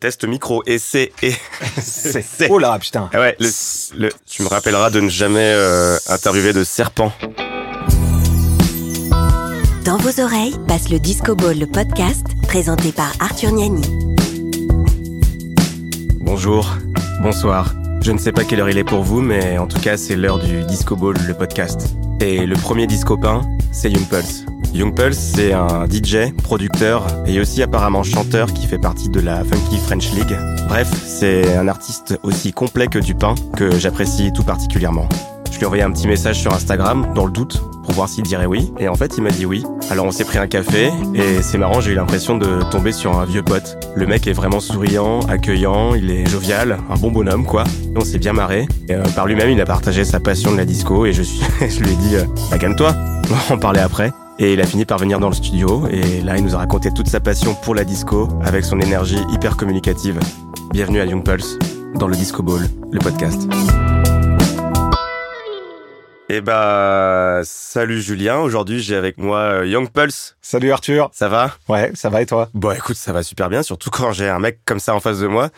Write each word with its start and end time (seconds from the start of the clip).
Test 0.00 0.24
micro 0.28 0.62
et 0.64 0.78
c'est 0.78 1.10
et 1.24 1.32
c'est 1.82 2.48
oh 2.50 2.60
là 2.60 2.78
putain. 2.78 3.10
Ah 3.12 3.18
ouais, 3.18 3.36
le, 3.40 3.48
le, 3.98 4.10
tu 4.26 4.44
me 4.44 4.48
rappelleras 4.48 4.90
de 4.90 5.00
ne 5.00 5.08
jamais 5.08 5.40
euh, 5.42 5.98
interviewer 6.08 6.52
de 6.52 6.62
serpent. 6.62 7.12
Dans 9.84 9.96
vos 9.96 10.20
oreilles 10.22 10.54
passe 10.68 10.88
le 10.90 11.00
Disco 11.00 11.34
Ball, 11.34 11.58
le 11.58 11.66
podcast 11.66 12.24
présenté 12.46 12.92
par 12.92 13.12
Arthur 13.18 13.50
Niani. 13.50 13.82
Bonjour, 16.20 16.76
bonsoir. 17.20 17.74
Je 18.00 18.12
ne 18.12 18.18
sais 18.18 18.30
pas 18.30 18.44
quelle 18.44 18.60
heure 18.60 18.70
il 18.70 18.78
est 18.78 18.84
pour 18.84 19.02
vous, 19.02 19.20
mais 19.20 19.58
en 19.58 19.66
tout 19.66 19.80
cas, 19.80 19.96
c'est 19.96 20.14
l'heure 20.14 20.38
du 20.38 20.62
Disco 20.62 20.94
Ball, 20.94 21.16
le 21.26 21.34
podcast. 21.34 21.96
Et 22.20 22.46
le 22.46 22.54
premier 22.54 22.86
disco 22.86 23.16
pain, 23.18 23.42
c'est 23.72 23.90
Young 23.90 24.08
Pulse. 24.08 24.44
Young 24.74 24.94
Pulse, 24.94 25.18
c'est 25.18 25.52
un 25.52 25.86
DJ, 25.86 26.32
producteur 26.42 27.06
et 27.26 27.40
aussi 27.40 27.62
apparemment 27.62 28.02
chanteur 28.02 28.52
qui 28.52 28.66
fait 28.66 28.78
partie 28.78 29.08
de 29.08 29.20
la 29.20 29.44
Funky 29.44 29.78
French 29.78 30.12
League. 30.12 30.36
Bref, 30.68 30.88
c'est 31.06 31.56
un 31.56 31.68
artiste 31.68 32.18
aussi 32.22 32.52
complet 32.52 32.86
que 32.86 32.98
du 32.98 33.14
pain 33.14 33.34
que 33.56 33.76
j'apprécie 33.78 34.32
tout 34.32 34.44
particulièrement. 34.44 35.08
Je 35.50 35.56
lui 35.56 35.64
ai 35.64 35.66
envoyé 35.66 35.82
un 35.82 35.90
petit 35.90 36.06
message 36.06 36.38
sur 36.38 36.52
Instagram, 36.52 37.12
dans 37.14 37.24
le 37.24 37.32
doute, 37.32 37.60
pour 37.82 37.92
voir 37.92 38.08
s'il 38.08 38.22
dirait 38.22 38.46
oui. 38.46 38.70
Et 38.78 38.86
en 38.86 38.94
fait, 38.94 39.16
il 39.16 39.22
m'a 39.22 39.30
dit 39.30 39.44
oui. 39.44 39.64
Alors 39.90 40.06
on 40.06 40.12
s'est 40.12 40.24
pris 40.24 40.38
un 40.38 40.46
café, 40.46 40.90
et 41.14 41.42
c'est 41.42 41.58
marrant, 41.58 41.80
j'ai 41.80 41.92
eu 41.92 41.94
l'impression 41.94 42.36
de 42.36 42.62
tomber 42.70 42.92
sur 42.92 43.18
un 43.18 43.24
vieux 43.24 43.42
pote. 43.42 43.76
Le 43.96 44.06
mec 44.06 44.26
est 44.26 44.32
vraiment 44.32 44.60
souriant, 44.60 45.20
accueillant, 45.22 45.94
il 45.94 46.10
est 46.10 46.28
jovial, 46.28 46.78
un 46.90 46.94
bon 46.96 47.10
bonhomme, 47.10 47.44
quoi. 47.44 47.64
On 47.96 48.04
s'est 48.04 48.18
bien 48.18 48.34
marré. 48.34 48.68
Euh, 48.90 49.02
par 49.16 49.26
lui-même, 49.26 49.50
il 49.50 49.60
a 49.60 49.66
partagé 49.66 50.04
sa 50.04 50.20
passion 50.20 50.52
de 50.52 50.58
la 50.58 50.64
disco, 50.64 51.06
et 51.06 51.12
je 51.12 51.22
lui 51.80 51.92
ai 51.92 51.96
dit, 51.96 52.16
euh, 52.16 52.24
bah 52.50 52.58
calme-toi, 52.58 52.94
on 53.24 53.34
va 53.34 53.54
en 53.56 53.58
parler 53.58 53.80
après. 53.80 54.12
Et 54.40 54.52
il 54.52 54.60
a 54.60 54.66
fini 54.66 54.84
par 54.84 54.98
venir 54.98 55.18
dans 55.18 55.28
le 55.28 55.34
studio 55.34 55.88
et 55.90 56.20
là 56.20 56.36
il 56.36 56.44
nous 56.44 56.54
a 56.54 56.58
raconté 56.58 56.92
toute 56.92 57.08
sa 57.08 57.18
passion 57.18 57.54
pour 57.54 57.74
la 57.74 57.84
disco 57.84 58.28
avec 58.44 58.64
son 58.64 58.78
énergie 58.80 59.18
hyper 59.32 59.56
communicative. 59.56 60.20
Bienvenue 60.72 61.00
à 61.00 61.06
Young 61.06 61.24
Pulse 61.24 61.58
dans 61.96 62.06
le 62.06 62.14
Disco 62.14 62.42
Ball, 62.44 62.68
le 62.92 63.00
podcast. 63.00 63.48
Eh 66.30 66.42
bah, 66.42 67.40
salut 67.42 68.02
Julien. 68.02 68.40
Aujourd'hui, 68.40 68.80
j'ai 68.80 68.96
avec 68.96 69.16
moi 69.16 69.38
euh, 69.38 69.66
Young 69.66 69.88
Pulse. 69.88 70.36
Salut 70.42 70.70
Arthur. 70.72 71.08
Ça 71.10 71.30
va? 71.30 71.52
Ouais, 71.70 71.90
ça 71.94 72.10
va 72.10 72.20
et 72.20 72.26
toi? 72.26 72.50
Bon, 72.52 72.70
écoute, 72.70 72.96
ça 72.96 73.14
va 73.14 73.22
super 73.22 73.48
bien, 73.48 73.62
surtout 73.62 73.88
quand 73.88 74.12
j'ai 74.12 74.28
un 74.28 74.38
mec 74.38 74.60
comme 74.66 74.78
ça 74.78 74.94
en 74.94 75.00
face 75.00 75.20
de 75.20 75.26
moi. 75.26 75.48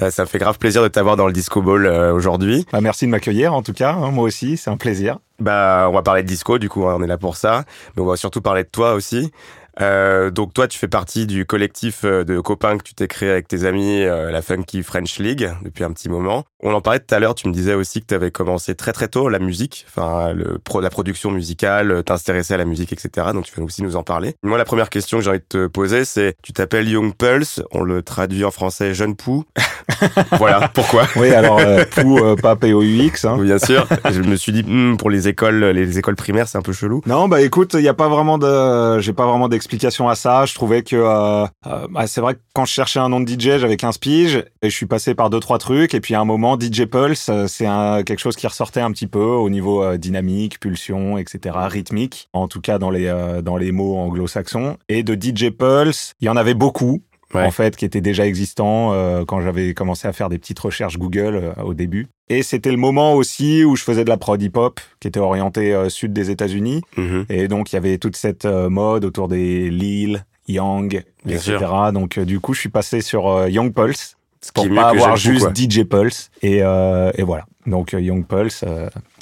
Euh, 0.00 0.10
ça 0.10 0.22
me 0.22 0.26
fait 0.26 0.38
grave 0.38 0.56
plaisir 0.56 0.82
de 0.82 0.88
t'avoir 0.88 1.16
dans 1.16 1.26
le 1.26 1.34
Disco 1.34 1.60
Ball 1.60 1.84
euh, 1.84 2.14
aujourd'hui. 2.14 2.64
Bah, 2.72 2.80
merci 2.80 3.04
de 3.04 3.10
m'accueillir 3.10 3.52
en 3.52 3.62
tout 3.62 3.74
cas. 3.74 3.92
Hein, 3.92 4.12
moi 4.12 4.24
aussi, 4.24 4.56
c'est 4.56 4.70
un 4.70 4.78
plaisir. 4.78 5.18
Bah, 5.40 5.88
on 5.90 5.92
va 5.92 6.00
parler 6.00 6.22
de 6.22 6.28
disco, 6.28 6.58
du 6.58 6.70
coup, 6.70 6.86
hein, 6.86 6.96
on 6.98 7.02
est 7.02 7.06
là 7.06 7.18
pour 7.18 7.36
ça. 7.36 7.64
Mais 7.94 8.02
on 8.02 8.06
va 8.06 8.16
surtout 8.16 8.40
parler 8.40 8.62
de 8.64 8.68
toi 8.70 8.94
aussi. 8.94 9.30
Euh, 9.80 10.30
donc 10.30 10.54
toi, 10.54 10.68
tu 10.68 10.78
fais 10.78 10.88
partie 10.88 11.26
du 11.26 11.46
collectif 11.46 12.02
euh, 12.04 12.24
de 12.24 12.40
copains 12.40 12.78
que 12.78 12.82
tu 12.82 12.94
t'es 12.94 13.08
créé 13.08 13.30
avec 13.30 13.48
tes 13.48 13.64
amis, 13.64 14.02
euh, 14.02 14.30
la 14.30 14.42
Funky 14.42 14.82
French 14.82 15.18
League, 15.18 15.50
depuis 15.62 15.84
un 15.84 15.92
petit 15.92 16.08
moment. 16.08 16.44
On 16.62 16.72
en 16.72 16.80
parlait 16.80 17.00
tout 17.00 17.14
à 17.14 17.18
l'heure, 17.18 17.34
tu 17.34 17.48
me 17.48 17.52
disais 17.52 17.74
aussi 17.74 18.00
que 18.00 18.06
tu 18.06 18.14
avais 18.14 18.30
commencé 18.30 18.74
très 18.74 18.92
très 18.92 19.08
tôt 19.08 19.28
la 19.28 19.38
musique, 19.38 19.84
enfin 19.88 20.32
le, 20.32 20.58
pro, 20.58 20.80
la 20.80 20.90
production 20.90 21.30
musicale, 21.30 22.02
t'intéresser 22.04 22.54
à 22.54 22.56
la 22.56 22.64
musique, 22.64 22.92
etc. 22.92 23.28
Donc 23.34 23.44
tu 23.44 23.54
vas 23.54 23.62
aussi 23.62 23.82
nous 23.82 23.96
en 23.96 24.02
parler. 24.02 24.34
Moi, 24.42 24.56
la 24.56 24.64
première 24.64 24.90
question 24.90 25.18
que 25.18 25.24
j'ai 25.24 25.30
envie 25.30 25.40
de 25.40 25.44
te 25.44 25.66
poser, 25.66 26.04
c'est 26.04 26.36
tu 26.42 26.52
t'appelles 26.52 26.88
Young 26.88 27.14
Pulse, 27.14 27.62
on 27.72 27.82
le 27.82 28.02
traduit 28.02 28.44
en 28.44 28.50
français 28.50 28.94
jeune 28.94 29.14
pou. 29.16 29.44
voilà, 30.38 30.68
pourquoi? 30.68 31.06
Oui, 31.16 31.32
alors 31.32 31.60
pou, 31.94 32.20
pas 32.40 32.56
P-O-U-X. 32.56 33.24
Hein. 33.24 33.38
Bien 33.38 33.58
sûr. 33.58 33.86
Je 34.10 34.22
me 34.22 34.36
suis 34.36 34.52
dit, 34.52 34.62
hmm, 34.62 34.96
pour 34.96 35.10
les 35.10 35.28
écoles, 35.28 35.64
les 35.64 35.98
écoles 35.98 36.16
primaires, 36.16 36.48
c'est 36.48 36.58
un 36.58 36.62
peu 36.62 36.72
chelou. 36.72 37.02
Non, 37.06 37.28
bah 37.28 37.42
écoute, 37.42 37.74
il 37.74 37.82
y 37.82 37.88
a 37.88 37.94
pas 37.94 38.08
vraiment 38.08 38.38
de, 38.38 39.00
j'ai 39.00 39.12
pas 39.12 39.26
vraiment 39.26 39.48
explication 39.64 40.08
à 40.10 40.14
ça. 40.14 40.44
Je 40.44 40.54
trouvais 40.54 40.82
que 40.82 40.94
euh, 40.94 41.46
euh, 41.66 41.86
bah, 41.90 42.06
c'est 42.06 42.20
vrai 42.20 42.34
que 42.34 42.40
quand 42.54 42.66
je 42.66 42.72
cherchais 42.72 43.00
un 43.00 43.08
nom 43.08 43.20
de 43.20 43.28
DJ, 43.28 43.58
j'avais 43.58 43.78
15 43.78 43.96
piges 43.96 44.44
et 44.60 44.68
je 44.68 44.76
suis 44.76 44.86
passé 44.86 45.14
par 45.14 45.30
deux 45.30 45.40
trois 45.40 45.58
trucs 45.58 45.94
et 45.94 46.00
puis 46.00 46.14
à 46.14 46.20
un 46.20 46.26
moment 46.26 46.58
DJ 46.58 46.84
Pulse, 46.84 47.28
euh, 47.30 47.46
c'est 47.46 47.64
quelque 48.04 48.18
chose 48.18 48.36
qui 48.36 48.46
ressortait 48.46 48.80
un 48.80 48.92
petit 48.92 49.06
peu 49.06 49.24
au 49.24 49.48
niveau 49.48 49.96
dynamique, 49.96 50.60
pulsion, 50.60 51.16
etc., 51.16 51.56
rythmique. 51.68 52.28
En 52.34 52.46
tout 52.46 52.60
cas 52.60 52.78
dans 52.78 52.90
les 52.90 53.04
dans 53.42 53.56
les 53.56 53.72
mots 53.72 53.96
anglo-saxons 53.96 54.76
et 54.88 55.02
de 55.02 55.14
DJ 55.14 55.50
Pulse, 55.50 56.12
il 56.20 56.26
y 56.26 56.28
en 56.28 56.36
avait 56.36 56.54
beaucoup 56.54 57.02
en 57.32 57.50
fait, 57.50 57.76
qui 57.76 57.84
était 57.84 58.00
déjà 58.00 58.26
existant 58.26 58.92
euh, 58.92 59.24
quand 59.24 59.40
j'avais 59.40 59.74
commencé 59.74 60.06
à 60.08 60.12
faire 60.12 60.28
des 60.28 60.38
petites 60.38 60.58
recherches 60.58 60.98
Google 60.98 61.36
euh, 61.36 61.62
au 61.62 61.74
début. 61.74 62.06
Et 62.28 62.42
c'était 62.42 62.70
le 62.70 62.76
moment 62.76 63.14
aussi 63.14 63.64
où 63.64 63.76
je 63.76 63.82
faisais 63.82 64.04
de 64.04 64.08
la 64.08 64.16
prod 64.16 64.40
hip-hop, 64.40 64.80
qui 65.00 65.08
était 65.08 65.20
orientée 65.20 65.74
euh, 65.74 65.88
sud 65.88 66.12
des 66.12 66.30
États-Unis. 66.30 66.82
Mm-hmm. 66.96 67.24
Et 67.30 67.48
donc, 67.48 67.72
il 67.72 67.76
y 67.76 67.78
avait 67.78 67.98
toute 67.98 68.16
cette 68.16 68.44
mode 68.44 69.04
autour 69.04 69.28
des 69.28 69.70
Lil, 69.70 70.24
Young, 70.48 71.02
etc. 71.28 71.58
Donc, 71.92 72.18
du 72.18 72.40
coup, 72.40 72.54
je 72.54 72.60
suis 72.60 72.68
passé 72.68 73.00
sur 73.00 73.48
Young 73.48 73.72
Pulse. 73.72 74.16
pour 74.54 74.68
pas 74.68 74.88
avoir 74.90 75.16
juste 75.16 75.48
DJ 75.56 75.84
Pulse. 75.84 76.30
Et, 76.42 76.58
et 76.58 77.22
voilà. 77.22 77.46
Donc, 77.66 77.92
Young 77.92 78.26
Pulse 78.26 78.64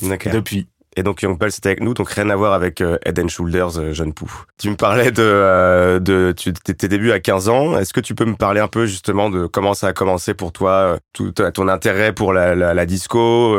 depuis. 0.00 0.66
Et 0.96 1.02
donc 1.02 1.22
Young 1.22 1.38
Pulse 1.38 1.54
c'était 1.54 1.70
avec 1.70 1.82
nous, 1.82 1.94
donc 1.94 2.10
rien 2.10 2.28
à 2.28 2.36
voir 2.36 2.52
avec 2.52 2.80
euh, 2.80 2.98
Head 3.04 3.18
and 3.18 3.28
Shoulders, 3.28 3.78
euh, 3.78 3.92
jeune 3.92 4.12
pou. 4.12 4.30
Tu 4.58 4.68
me 4.68 4.76
parlais 4.76 5.10
de, 5.10 5.22
euh, 5.22 5.98
de 5.98 6.34
tu, 6.36 6.52
tes 6.52 6.88
débuts 6.88 7.12
à 7.12 7.20
15 7.20 7.48
ans. 7.48 7.78
Est-ce 7.78 7.94
que 7.94 8.00
tu 8.00 8.14
peux 8.14 8.26
me 8.26 8.34
parler 8.34 8.60
un 8.60 8.68
peu 8.68 8.84
justement 8.86 9.30
de 9.30 9.46
comment 9.46 9.72
ça 9.72 9.88
a 9.88 9.92
commencé 9.94 10.34
pour 10.34 10.52
toi, 10.52 10.98
tout 11.12 11.32
ton 11.32 11.68
intérêt 11.68 12.12
pour 12.12 12.32
la, 12.32 12.54
la, 12.54 12.74
la 12.74 12.86
disco, 12.86 13.56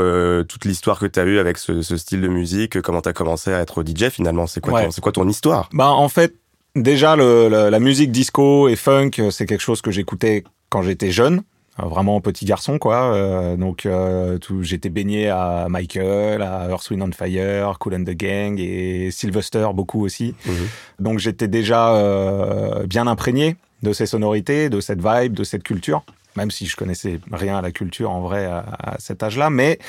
toute 0.48 0.66
l'histoire 0.66 1.00
que 1.00 1.06
tu 1.08 1.20
as 1.20 1.24
eue 1.24 1.40
avec 1.40 1.58
ce, 1.58 1.82
ce, 1.82 1.98
style 1.98 2.22
de 2.22 2.28
musique, 2.28 2.82
comment 2.82 3.02
tu 3.02 3.10
as 3.10 3.14
commencé 3.14 3.52
à 3.52 3.60
être 3.60 3.84
DJ 3.84 4.10
finalement? 4.10 4.46
C'est 4.46 4.62
quoi, 4.62 4.92
c'est 4.92 5.02
quoi 5.02 5.12
ton 5.12 5.28
histoire? 5.28 5.70
Bah 5.74 5.90
en 5.90 6.10
fait, 6.10 6.36
déjà 6.76 7.16
le, 7.16 7.70
la 7.70 7.80
musique 7.80 8.12
disco 8.12 8.68
et 8.68 8.76
funk, 8.76 9.12
c'est 9.32 9.46
quelque 9.46 9.62
chose 9.62 9.82
que 9.82 9.92
j'écoutais 9.92 10.44
quand 10.70 10.84
j'étais 10.84 11.12
jeune. 11.12 11.42
Euh, 11.80 11.86
vraiment 11.88 12.22
petit 12.22 12.46
garçon 12.46 12.78
quoi. 12.78 13.16
Euh, 13.16 13.56
donc 13.56 13.88
euh, 13.88 14.38
tout 14.38 14.62
j'étais 14.62 14.90
baigné 14.90 15.30
à 15.30 15.66
Michael 15.70 16.44
à 16.44 16.68
Earth 16.70 16.92
Wind 16.92 17.02
on 17.02 17.12
Fire 17.12 17.80
Cool 17.80 17.96
and 17.96 18.04
the 18.04 18.12
Gang 18.16 18.60
et 18.60 19.10
Sylvester 19.10 19.68
beaucoup 19.74 20.04
aussi. 20.06 20.36
Mhm. 20.46 20.68
donc 21.00 21.20
j'étais 21.20 21.48
déjà 21.48 21.96
euh, 21.96 22.86
bien 22.86 23.08
imprégné 23.08 23.56
de 23.82 23.92
ces 23.92 24.06
sonorités 24.06 24.70
de 24.70 24.80
cette 24.82 25.00
vibe 25.04 25.34
de 25.34 25.44
cette 25.44 25.64
culture 25.64 26.04
même 26.36 26.52
si 26.52 26.68
je 26.68 26.76
connaissais 26.76 27.20
rien 27.32 27.58
à 27.58 27.62
la 27.62 27.72
culture 27.72 28.12
en 28.12 28.22
vrai 28.22 28.46
à, 28.46 28.66
à 28.80 29.00
cet 29.00 29.22
âge-là. 29.22 29.50
Mais 29.50 29.80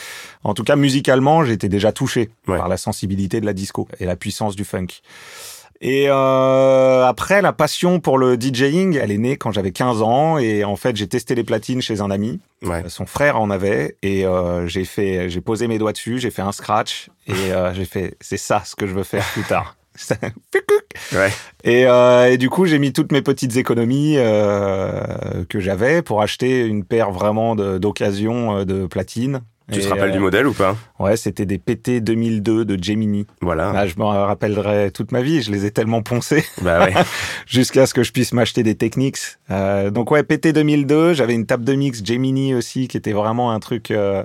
en 0.43 0.55
tout 0.55 0.65
cas 0.65 0.77
musicalement 0.77 1.45
j'étais 1.45 1.69
déjà 1.69 1.93
touché 1.93 2.31
par 2.47 2.69
la 2.69 2.79
sensibilité 2.79 3.43
de 3.43 3.47
la 3.47 3.53
disco 3.53 3.89
et 4.01 4.07
la 4.07 4.17
puissance 4.17 4.57
du 4.57 4.65
funk 4.65 4.87
et 5.81 6.07
euh, 6.09 7.05
après, 7.05 7.43
la 7.43 7.53
passion 7.53 8.01
pour 8.01 8.17
le 8.17 8.37
DJing, 8.41 8.99
elle 9.01 9.11
est 9.11 9.19
née 9.19 9.37
quand 9.37 9.53
j'avais 9.53 9.73
15 9.73 10.03
ans. 10.03 10.39
Et 10.39 10.65
en 10.65 10.77
fait, 10.77 10.97
j'ai 10.97 11.09
testé 11.09 11.35
les 11.35 11.45
platines 11.45 11.83
chez 11.83 12.01
un 12.01 12.11
ami. 12.11 12.41
Ouais. 12.63 12.83
Son 12.89 13.07
frère 13.07 13.41
en 13.41 13.51
avait. 13.51 13.97
Et 14.03 14.25
euh, 14.25 14.67
j'ai 14.67 14.85
fait, 14.85 15.29
j'ai 15.29 15.41
posé 15.41 15.69
mes 15.69 15.79
doigts 15.79 15.93
dessus, 15.93 16.19
j'ai 16.19 16.31
fait 16.31 16.43
un 16.43 16.53
scratch. 16.53 17.11
Et 17.27 17.53
euh, 17.53 17.75
j'ai 17.75 17.85
fait, 17.85 18.17
c'est 18.21 18.37
ça 18.37 18.63
ce 18.65 18.77
que 18.77 18.87
je 18.87 18.95
veux 18.95 19.03
faire 19.05 19.25
plus 19.33 19.45
tard. 19.45 19.77
ouais. 21.13 21.31
et, 21.63 21.87
euh, 21.87 22.31
et, 22.31 22.37
du 22.37 22.51
coup, 22.51 22.67
j'ai 22.67 22.79
mis 22.79 22.93
toutes 22.93 23.13
mes 23.13 23.23
petites 23.23 23.57
économies 23.57 24.17
euh, 24.17 25.45
que 25.49 25.61
j'avais 25.61 26.03
pour 26.03 26.21
acheter 26.21 26.67
une 26.67 26.85
paire 26.85 27.13
vraiment 27.13 27.55
d'occasion 27.55 28.59
euh, 28.59 28.65
de 28.65 28.87
platine 28.87 29.43
tu 29.73 29.81
te 29.81 29.89
rappelles 29.89 30.13
du 30.13 30.19
euh, 30.19 30.21
modèle 30.21 30.47
ou 30.47 30.53
pas? 30.53 30.77
Ouais, 30.99 31.17
c'était 31.17 31.47
des 31.47 31.59
PT 31.59 32.03
2002 32.03 32.65
de 32.67 32.83
Gemini. 32.83 33.27
Voilà. 33.41 33.73
Là, 33.73 33.87
je 33.87 33.95
me 33.97 34.05
rappellerai 34.05 34.91
toute 34.91 35.11
ma 35.11 35.23
vie. 35.23 35.41
Je 35.41 35.51
les 35.51 35.65
ai 35.65 35.71
tellement 35.71 36.03
poncés. 36.03 36.45
Bah 36.61 36.85
ouais. 36.85 36.93
Jusqu'à 37.47 37.87
ce 37.87 37.95
que 37.95 38.03
je 38.03 38.13
puisse 38.13 38.35
m'acheter 38.35 38.63
des 38.63 38.75
Technics. 38.75 39.19
Euh, 39.51 39.91
donc 39.91 40.11
ouais, 40.11 40.23
PT 40.23 40.49
2002. 40.49 41.15
J'avais 41.15 41.35
une 41.35 41.47
table 41.47 41.65
de 41.65 41.75
mix 41.75 42.05
Gemini 42.05 42.55
aussi, 42.55 42.89
qui 42.89 42.99
était 42.99 43.13
vraiment 43.13 43.53
un 43.53 43.61
truc, 43.61 43.91
euh, 43.91 44.25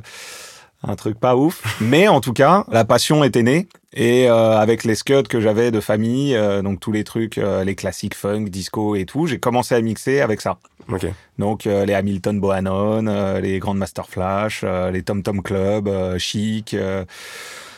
un 0.84 0.96
truc 0.96 1.20
pas 1.20 1.36
ouf. 1.36 1.78
Mais 1.82 2.08
en 2.08 2.22
tout 2.22 2.34
cas, 2.34 2.66
la 2.72 2.86
passion 2.86 3.24
était 3.24 3.44
née. 3.44 3.68
Et 3.94 4.30
euh, 4.30 4.58
avec 4.58 4.84
les 4.84 4.94
scuds 4.94 5.24
que 5.24 5.42
j'avais 5.42 5.72
de 5.72 5.80
famille, 5.80 6.36
euh, 6.36 6.62
donc 6.62 6.80
tous 6.80 6.92
les 6.92 7.04
trucs, 7.04 7.40
euh, 7.40 7.64
les 7.64 7.76
classiques 7.76 8.14
funk, 8.14 8.46
disco 8.46 8.96
et 8.96 9.06
tout, 9.06 9.26
j'ai 9.26 9.40
commencé 9.40 9.74
à 9.74 9.82
mixer 9.82 10.22
avec 10.22 10.42
ça. 10.42 10.58
Okay. 10.92 11.12
Donc 11.38 11.66
les 11.66 11.94
Hamilton 11.94 12.40
Bohannon, 12.40 13.40
les 13.40 13.60
Grand 13.60 13.76
Master 13.76 14.08
Flash, 14.08 14.66
les 14.92 15.04
Tom 15.04 15.22
Tom 15.22 15.44
Club, 15.44 15.88
Chic, 16.18 16.76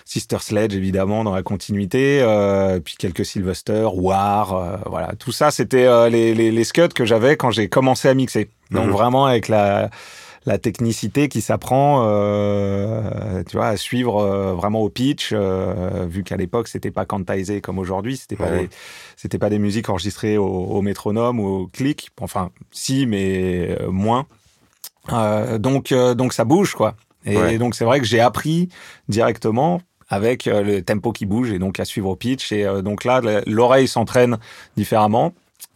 Sister 0.06 0.38
Sledge 0.40 0.74
évidemment 0.74 1.26
dans 1.26 1.36
la 1.36 1.44
continuité, 1.44 2.26
puis 2.86 2.96
quelques 2.98 3.26
Sylvester, 3.26 3.90
War, 3.94 4.80
voilà. 4.86 5.12
Tout 5.20 5.34
ça 5.34 5.52
c'était 5.52 6.10
les, 6.10 6.34
les, 6.34 6.52
les 6.52 6.64
scuds 6.64 6.94
que 6.96 7.04
j'avais 7.04 7.36
quand 7.36 7.52
j'ai 7.52 7.68
commencé 7.68 8.08
à 8.08 8.14
mixer. 8.14 8.50
Donc 8.72 8.86
mhm. 8.86 8.92
vraiment 8.92 9.26
avec 9.26 9.50
la 9.50 9.90
la 10.46 10.58
technicité 10.58 11.30
qui 11.30 11.42
s'apprend, 11.42 12.04
euh, 12.08 13.44
tu 13.48 13.58
vois, 13.58 13.68
à 13.68 13.78
suivre 13.78 14.18
euh, 14.22 14.54
vraiment 14.54 14.82
au 14.82 14.90
pitch, 14.90 15.30
euh, 15.34 16.06
vu 16.10 16.24
qu'à 16.24 16.36
l'époque 16.36 16.68
c'était 16.68 16.92
pas 16.92 17.06
quantisé 17.06 17.62
comme 17.62 17.78
aujourd'hui, 17.78 18.18
c'était 18.18 18.36
pas 18.36 18.50
c'était 19.18 19.38
pas 19.38 19.50
des 19.50 19.60
musiques 19.60 19.90
enregistrées 19.90 20.38
au, 20.38 20.48
au, 20.48 20.82
métronome 20.82 21.40
ou 21.40 21.48
au 21.48 21.68
clic, 21.68 22.10
enfin 22.20 22.50
si 22.72 23.06
mais 23.06 23.78
euh, 23.80 23.92
moins. 23.92 24.26
donc 25.60 25.94
donc 25.94 26.34
ça 26.34 26.44
bouge 26.44 26.74
quoi. 26.74 26.96
Et 27.26 27.60
donc 27.60 27.76
c'est 27.76 27.86
vrai 27.86 28.00
que 28.00 28.08
j'ai 28.08 28.20
appris 28.20 28.70
directement 29.08 29.82
avec 30.10 30.46
le 30.46 30.82
tempo 30.82 31.12
qui 31.12 31.28
bouge 31.28 31.52
et 31.52 31.60
donc 31.60 31.80
à 31.80 31.86
suivre 31.86 32.10
au 32.10 32.16
pitch. 32.16 32.52
Et 32.52 32.66
donc 32.82 33.04
là 33.04 33.22
l'oreille 33.46 33.88
s'entraîne 33.88 34.40
différemment. 34.76 35.34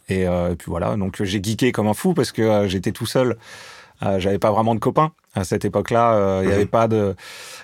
Et, 0.08 0.22
et 0.22 0.56
puis 0.58 0.66
voilà, 0.68 0.96
donc 0.96 1.22
j'ai 1.22 1.40
geeké 1.42 1.70
comme 1.70 1.86
un 1.86 1.94
fou 1.94 2.14
parce 2.14 2.32
que 2.32 2.66
j'étais 2.66 2.90
tout 2.90 3.06
seul 3.06 3.36
euh, 4.02 4.18
j'avais 4.18 4.38
pas 4.38 4.50
vraiment 4.50 4.74
de 4.74 4.80
copains 4.80 5.12
à 5.34 5.44
cette 5.44 5.64
époque-là. 5.64 6.14
Euh, 6.14 6.40
il 6.44 6.50
y 6.50 6.52
avait 6.52 6.66
pas 6.66 6.88
de, 6.88 7.14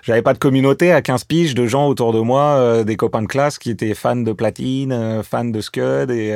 j'avais 0.02 0.23
pas 0.23 0.32
de 0.32 0.38
communauté 0.38 0.93
à 0.93 1.02
15 1.02 1.25
piges 1.25 1.55
de 1.55 1.67
gens 1.67 1.88
autour 1.88 2.12
de 2.12 2.20
moi, 2.20 2.56
euh, 2.56 2.84
des 2.84 2.96
copains 2.96 3.23
de 3.23 3.26
classe 3.26 3.58
qui 3.58 3.70
étaient 3.70 3.94
fans 3.94 4.17
de 4.17 4.32
platine, 4.32 5.23
fans 5.23 5.44
de 5.44 5.61
scud 5.61 6.11
et, 6.11 6.29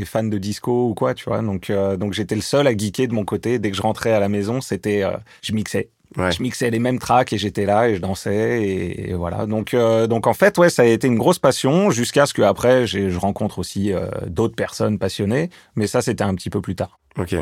et, 0.00 0.04
fans 0.04 0.24
de 0.24 0.38
disco 0.38 0.88
ou 0.88 0.94
quoi, 0.94 1.14
tu 1.14 1.24
vois. 1.24 1.42
Donc, 1.42 1.72
donc 1.98 2.12
j'étais 2.12 2.34
le 2.34 2.40
seul 2.40 2.66
à 2.66 2.76
geeker 2.76 3.08
de 3.08 3.14
mon 3.14 3.24
côté. 3.24 3.58
Dès 3.58 3.70
que 3.70 3.76
je 3.76 3.82
rentrais 3.82 4.12
à 4.12 4.20
la 4.20 4.28
maison, 4.28 4.60
c'était, 4.60 5.04
je 5.42 5.52
mixais. 5.52 5.90
Je 6.14 6.42
mixais 6.42 6.68
les 6.68 6.78
mêmes 6.78 6.98
tracks 6.98 7.32
et 7.32 7.38
j'étais 7.38 7.64
là 7.64 7.88
et 7.88 7.94
je 7.94 8.00
dansais 8.00 8.62
et, 8.62 9.14
voilà. 9.14 9.46
Donc, 9.46 9.74
donc 9.74 10.26
en 10.26 10.34
fait, 10.34 10.58
ouais, 10.58 10.68
ça 10.68 10.82
a 10.82 10.84
été 10.84 11.06
une 11.06 11.18
grosse 11.18 11.38
passion 11.38 11.90
jusqu'à 11.90 12.26
ce 12.26 12.34
que 12.34 12.42
après, 12.42 12.86
je 12.86 13.16
rencontre 13.18 13.58
aussi 13.58 13.92
d'autres 14.26 14.54
personnes 14.54 14.98
passionnées. 14.98 15.48
Mais 15.74 15.86
ça, 15.86 16.02
c'était 16.02 16.24
un 16.24 16.34
petit 16.34 16.50
peu 16.50 16.60
plus 16.60 16.74
tard. 16.74 16.98
Ok. 17.18 17.34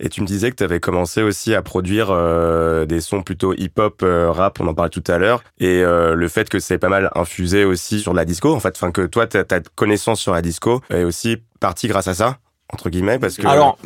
Et 0.00 0.08
tu 0.08 0.22
me 0.22 0.26
disais 0.26 0.50
que 0.50 0.56
tu 0.56 0.64
avais 0.64 0.80
commencé 0.80 1.22
aussi 1.22 1.54
à 1.54 1.62
produire 1.62 2.08
euh, 2.10 2.86
des 2.86 3.00
sons 3.00 3.22
plutôt 3.22 3.52
hip-hop, 3.54 4.00
euh, 4.02 4.30
rap, 4.30 4.60
on 4.60 4.66
en 4.66 4.74
parlait 4.74 4.90
tout 4.90 5.04
à 5.08 5.18
l'heure, 5.18 5.42
et 5.58 5.82
euh, 5.82 6.14
le 6.14 6.28
fait 6.28 6.48
que 6.48 6.58
c'est 6.58 6.78
pas 6.78 6.88
mal 6.88 7.10
infusé 7.14 7.64
aussi 7.64 8.00
sur 8.00 8.14
la 8.14 8.24
disco, 8.24 8.54
en 8.54 8.60
fait, 8.60 8.74
enfin 8.76 8.90
que 8.90 9.06
toi, 9.06 9.26
ta, 9.26 9.44
connaissance 9.74 10.20
sur 10.20 10.32
la 10.32 10.42
disco 10.42 10.80
est 10.90 11.04
aussi 11.04 11.36
partie 11.60 11.88
grâce 11.88 12.08
à 12.08 12.14
ça 12.14 12.38
entre 12.72 12.88
guillemets 12.88 13.18
parce 13.18 13.36
que 13.36 13.46
alors 13.46 13.76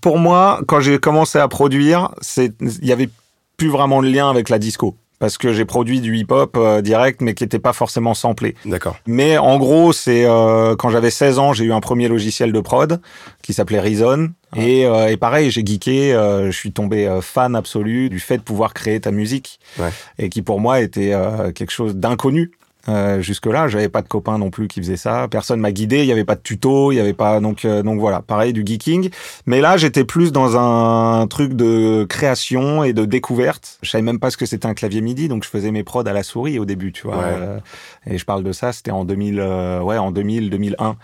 pour 0.00 0.18
moi 0.18 0.60
quand 0.68 0.78
j'ai 0.78 0.98
commencé 0.98 1.38
à 1.38 1.48
produire 1.48 2.14
il 2.38 2.86
y 2.86 2.92
avait 2.92 3.10
plus 3.56 3.68
vraiment 3.68 4.02
de 4.02 4.08
lien 4.08 4.30
avec 4.30 4.48
la 4.48 4.58
disco 4.58 4.96
parce 5.24 5.38
que 5.38 5.54
j'ai 5.54 5.64
produit 5.64 6.02
du 6.02 6.18
hip-hop 6.18 6.54
euh, 6.58 6.82
direct, 6.82 7.22
mais 7.22 7.32
qui 7.32 7.44
n'était 7.44 7.58
pas 7.58 7.72
forcément 7.72 8.12
samplé. 8.12 8.56
D'accord. 8.66 8.98
Mais 9.06 9.38
en 9.38 9.56
gros, 9.56 9.94
c'est 9.94 10.26
euh, 10.26 10.76
quand 10.76 10.90
j'avais 10.90 11.10
16 11.10 11.38
ans, 11.38 11.54
j'ai 11.54 11.64
eu 11.64 11.72
un 11.72 11.80
premier 11.80 12.08
logiciel 12.08 12.52
de 12.52 12.60
prod 12.60 13.00
qui 13.40 13.54
s'appelait 13.54 13.80
Reason. 13.80 14.28
Et, 14.54 14.84
euh, 14.84 15.08
et, 15.08 15.16
pareil, 15.16 15.50
j'ai 15.50 15.64
geeké, 15.64 16.10
je 16.12 16.50
suis 16.50 16.72
tombé 16.72 17.20
fan 17.22 17.56
absolu 17.56 18.10
du 18.10 18.20
fait 18.20 18.36
de 18.36 18.42
pouvoir 18.42 18.74
créer 18.74 19.00
ta 19.00 19.12
musique, 19.12 19.60
ouais. 19.78 19.88
et 20.18 20.28
qui 20.28 20.42
pour 20.42 20.60
moi 20.60 20.82
était 20.82 21.14
quelque 21.54 21.72
chose 21.72 21.96
d'inconnu. 21.96 22.50
Euh, 22.88 23.20
jusque-là, 23.20 23.68
j'avais 23.68 23.88
pas 23.88 24.02
de 24.02 24.08
copains 24.08 24.38
non 24.38 24.50
plus 24.50 24.68
qui 24.68 24.80
faisaient 24.80 24.96
ça. 24.96 25.26
Personne 25.30 25.60
m'a 25.60 25.72
guidé. 25.72 26.00
Il 26.00 26.06
y 26.06 26.12
avait 26.12 26.24
pas 26.24 26.34
de 26.34 26.40
tuto. 26.40 26.92
Il 26.92 26.96
y 26.96 27.00
avait 27.00 27.14
pas 27.14 27.40
donc 27.40 27.64
euh, 27.64 27.82
donc 27.82 28.00
voilà. 28.00 28.20
Pareil 28.20 28.52
du 28.52 28.62
geeking. 28.64 29.10
Mais 29.46 29.60
là, 29.60 29.76
j'étais 29.76 30.04
plus 30.04 30.32
dans 30.32 30.56
un 30.56 31.26
truc 31.26 31.54
de 31.54 32.04
création 32.08 32.84
et 32.84 32.92
de 32.92 33.04
découverte. 33.04 33.78
Je 33.82 33.90
savais 33.90 34.02
même 34.02 34.18
pas 34.18 34.30
ce 34.30 34.36
que 34.36 34.46
c'était 34.46 34.66
un 34.66 34.74
clavier 34.74 35.00
MIDI, 35.00 35.28
donc 35.28 35.44
je 35.44 35.48
faisais 35.48 35.70
mes 35.70 35.84
prods 35.84 36.06
à 36.06 36.12
la 36.12 36.22
souris 36.22 36.58
au 36.58 36.64
début, 36.64 36.92
tu 36.92 37.06
vois. 37.06 37.22
Euh, 37.22 37.58
et 38.06 38.18
je 38.18 38.24
parle 38.24 38.42
de 38.42 38.52
ça, 38.52 38.72
c'était 38.72 38.90
en 38.90 39.04
2000, 39.04 39.40
ouais, 39.82 39.98
en 39.98 40.10
2000, 40.10 40.50
2001. 40.50 40.96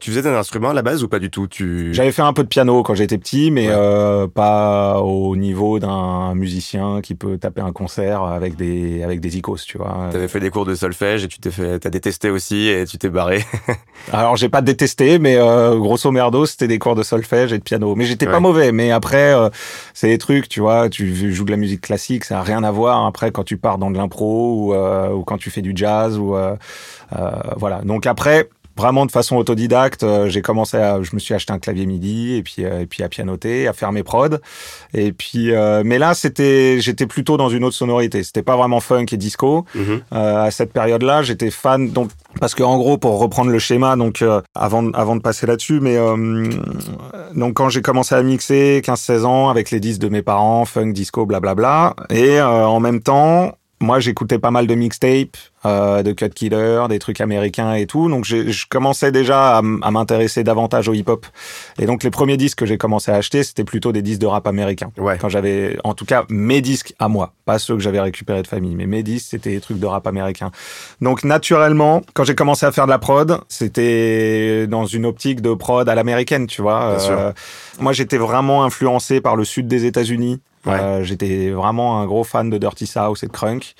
Tu 0.00 0.10
faisais 0.10 0.26
un 0.26 0.34
instrument 0.34 0.70
à 0.70 0.72
la 0.72 0.80
base 0.80 1.04
ou 1.04 1.08
pas 1.08 1.18
du 1.18 1.30
tout? 1.30 1.46
Tu... 1.46 1.92
J'avais 1.92 2.10
fait 2.10 2.22
un 2.22 2.32
peu 2.32 2.42
de 2.42 2.48
piano 2.48 2.82
quand 2.82 2.94
j'étais 2.94 3.18
petit, 3.18 3.50
mais 3.50 3.66
euh, 3.68 4.26
pas 4.26 5.00
au 5.00 5.36
niveau 5.36 5.78
d'un 5.78 6.34
musicien 6.34 7.02
qui 7.02 7.14
peut 7.14 7.36
taper 7.36 7.60
un 7.60 7.72
concert 7.72 8.22
avec 8.22 8.56
des 8.56 9.02
avec 9.02 9.20
des 9.20 9.36
icônes, 9.36 9.58
tu 9.66 9.76
vois. 9.76 10.08
T'avais 10.10 10.28
fait 10.28 10.40
des 10.40 10.48
cours 10.48 10.64
de 10.64 10.74
solfège 10.74 11.24
et 11.24 11.28
tu 11.28 11.38
t'es 11.38 11.50
fait, 11.50 11.80
t'as 11.80 11.90
détesté 11.90 12.30
aussi 12.30 12.68
et 12.68 12.86
tu 12.86 12.96
t'es 12.96 13.10
barré. 13.10 13.44
Alors 14.12 14.36
j'ai 14.36 14.48
pas 14.48 14.62
détesté, 14.62 15.18
mais 15.18 15.36
euh, 15.36 15.76
grosso 15.78 16.10
merdo 16.10 16.46
c'était 16.46 16.68
des 16.68 16.78
cours 16.78 16.94
de 16.94 17.02
solfège 17.02 17.52
et 17.52 17.58
de 17.58 17.62
piano. 17.62 17.94
Mais 17.94 18.06
j'étais 18.06 18.26
pas 18.26 18.40
mauvais. 18.40 18.72
Mais 18.72 18.92
après 18.92 19.34
euh, 19.34 19.50
c'est 19.92 20.08
des 20.08 20.18
trucs, 20.18 20.48
tu 20.48 20.60
vois, 20.60 20.88
tu 20.88 21.32
joues 21.34 21.44
de 21.44 21.50
la 21.50 21.58
musique 21.58 21.82
classique, 21.82 22.24
ça 22.24 22.38
a 22.38 22.42
rien 22.42 22.64
à 22.64 22.70
voir. 22.70 23.04
Après 23.04 23.32
quand 23.32 23.44
tu 23.44 23.58
pars 23.58 23.76
dans 23.76 23.90
de 23.90 23.98
l'impro 23.98 24.54
ou, 24.54 24.74
euh, 24.74 25.10
ou 25.10 25.24
quand 25.24 25.36
tu 25.36 25.50
fais 25.50 25.62
du 25.62 25.72
jazz 25.74 26.16
ou 26.16 26.36
euh, 26.36 26.56
voilà. 27.56 27.82
Donc 27.82 28.06
après 28.06 28.48
vraiment 28.76 29.06
de 29.06 29.10
façon 29.10 29.36
autodidacte. 29.36 30.02
Euh, 30.02 30.28
j'ai 30.28 30.42
commencé 30.42 30.76
à, 30.76 31.02
je 31.02 31.10
me 31.14 31.18
suis 31.18 31.34
acheté 31.34 31.52
un 31.52 31.58
clavier 31.58 31.86
MIDI 31.86 32.36
et 32.36 32.42
puis 32.42 32.64
euh, 32.64 32.80
et 32.80 32.86
puis 32.86 33.02
à 33.02 33.08
pianoter, 33.08 33.68
à 33.68 33.72
faire 33.72 33.92
mes 33.92 34.02
prods. 34.02 34.38
Et 34.94 35.12
puis, 35.12 35.52
euh, 35.52 35.82
mais 35.84 35.98
là, 35.98 36.14
c'était, 36.14 36.80
j'étais 36.80 37.06
plutôt 37.06 37.36
dans 37.36 37.48
une 37.48 37.64
autre 37.64 37.76
sonorité. 37.76 38.22
C'était 38.22 38.42
pas 38.42 38.56
vraiment 38.56 38.80
funk 38.80 39.06
et 39.12 39.16
disco. 39.16 39.64
Mhm. 39.74 40.02
à 40.10 40.50
cette 40.50 40.72
période-là, 40.72 41.22
j'étais 41.22 41.50
fan 41.50 41.90
donc 41.90 42.10
parce 42.40 42.54
que 42.54 42.62
en 42.62 42.78
gros, 42.78 42.98
pour 42.98 43.18
reprendre 43.18 43.50
le 43.50 43.58
schéma, 43.58 43.96
donc 43.96 44.24
avant 44.54 44.90
avant 44.92 45.16
de 45.16 45.20
passer 45.20 45.46
là-dessus, 45.46 45.80
mais 45.80 45.96
donc 47.34 47.54
quand 47.54 47.68
j'ai 47.68 47.82
commencé 47.82 48.14
à 48.14 48.22
mixer 48.22 48.80
15-16 48.84 49.24
ans 49.24 49.48
avec 49.48 49.70
les 49.70 49.80
disques 49.80 50.00
de 50.00 50.08
mes 50.08 50.22
parents, 50.22 50.64
funk, 50.64 50.92
disco, 50.92 51.26
blablabla, 51.26 51.94
et 52.10 52.40
en 52.40 52.80
même 52.80 53.00
temps 53.00 53.52
moi, 53.80 53.98
j'écoutais 53.98 54.38
pas 54.38 54.50
mal 54.50 54.66
de 54.66 54.74
mixtapes, 54.74 55.38
euh, 55.64 56.02
de 56.02 56.12
Cut 56.12 56.28
Killer, 56.30 56.84
des 56.90 56.98
trucs 56.98 57.20
américains 57.20 57.72
et 57.72 57.86
tout. 57.86 58.10
Donc, 58.10 58.26
je 58.26 58.66
commençais 58.68 59.10
déjà 59.10 59.56
à, 59.56 59.62
m'intéresser 59.62 60.44
davantage 60.44 60.88
au 60.88 60.92
hip-hop. 60.92 61.26
Et 61.78 61.86
donc, 61.86 62.02
les 62.02 62.10
premiers 62.10 62.36
disques 62.36 62.58
que 62.58 62.66
j'ai 62.66 62.76
commencé 62.76 63.10
à 63.10 63.16
acheter, 63.16 63.42
c'était 63.42 63.64
plutôt 63.64 63.92
des 63.92 64.02
disques 64.02 64.20
de 64.20 64.26
rap 64.26 64.46
américain. 64.46 64.90
Ouais. 64.98 65.16
Quand 65.18 65.30
j'avais, 65.30 65.78
en 65.82 65.94
tout 65.94 66.04
cas, 66.04 66.24
mes 66.28 66.60
disques 66.60 66.94
à 66.98 67.08
moi, 67.08 67.32
pas 67.46 67.58
ceux 67.58 67.74
que 67.74 67.80
j'avais 67.80 68.00
récupérés 68.00 68.42
de 68.42 68.46
famille, 68.46 68.74
mais 68.74 68.86
mes 68.86 69.02
disques, 69.02 69.28
c'était 69.30 69.50
des 69.50 69.60
trucs 69.60 69.78
de 69.78 69.86
rap 69.86 70.06
américain. 70.06 70.50
Donc, 71.00 71.24
naturellement, 71.24 72.02
quand 72.12 72.24
j'ai 72.24 72.34
commencé 72.34 72.66
à 72.66 72.72
faire 72.72 72.84
de 72.84 72.90
la 72.90 72.98
prod, 72.98 73.40
c'était 73.48 74.66
dans 74.66 74.84
une 74.84 75.06
optique 75.06 75.40
de 75.40 75.54
prod 75.54 75.88
à 75.88 75.94
l'américaine, 75.94 76.46
tu 76.46 76.60
vois. 76.60 76.98
Euh, 77.00 77.32
moi, 77.80 77.94
j'étais 77.94 78.18
vraiment 78.18 78.62
influencé 78.62 79.22
par 79.22 79.36
le 79.36 79.44
sud 79.44 79.68
des 79.68 79.86
États-Unis. 79.86 80.40
Euh, 80.66 81.02
j'étais 81.04 81.50
vraiment 81.50 82.00
un 82.00 82.06
gros 82.06 82.24
fan 82.24 82.50
de 82.50 82.58
Dirty 82.58 82.86
South 82.86 83.22
et 83.22 83.26
de 83.26 83.32
Crunk. 83.32 83.74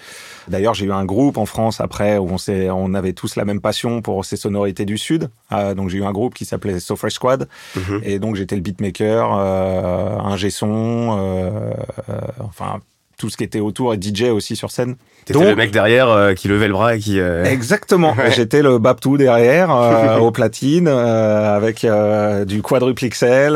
D'ailleurs, 0.49 0.75
j'ai 0.75 0.87
eu 0.87 0.93
un 0.93 1.05
groupe 1.05 1.37
en 1.37 1.47
France 1.47 1.81
après 1.81 2.19
où 2.19 2.29
on, 2.31 2.37
on 2.73 2.94
avait 2.94 3.12
tous 3.12 3.37
la 3.37 3.44
même 3.44 3.61
passion 3.61 4.03
pour 4.03 4.25
ces 4.25 4.37
sonorités 4.37 4.85
du 4.85 4.99
Sud. 4.99 5.31
Euh, 5.53 5.75
donc 5.75 5.91
j'ai 5.91 5.99
eu 5.99 6.05
un 6.05 6.12
groupe 6.12 6.35
qui 6.35 6.44
s'appelait 6.44 6.81
So 6.81 6.97
Fresh 6.97 7.15
Squad. 7.15 7.49
Mhm. 7.77 8.00
Et 8.03 8.19
donc 8.19 8.37
j'étais 8.37 8.56
le 8.56 8.62
beatmaker, 8.62 9.31
euh, 9.38 10.19
un 10.19 10.37
son, 10.50 11.17
euh, 11.19 11.73
enfin 12.41 12.81
tout 13.20 13.28
ce 13.28 13.37
qui 13.37 13.44
était 13.44 13.61
autour 13.61 13.93
et 13.93 13.99
DJ 14.00 14.25
aussi 14.32 14.56
sur 14.56 14.70
scène. 14.70 14.96
T'étais 15.26 15.44
le 15.44 15.55
mec 15.55 15.70
derrière 15.70 16.08
euh, 16.08 16.32
qui 16.32 16.49
levait 16.49 16.69
le 16.69 16.72
bras 16.72 16.96
et 16.96 16.99
qui. 16.99 17.20
Euh, 17.20 17.44
Exactement. 17.44 18.17
J'étais 18.34 18.62
le 18.62 18.78
Babtou 18.78 19.19
derrière, 19.19 19.70
euh, 19.70 20.17
au 20.20 20.31
platine, 20.31 20.88
avec 20.88 21.87
du 22.46 22.62
quadruple 22.62 23.06
XL, 23.08 23.52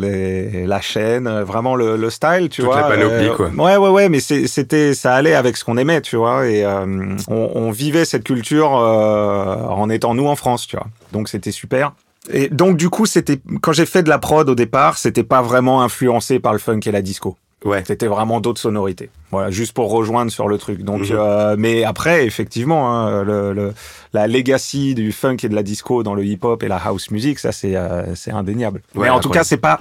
les, 0.00 0.66
la 0.66 0.80
chaîne, 0.80 1.28
vraiment 1.42 1.74
le, 1.74 1.96
le 1.96 2.08
style, 2.10 2.48
tu 2.48 2.62
Toute 2.62 2.66
vois. 2.66 2.82
la 2.82 2.88
panoplie, 2.88 3.30
quoi. 3.34 3.48
Ouais, 3.48 3.76
ouais, 3.76 3.90
ouais, 3.90 4.08
mais 4.08 4.20
c'était, 4.20 4.94
ça 4.94 5.14
allait 5.14 5.34
avec 5.34 5.56
ce 5.56 5.64
qu'on 5.64 5.76
aimait, 5.76 6.00
tu 6.00 6.14
vois, 6.14 6.46
et 6.46 6.64
on, 6.64 7.16
on, 7.28 7.70
vivait 7.72 8.04
cette 8.04 8.22
culture 8.22 8.70
en 8.70 9.90
étant 9.90 10.14
nous 10.14 10.28
en 10.28 10.36
France, 10.36 10.68
tu 10.68 10.76
vois. 10.76 10.86
Donc 11.12 11.28
c'était 11.28 11.50
super. 11.50 11.92
Et 12.32 12.48
donc 12.48 12.76
du 12.76 12.88
coup, 12.88 13.06
c'était 13.06 13.40
quand 13.60 13.72
j'ai 13.72 13.86
fait 13.86 14.02
de 14.02 14.08
la 14.08 14.18
prod 14.18 14.48
au 14.48 14.54
départ, 14.54 14.96
c'était 14.96 15.24
pas 15.24 15.42
vraiment 15.42 15.82
influencé 15.82 16.38
par 16.38 16.52
le 16.52 16.58
funk 16.58 16.80
et 16.86 16.92
la 16.92 17.02
disco. 17.02 17.36
Ouais. 17.64 17.82
C'était 17.86 18.06
vraiment 18.06 18.40
d'autres 18.40 18.60
sonorités. 18.60 19.10
Voilà, 19.30 19.50
juste 19.50 19.72
pour 19.72 19.90
rejoindre 19.90 20.30
sur 20.30 20.48
le 20.48 20.58
truc. 20.58 20.82
Donc, 20.82 21.08
mhm. 21.08 21.12
euh, 21.12 21.56
mais 21.58 21.82
après, 21.84 22.26
effectivement, 22.26 22.92
hein, 22.92 23.24
le, 23.24 23.52
le, 23.52 23.72
la 24.12 24.26
legacy 24.26 24.94
du 24.94 25.12
funk 25.12 25.38
et 25.42 25.48
de 25.48 25.54
la 25.54 25.62
disco 25.62 26.02
dans 26.02 26.14
le 26.14 26.24
hip-hop 26.24 26.62
et 26.62 26.68
la 26.68 26.76
house 26.76 27.10
music, 27.10 27.38
ça 27.38 27.52
c'est 27.52 27.74
euh, 27.74 28.14
c'est 28.14 28.32
indéniable. 28.32 28.82
mais 28.94 29.08
en 29.08 29.20
tout 29.20 29.30
cas, 29.30 29.44
c'est 29.44 29.56
pas 29.56 29.78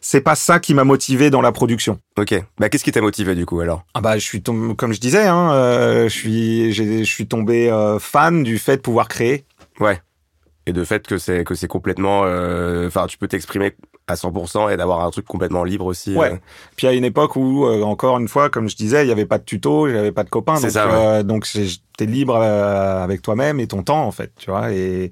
c'est 0.00 0.20
pas 0.20 0.34
ça 0.34 0.60
qui 0.60 0.74
m'a 0.74 0.84
motivé 0.84 1.30
dans 1.30 1.40
la 1.40 1.52
production. 1.52 1.98
Ok. 2.18 2.34
Bah 2.58 2.68
qu'est-ce 2.68 2.84
qui 2.84 2.92
t'a 2.92 3.00
motivé 3.00 3.34
du 3.34 3.46
coup 3.46 3.60
alors? 3.60 3.84
Ah 3.94 4.00
bah 4.00 4.18
je 4.18 4.24
suis 4.24 4.42
tombé, 4.42 4.74
comme 4.76 4.92
je 4.92 5.00
disais, 5.00 5.26
hein, 5.26 5.52
euh, 5.52 6.04
je 6.04 6.14
suis 6.14 6.72
je 6.72 7.02
suis 7.04 7.26
tombé 7.26 7.70
euh, 7.70 7.98
fan 7.98 8.42
du 8.42 8.58
fait 8.58 8.76
de 8.76 8.82
pouvoir 8.82 9.08
créer. 9.08 9.44
Ouais 9.80 10.00
et 10.66 10.72
de 10.72 10.84
fait 10.84 11.06
que 11.06 11.18
c'est 11.18 11.44
que 11.44 11.54
c'est 11.54 11.68
complètement 11.68 12.22
euh, 12.24 12.86
enfin 12.86 13.06
tu 13.06 13.18
peux 13.18 13.28
t'exprimer 13.28 13.74
à 14.12 14.14
100% 14.14 14.72
et 14.72 14.76
d'avoir 14.76 15.04
un 15.04 15.10
truc 15.10 15.26
complètement 15.26 15.64
libre 15.64 15.86
aussi 15.86 16.14
ouais. 16.14 16.32
Euh. 16.32 16.36
puis 16.76 16.86
à 16.86 16.92
une 16.92 17.04
époque 17.04 17.36
où 17.36 17.66
euh, 17.66 17.82
encore 17.82 18.18
une 18.18 18.28
fois 18.28 18.50
comme 18.50 18.68
je 18.68 18.76
disais 18.76 19.04
il 19.04 19.08
y 19.08 19.12
avait 19.12 19.26
pas 19.26 19.38
de 19.38 19.44
tuto 19.44 19.88
j'avais 19.88 20.12
pas 20.12 20.24
de 20.24 20.30
copains. 20.30 20.60
Donc 20.60 20.70
ça, 20.70 21.22
donc 21.22 21.46
t'es 21.96 22.06
libre 22.06 22.36
avec 22.36 23.22
toi-même 23.22 23.60
et 23.60 23.66
ton 23.66 23.82
temps 23.82 24.04
en 24.04 24.12
fait 24.12 24.32
tu 24.36 24.50
vois 24.50 24.72
et 24.72 25.10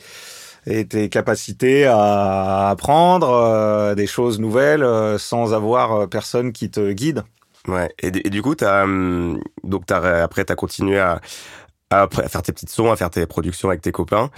et 0.66 0.86
tes 0.86 1.08
capacités 1.08 1.86
à 1.86 2.68
apprendre 2.68 3.94
des 3.94 4.06
choses 4.06 4.38
nouvelles 4.38 4.86
sans 5.18 5.54
avoir 5.54 6.06
personne 6.08 6.52
qui 6.52 6.70
te 6.70 6.92
guide. 6.92 7.24
Ouais. 7.68 7.90
Et, 8.00 8.06
et 8.06 8.30
du 8.30 8.42
coup 8.42 8.54
hum, 8.62 9.38
donc 9.64 9.90
as, 9.90 10.22
après 10.22 10.44
t'as 10.44 10.54
continué 10.54 10.98
à 10.98 11.20
à 11.90 12.08
faire 12.28 12.42
tes 12.42 12.52
petites 12.52 12.70
sons, 12.70 12.92
à 12.92 12.96
faire 12.96 13.10
tes 13.10 13.26
productions 13.26 13.68
avec 13.68 13.82
tes 13.82 13.90
copains. 13.90 14.30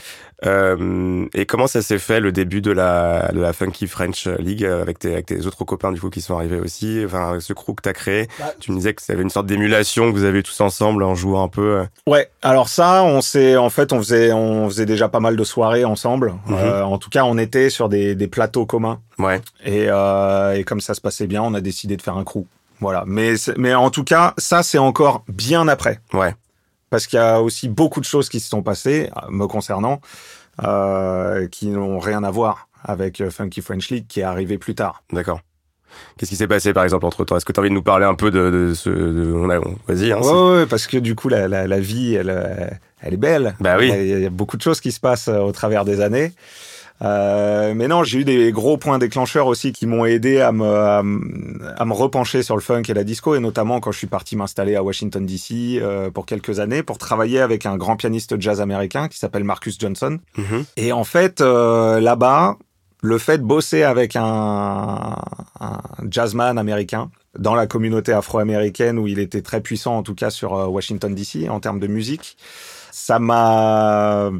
Euh, 0.46 1.26
et 1.34 1.44
comment 1.44 1.66
ça 1.66 1.82
s'est 1.82 1.98
fait 1.98 2.18
le 2.18 2.32
début 2.32 2.62
de 2.62 2.70
la, 2.72 3.30
de 3.32 3.40
la 3.40 3.52
Funky 3.52 3.86
French 3.86 4.26
League 4.38 4.64
avec 4.64 4.98
tes, 4.98 5.12
avec 5.12 5.26
tes 5.26 5.46
autres 5.46 5.64
copains 5.64 5.92
du 5.92 6.00
coup 6.00 6.08
qui 6.08 6.22
sont 6.22 6.34
arrivés 6.34 6.58
aussi? 6.58 7.02
Enfin, 7.04 7.38
ce 7.40 7.52
crew 7.52 7.74
que 7.74 7.82
t'as 7.82 7.92
créé, 7.92 8.26
bah, 8.38 8.54
tu 8.58 8.72
me 8.72 8.78
disais 8.78 8.94
que 8.94 9.02
c'était 9.02 9.20
une 9.20 9.28
sorte 9.28 9.46
d'émulation 9.46 10.10
que 10.10 10.16
vous 10.16 10.24
avez 10.24 10.42
tous 10.42 10.58
ensemble 10.62 11.02
en 11.02 11.14
jouant 11.14 11.44
un 11.44 11.48
peu. 11.48 11.80
Euh. 11.80 11.84
Ouais, 12.06 12.30
alors 12.40 12.70
ça, 12.70 13.04
on 13.04 13.20
s'est 13.20 13.56
en 13.58 13.68
fait, 13.68 13.92
on 13.92 13.98
faisait, 13.98 14.32
on 14.32 14.68
faisait 14.70 14.86
déjà 14.86 15.10
pas 15.10 15.20
mal 15.20 15.36
de 15.36 15.44
soirées 15.44 15.84
ensemble. 15.84 16.34
Mhm. 16.46 16.56
Euh, 16.56 16.84
en 16.84 16.96
tout 16.96 17.10
cas, 17.10 17.24
on 17.24 17.36
était 17.36 17.68
sur 17.68 17.90
des, 17.90 18.14
des 18.14 18.28
plateaux 18.28 18.64
communs. 18.64 19.00
Ouais. 19.18 19.42
Et, 19.64 19.86
euh, 19.88 20.54
et 20.54 20.64
comme 20.64 20.80
ça 20.80 20.94
se 20.94 21.02
passait 21.02 21.26
bien, 21.26 21.42
on 21.42 21.52
a 21.52 21.60
décidé 21.60 21.98
de 21.98 22.02
faire 22.02 22.16
un 22.16 22.24
crew. 22.24 22.46
Voilà. 22.80 23.04
Mais, 23.06 23.34
mais 23.58 23.74
en 23.74 23.90
tout 23.90 24.04
cas, 24.04 24.32
ça, 24.38 24.62
c'est 24.62 24.78
encore 24.78 25.22
bien 25.28 25.68
après. 25.68 26.00
Ouais 26.14 26.34
parce 26.92 27.06
qu'il 27.06 27.18
y 27.18 27.22
a 27.22 27.40
aussi 27.40 27.70
beaucoup 27.70 28.00
de 28.00 28.04
choses 28.04 28.28
qui 28.28 28.38
se 28.38 28.50
sont 28.50 28.62
passées, 28.62 29.10
me 29.30 29.46
concernant, 29.46 30.02
euh, 30.62 31.48
qui 31.48 31.68
n'ont 31.68 31.98
rien 31.98 32.22
à 32.22 32.30
voir 32.30 32.68
avec 32.84 33.26
Funky 33.30 33.62
French 33.62 33.88
League 33.88 34.04
qui 34.06 34.20
est 34.20 34.24
arrivé 34.24 34.58
plus 34.58 34.74
tard. 34.74 35.02
D'accord. 35.10 35.40
Qu'est-ce 36.18 36.30
qui 36.30 36.36
s'est 36.36 36.46
passé 36.46 36.74
par 36.74 36.84
exemple 36.84 37.06
entre 37.06 37.24
temps? 37.24 37.38
Est-ce 37.38 37.46
que 37.46 37.52
tu 37.52 37.60
as 37.60 37.62
envie 37.62 37.70
de 37.70 37.74
nous 37.74 37.82
parler 37.82 38.04
un 38.04 38.14
peu 38.14 38.30
de, 38.30 38.74
ce. 38.74 38.90
Vas-y. 39.88 40.12
Hein, 40.12 40.20
ouais, 40.20 40.66
parce 40.66 40.86
que 40.86 40.98
du 40.98 41.14
coup, 41.14 41.30
la, 41.30 41.48
la, 41.48 41.80
vie, 41.80 42.14
elle, 42.14 42.78
elle 43.00 43.14
est 43.14 43.18
belle. 43.18 43.54
Bah 43.58 43.76
oui. 43.78 43.90
Il 43.90 44.20
y, 44.20 44.26
a, 44.26 44.30
beaucoup 44.30 44.58
de 44.58 44.62
choses 44.62 44.82
qui 44.82 44.92
se 44.92 45.00
passent 45.00 45.28
au 45.28 45.52
travers 45.52 45.86
des 45.86 46.02
années. 46.02 46.32
Euh, 47.02 47.74
mais 47.74 47.88
non, 47.88 48.04
j'ai 48.04 48.20
eu 48.20 48.24
des 48.24 48.52
gros 48.52 48.76
points 48.76 48.98
déclencheurs 48.98 49.46
aussi 49.46 49.72
qui 49.72 49.86
m'ont 49.86 50.04
aidé 50.04 50.40
à 50.40 50.52
me, 50.52 50.64
à, 50.64 51.02
me 51.84 51.92
repencher 51.92 52.42
sur 52.42 52.54
le 52.54 52.62
funk 52.62 52.82
et 52.88 52.94
la 52.94 53.04
disco, 53.04 53.34
et 53.34 53.40
notamment 53.40 53.80
quand 53.80 53.90
je 53.92 53.98
suis 53.98 54.06
parti 54.06 54.36
m'installer 54.36 54.76
à 54.76 54.82
Washington 54.82 55.24
DC 55.26 55.80
euh, 55.80 56.10
pour 56.10 56.26
quelques 56.26 56.60
années 56.60 56.82
pour 56.82 56.98
travailler 56.98 57.40
avec 57.40 57.66
un 57.66 57.76
grand 57.76 57.96
pianiste 57.96 58.40
jazz 58.40 58.60
américain 58.60 59.08
qui 59.08 59.18
s'appelle 59.18 59.44
Marcus 59.44 59.78
Johnson. 59.78 60.18
Mm-hmm. 60.38 60.64
Et 60.76 60.92
en 60.92 61.04
fait, 61.04 61.40
euh, 61.40 61.98
là-bas, 61.98 62.56
le 63.02 63.18
fait 63.18 63.38
de 63.38 63.42
bosser 63.42 63.82
avec 63.82 64.14
un, 64.14 65.16
un, 65.60 65.78
jazzman 66.08 66.56
américain 66.56 67.10
dans 67.36 67.56
la 67.56 67.66
communauté 67.66 68.12
afro-américaine 68.12 68.98
où 68.98 69.08
il 69.08 69.18
était 69.18 69.42
très 69.42 69.60
puissant, 69.60 69.96
en 69.96 70.02
tout 70.04 70.14
cas 70.14 70.30
sur 70.30 70.52
Washington 70.52 71.12
DC 71.12 71.48
en 71.48 71.58
termes 71.58 71.80
de 71.80 71.88
musique, 71.88 72.36
ça 72.92 73.18
m'a 73.18 74.30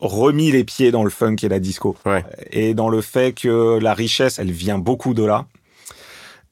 remis 0.00 0.50
les 0.50 0.64
pieds 0.64 0.90
dans 0.90 1.04
le 1.04 1.10
funk 1.10 1.36
et 1.42 1.48
la 1.48 1.60
disco. 1.60 1.96
Et 2.50 2.74
dans 2.74 2.88
le 2.88 3.00
fait 3.00 3.32
que 3.32 3.78
la 3.78 3.94
richesse, 3.94 4.38
elle 4.38 4.50
vient 4.50 4.78
beaucoup 4.78 5.14
de 5.14 5.24
là. 5.24 5.46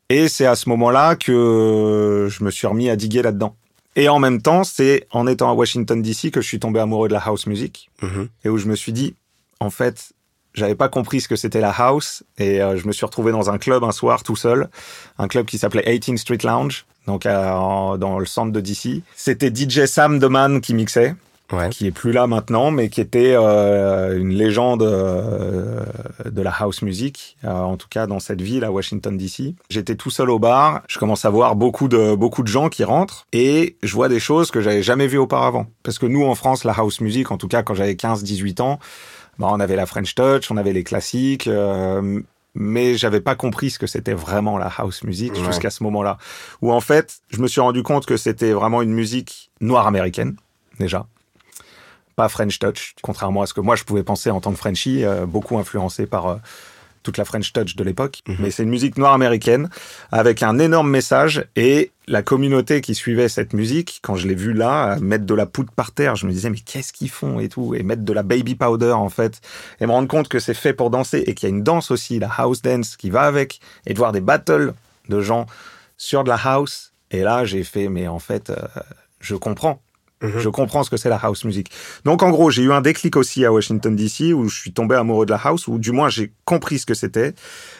Et 0.09 0.29
c'est 0.29 0.47
à 0.47 0.55
ce 0.55 0.69
moment-là 0.71 1.17
que 1.17 2.29
je 2.31 2.45
me 2.45 2.51
suis 2.51 2.67
remis 2.67 2.89
à 2.89 2.97
diguer 2.97 3.21
là-dedans. 3.21 3.55
Et 3.95 4.09
en 4.09 4.21
même 4.21 4.41
temps, 4.41 4.65
c'est 4.65 5.07
en 5.11 5.27
étant 5.27 5.51
à 5.51 5.55
Washington 5.55 6.01
DC 6.01 6.31
que 6.31 6.41
je 6.41 6.47
suis 6.47 6.61
tombé 6.61 6.81
amoureux 6.81 7.09
de 7.09 7.15
la 7.15 7.21
house 7.21 7.47
music. 7.47 7.91
Mm-hmm. 8.03 8.29
Et 8.45 8.49
où 8.49 8.57
je 8.57 8.67
me 8.67 8.77
suis 8.77 8.93
dit, 8.93 9.15
en 9.61 9.71
fait, 9.71 10.13
j'avais 10.59 10.75
pas 10.75 10.88
compris 10.88 11.21
ce 11.21 11.29
que 11.29 11.37
c'était 11.37 11.61
la 11.61 11.71
house. 11.71 12.23
Et 12.38 12.61
euh, 12.61 12.77
je 12.77 12.87
me 12.87 12.93
suis 12.93 13.07
retrouvé 13.07 13.33
dans 13.33 13.50
un 13.50 13.59
club 13.59 13.85
un 13.85 13.93
soir 13.93 14.23
tout 14.23 14.37
seul. 14.37 14.69
Un 15.19 15.29
club 15.29 15.47
qui 15.47 15.59
s'appelait 15.59 15.99
18 15.99 16.19
Street 16.19 16.38
Lounge. 16.45 16.85
Donc 17.07 17.25
dans 17.25 18.19
le 18.19 18.27
centre 18.27 18.53
de 18.53 18.61
DC. 18.61 19.03
C'était 19.17 19.55
DJ 19.55 19.87
Sam 19.87 20.19
Deman 20.19 20.61
qui 20.61 20.75
mixait 20.75 21.15
qui 21.71 21.87
est 21.87 21.93
plus 21.93 22.12
là 22.12 22.27
maintenant, 22.27 22.71
mais 22.71 22.88
qui 22.88 23.00
était 23.00 23.33
euh, 23.35 24.19
une 24.19 24.35
légende 24.35 24.83
euh, 24.83 25.83
de 26.25 26.43
la 26.43 26.50
house 26.50 26.83
music, 26.83 27.37
euh, 27.45 27.50
en 27.50 27.77
tout 27.77 27.88
cas 27.88 28.07
dans 28.07 28.19
cette 28.19 28.43
ville 28.43 28.65
à 28.65 28.73
Washington 28.73 29.17
DC. 29.17 29.55
J'étais 29.71 29.95
tout 29.95 30.11
seul 30.11 30.31
au 30.31 30.38
bar, 30.38 30.83
je 30.88 30.99
commence 30.99 31.25
à 31.25 31.31
voir 31.31 31.57
beaucoup 31.57 31.88
de 31.88 32.15
beaucoup 32.15 32.43
de 32.43 32.49
gens 32.49 32.69
qui 32.69 32.85
rentrent 32.85 33.27
et 33.33 33.77
je 33.83 33.95
vois 33.95 34.09
des 34.09 34.21
choses 34.21 34.50
que 34.50 34.61
j'avais 34.61 34.83
jamais 34.83 35.07
vues 35.07 35.19
auparavant. 35.19 35.67
Parce 35.83 35.99
que 35.99 36.07
nous 36.07 36.25
en 36.25 36.35
France, 36.35 36.65
la 36.65 36.73
house 36.73 37.00
music, 37.00 37.31
en 37.31 37.38
tout 37.38 37.49
cas 37.49 37.62
quand 37.62 37.75
j'avais 37.75 37.95
15-18 37.95 38.61
ans, 38.61 38.79
bah, 39.38 39.49
on 39.50 39.61
avait 39.61 39.76
la 39.76 39.87
French 39.87 40.14
Touch, 40.14 40.50
on 40.50 40.57
avait 40.57 40.73
les 40.73 40.85
classiques. 40.85 41.49
mais 42.54 42.97
j'avais 42.97 43.21
pas 43.21 43.35
compris 43.35 43.71
ce 43.71 43.78
que 43.78 43.87
c'était 43.87 44.14
vraiment 44.14 44.59
la 44.59 44.71
house 44.78 45.04
music 45.04 45.35
jusqu'à 45.45 45.71
ce 45.71 45.83
moment-là. 45.85 46.18
Où 46.62 46.73
en 46.73 46.80
fait, 46.80 47.18
je 47.30 47.40
me 47.40 47.47
suis 47.47 47.61
rendu 47.61 47.83
compte 47.83 48.07
que 48.07 48.16
c'était 48.16 48.52
vraiment 48.52 48.83
une 48.83 48.92
musique 48.92 49.50
noire 49.61 49.87
américaine, 49.87 50.37
déjà 50.80 51.07
pas 52.18 52.28
French 52.28 52.59
Touch, 52.59 52.97
contrairement 53.00 53.42
à 53.42 53.47
ce 53.47 53.54
que 53.54 53.61
moi 53.61 53.76
je 53.76 53.85
pouvais 53.85 54.02
penser 54.02 54.28
en 54.30 54.40
tant 54.40 54.50
que 54.50 54.57
Frenchie, 54.57 55.04
euh, 55.04 55.25
beaucoup 55.25 55.57
influencé 55.57 56.04
par 56.04 56.26
euh, 56.26 56.37
toute 57.02 57.19
la 57.19 57.25
French 57.25 57.52
Touch 57.52 57.76
de 57.76 57.85
l'époque. 57.85 58.21
Mhm. 58.26 58.37
Mais 58.40 58.50
c'est 58.50 58.62
une 58.62 58.71
musique 58.71 58.97
noire 58.97 59.12
américaine 59.12 59.69
avec 60.11 60.43
un 60.43 60.59
énorme 60.59 60.90
message 60.90 61.45
et 61.57 61.93
la 62.07 62.23
communauté 62.23 62.81
qui 62.81 62.95
suivait 62.95 63.28
cette 63.28 63.52
musique, 63.52 64.00
quand 64.02 64.17
je 64.17 64.26
l'ai 64.26 64.35
vu 64.35 64.52
là, 64.52 64.99
mettre 65.00 65.26
de 65.26 65.35
la 65.35 65.47
poudre 65.47 65.73
par 65.73 65.93
terre, 65.93 66.17
je 66.17 66.26
me 66.26 66.33
disais 66.33 66.50
mais 66.50 66.59
qu'est-ce 66.59 66.93
qu'ils 66.93 67.11
font 67.11 67.38
et 67.38 67.49
tout, 67.49 67.75
et 67.75 67.83
mettre 67.83 68.02
de 68.02 68.12
la 68.12 68.23
baby 68.23 68.55
powder 68.55 68.93
en 68.93 69.11
fait, 69.11 69.40
et 69.81 69.87
me 69.87 69.93
rendre 69.93 70.09
compte 70.09 70.28
que 70.28 70.38
c'est 70.38 70.55
fait 70.55 70.73
pour 70.73 70.90
danser 70.90 71.23
et 71.26 71.35
qu'il 71.35 71.49
y 71.49 71.52
a 71.52 71.55
une 71.55 71.62
danse 71.62 71.90
aussi, 71.90 72.19
la 72.19 72.31
house 72.37 72.62
dance 72.62 72.97
qui 72.97 73.11
va 73.11 73.23
avec, 73.23 73.61
et 73.87 73.93
de 73.93 73.99
voir 73.99 74.12
des 74.12 74.21
battles 74.21 74.73
de 75.09 75.21
gens 75.21 75.47
sur 75.97 76.25
de 76.25 76.28
la 76.28 76.40
house. 76.43 76.93
Et 77.11 77.21
là, 77.21 77.45
j'ai 77.45 77.64
fait 77.64 77.88
mais 77.88 78.09
en 78.09 78.19
fait, 78.19 78.50
euh, 78.50 78.57
je 79.21 79.35
comprends 79.35 79.81
Mhm. 80.23 80.39
Je 80.39 80.49
comprends 80.49 80.83
ce 80.83 80.91
que 80.91 80.97
c'est 80.97 81.09
la 81.09 81.17
house 81.17 81.45
music. 81.45 81.71
Donc 82.05 82.23
en 82.23 82.31
gros, 82.31 82.51
j'ai 82.51 82.63
eu 82.63 82.73
un 82.73 82.81
déclic 82.81 83.17
aussi 83.17 83.45
à 83.45 83.53
Washington 83.53 83.95
DC 83.95 84.33
où 84.35 84.49
je 84.49 84.59
suis 84.59 84.73
tombé 84.73 84.97
amoureux 84.97 85.27
de 85.27 85.31
la 85.31 85.41
house, 85.43 85.69
ou 85.69 85.79
du 85.79 85.93
moins 85.93 86.09
j'ai 86.09 86.33
compris 86.45 86.79
ce 86.79 86.87
que 86.87 86.95
c'était. 86.95 87.35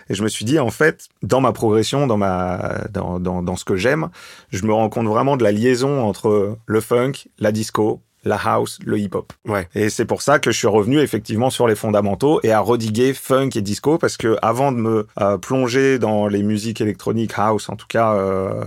Et 0.09 0.15
je 0.15 0.23
me 0.23 0.29
suis 0.29 0.45
dit, 0.45 0.59
en 0.59 0.71
fait, 0.71 1.09
dans 1.23 1.41
ma 1.41 1.53
progression, 1.53 2.07
dans, 2.07 2.17
ma, 2.17 2.83
dans, 2.91 3.19
dans, 3.19 3.43
dans 3.43 3.57
ce 3.57 3.65
que 3.65 3.77
j'aime, 3.77 4.09
je 4.51 4.65
me 4.65 4.73
rends 4.73 4.89
compte 4.89 5.07
vraiment 5.07 5.37
de 5.37 5.45
la 5.45 5.53
liaison 5.53 6.03
entre 6.03 6.57
le 6.67 6.81
funk, 6.81 7.13
la 7.39 7.53
disco, 7.53 8.03
la 8.29 8.37
house, 8.37 8.79
le 8.85 8.99
hip-hop. 8.99 9.33
Ouais. 9.47 9.69
Et 9.75 9.91
c'est 9.91 10.05
pour 10.05 10.23
ça 10.23 10.39
que 10.39 10.51
je 10.51 10.57
suis 10.57 10.67
revenu 10.67 11.01
effectivement 11.01 11.51
sur 11.51 11.67
les 11.67 11.75
fondamentaux 11.75 12.41
et 12.43 12.53
à 12.53 12.61
rediguer 12.61 13.15
funk 13.15 13.51
et 13.57 13.63
disco 13.63 13.99
parce 13.99 14.17
que 14.17 14.37
avant 14.43 14.73
de 14.73 14.77
me 14.77 15.07
euh, 15.21 15.39
plonger 15.39 15.99
dans 15.99 16.29
les 16.29 16.43
musiques 16.43 16.81
électroniques 16.81 17.33
house, 17.37 17.69
en 17.69 17.77
tout 17.77 17.87
cas 17.89 18.15
euh, 18.15 18.65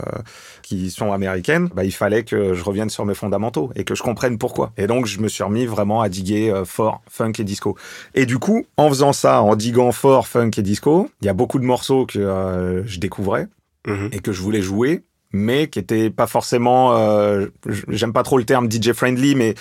qui 0.64 0.92
sont 0.92 1.14
américaines, 1.14 1.70
bah, 1.74 1.84
il 1.84 1.94
fallait 1.94 2.24
que 2.24 2.54
je 2.54 2.64
revienne 2.64 2.90
sur 2.90 3.06
mes 3.06 3.16
fondamentaux 3.16 3.72
et 3.76 3.84
que 3.84 3.96
je 3.96 4.04
comprenne 4.04 4.38
pourquoi. 4.38 4.72
Et 4.78 4.88
donc 4.88 5.06
je 5.06 5.20
me 5.20 5.28
suis 5.28 5.44
remis 5.44 5.66
vraiment 5.66 6.02
à 6.02 6.10
diguer 6.10 6.52
euh, 6.52 6.66
fort 6.66 7.02
funk 7.10 7.34
et 7.40 7.44
disco. 7.44 7.78
Et 8.16 8.26
du 8.26 8.40
coup, 8.40 8.66
en 8.78 8.90
faisant 8.90 9.14
ça, 9.14 9.42
en 9.42 9.56
diguant 9.56 9.92
fort 9.92 10.28
funk 10.28 10.52
et 10.58 10.62
disco, 10.62 11.10
il 11.22 11.26
y 11.26 11.30
a 11.30 11.34
beaucoup 11.34 11.60
de 11.60 11.66
morceaux 11.66 12.06
que 12.06 12.84
je 12.86 13.00
découvrais. 13.00 13.48
Mm-hmm. 13.88 14.16
et 14.16 14.20
que 14.20 14.32
je 14.32 14.42
voulais 14.44 14.62
jouer 14.62 15.02
mais 15.34 15.68
qui 15.68 15.80
était 15.80 16.10
pas 16.10 16.28
forcément 16.28 16.96
euh, 16.96 17.48
j'aime 17.88 18.14
pas 18.14 18.24
trop 18.24 18.38
le 18.38 18.44
terme 18.44 18.70
DJ 18.70 18.92
friendly 18.94 19.36
mais 19.36 19.56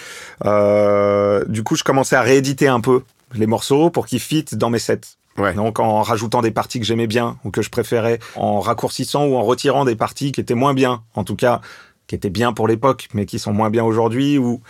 euh, 0.45 1.45
du 1.47 1.63
coup 1.63 1.77
je 1.77 1.85
commençais 1.85 2.17
à 2.17 2.23
rééditer 2.23 2.69
un 2.69 2.81
peu 2.81 3.03
les 3.35 3.47
morceaux 3.47 3.91
pour 3.91 4.07
qu'ils 4.07 4.21
fit 4.21 4.45
dans 4.53 4.71
mes 4.71 4.79
sets. 4.79 5.01
Ouais. 5.39 5.55
donc 5.55 5.79
en 5.79 6.03
rajoutant 6.03 6.43
des 6.43 6.51
parties 6.51 6.81
que 6.81 6.87
j'aimais 6.87 7.07
bien 7.07 7.39
ou 7.45 7.51
que 7.51 7.63
je 7.63 7.71
préférais 7.71 8.19
en 8.35 8.61
raccourcissant 8.61 9.27
ou 9.27 9.37
en 9.37 9.43
retirant 9.43 9.85
des 9.85 9.97
parties 9.97 10.33
qui 10.33 10.41
étaient 10.41 10.55
moins 10.55 10.75
bien 10.75 11.03
en 11.15 11.25
tout 11.25 11.37
cas 11.37 11.61
qui 12.09 12.17
étaient 12.17 12.31
bien 12.31 12.53
pour 12.53 12.67
l'époque 12.67 13.09
mais 13.15 13.27
qui 13.27 13.39
sont 13.39 13.53
moins 13.53 13.71
bien 13.71 13.85
aujourd'hui 13.85 14.39
ou 14.39 14.61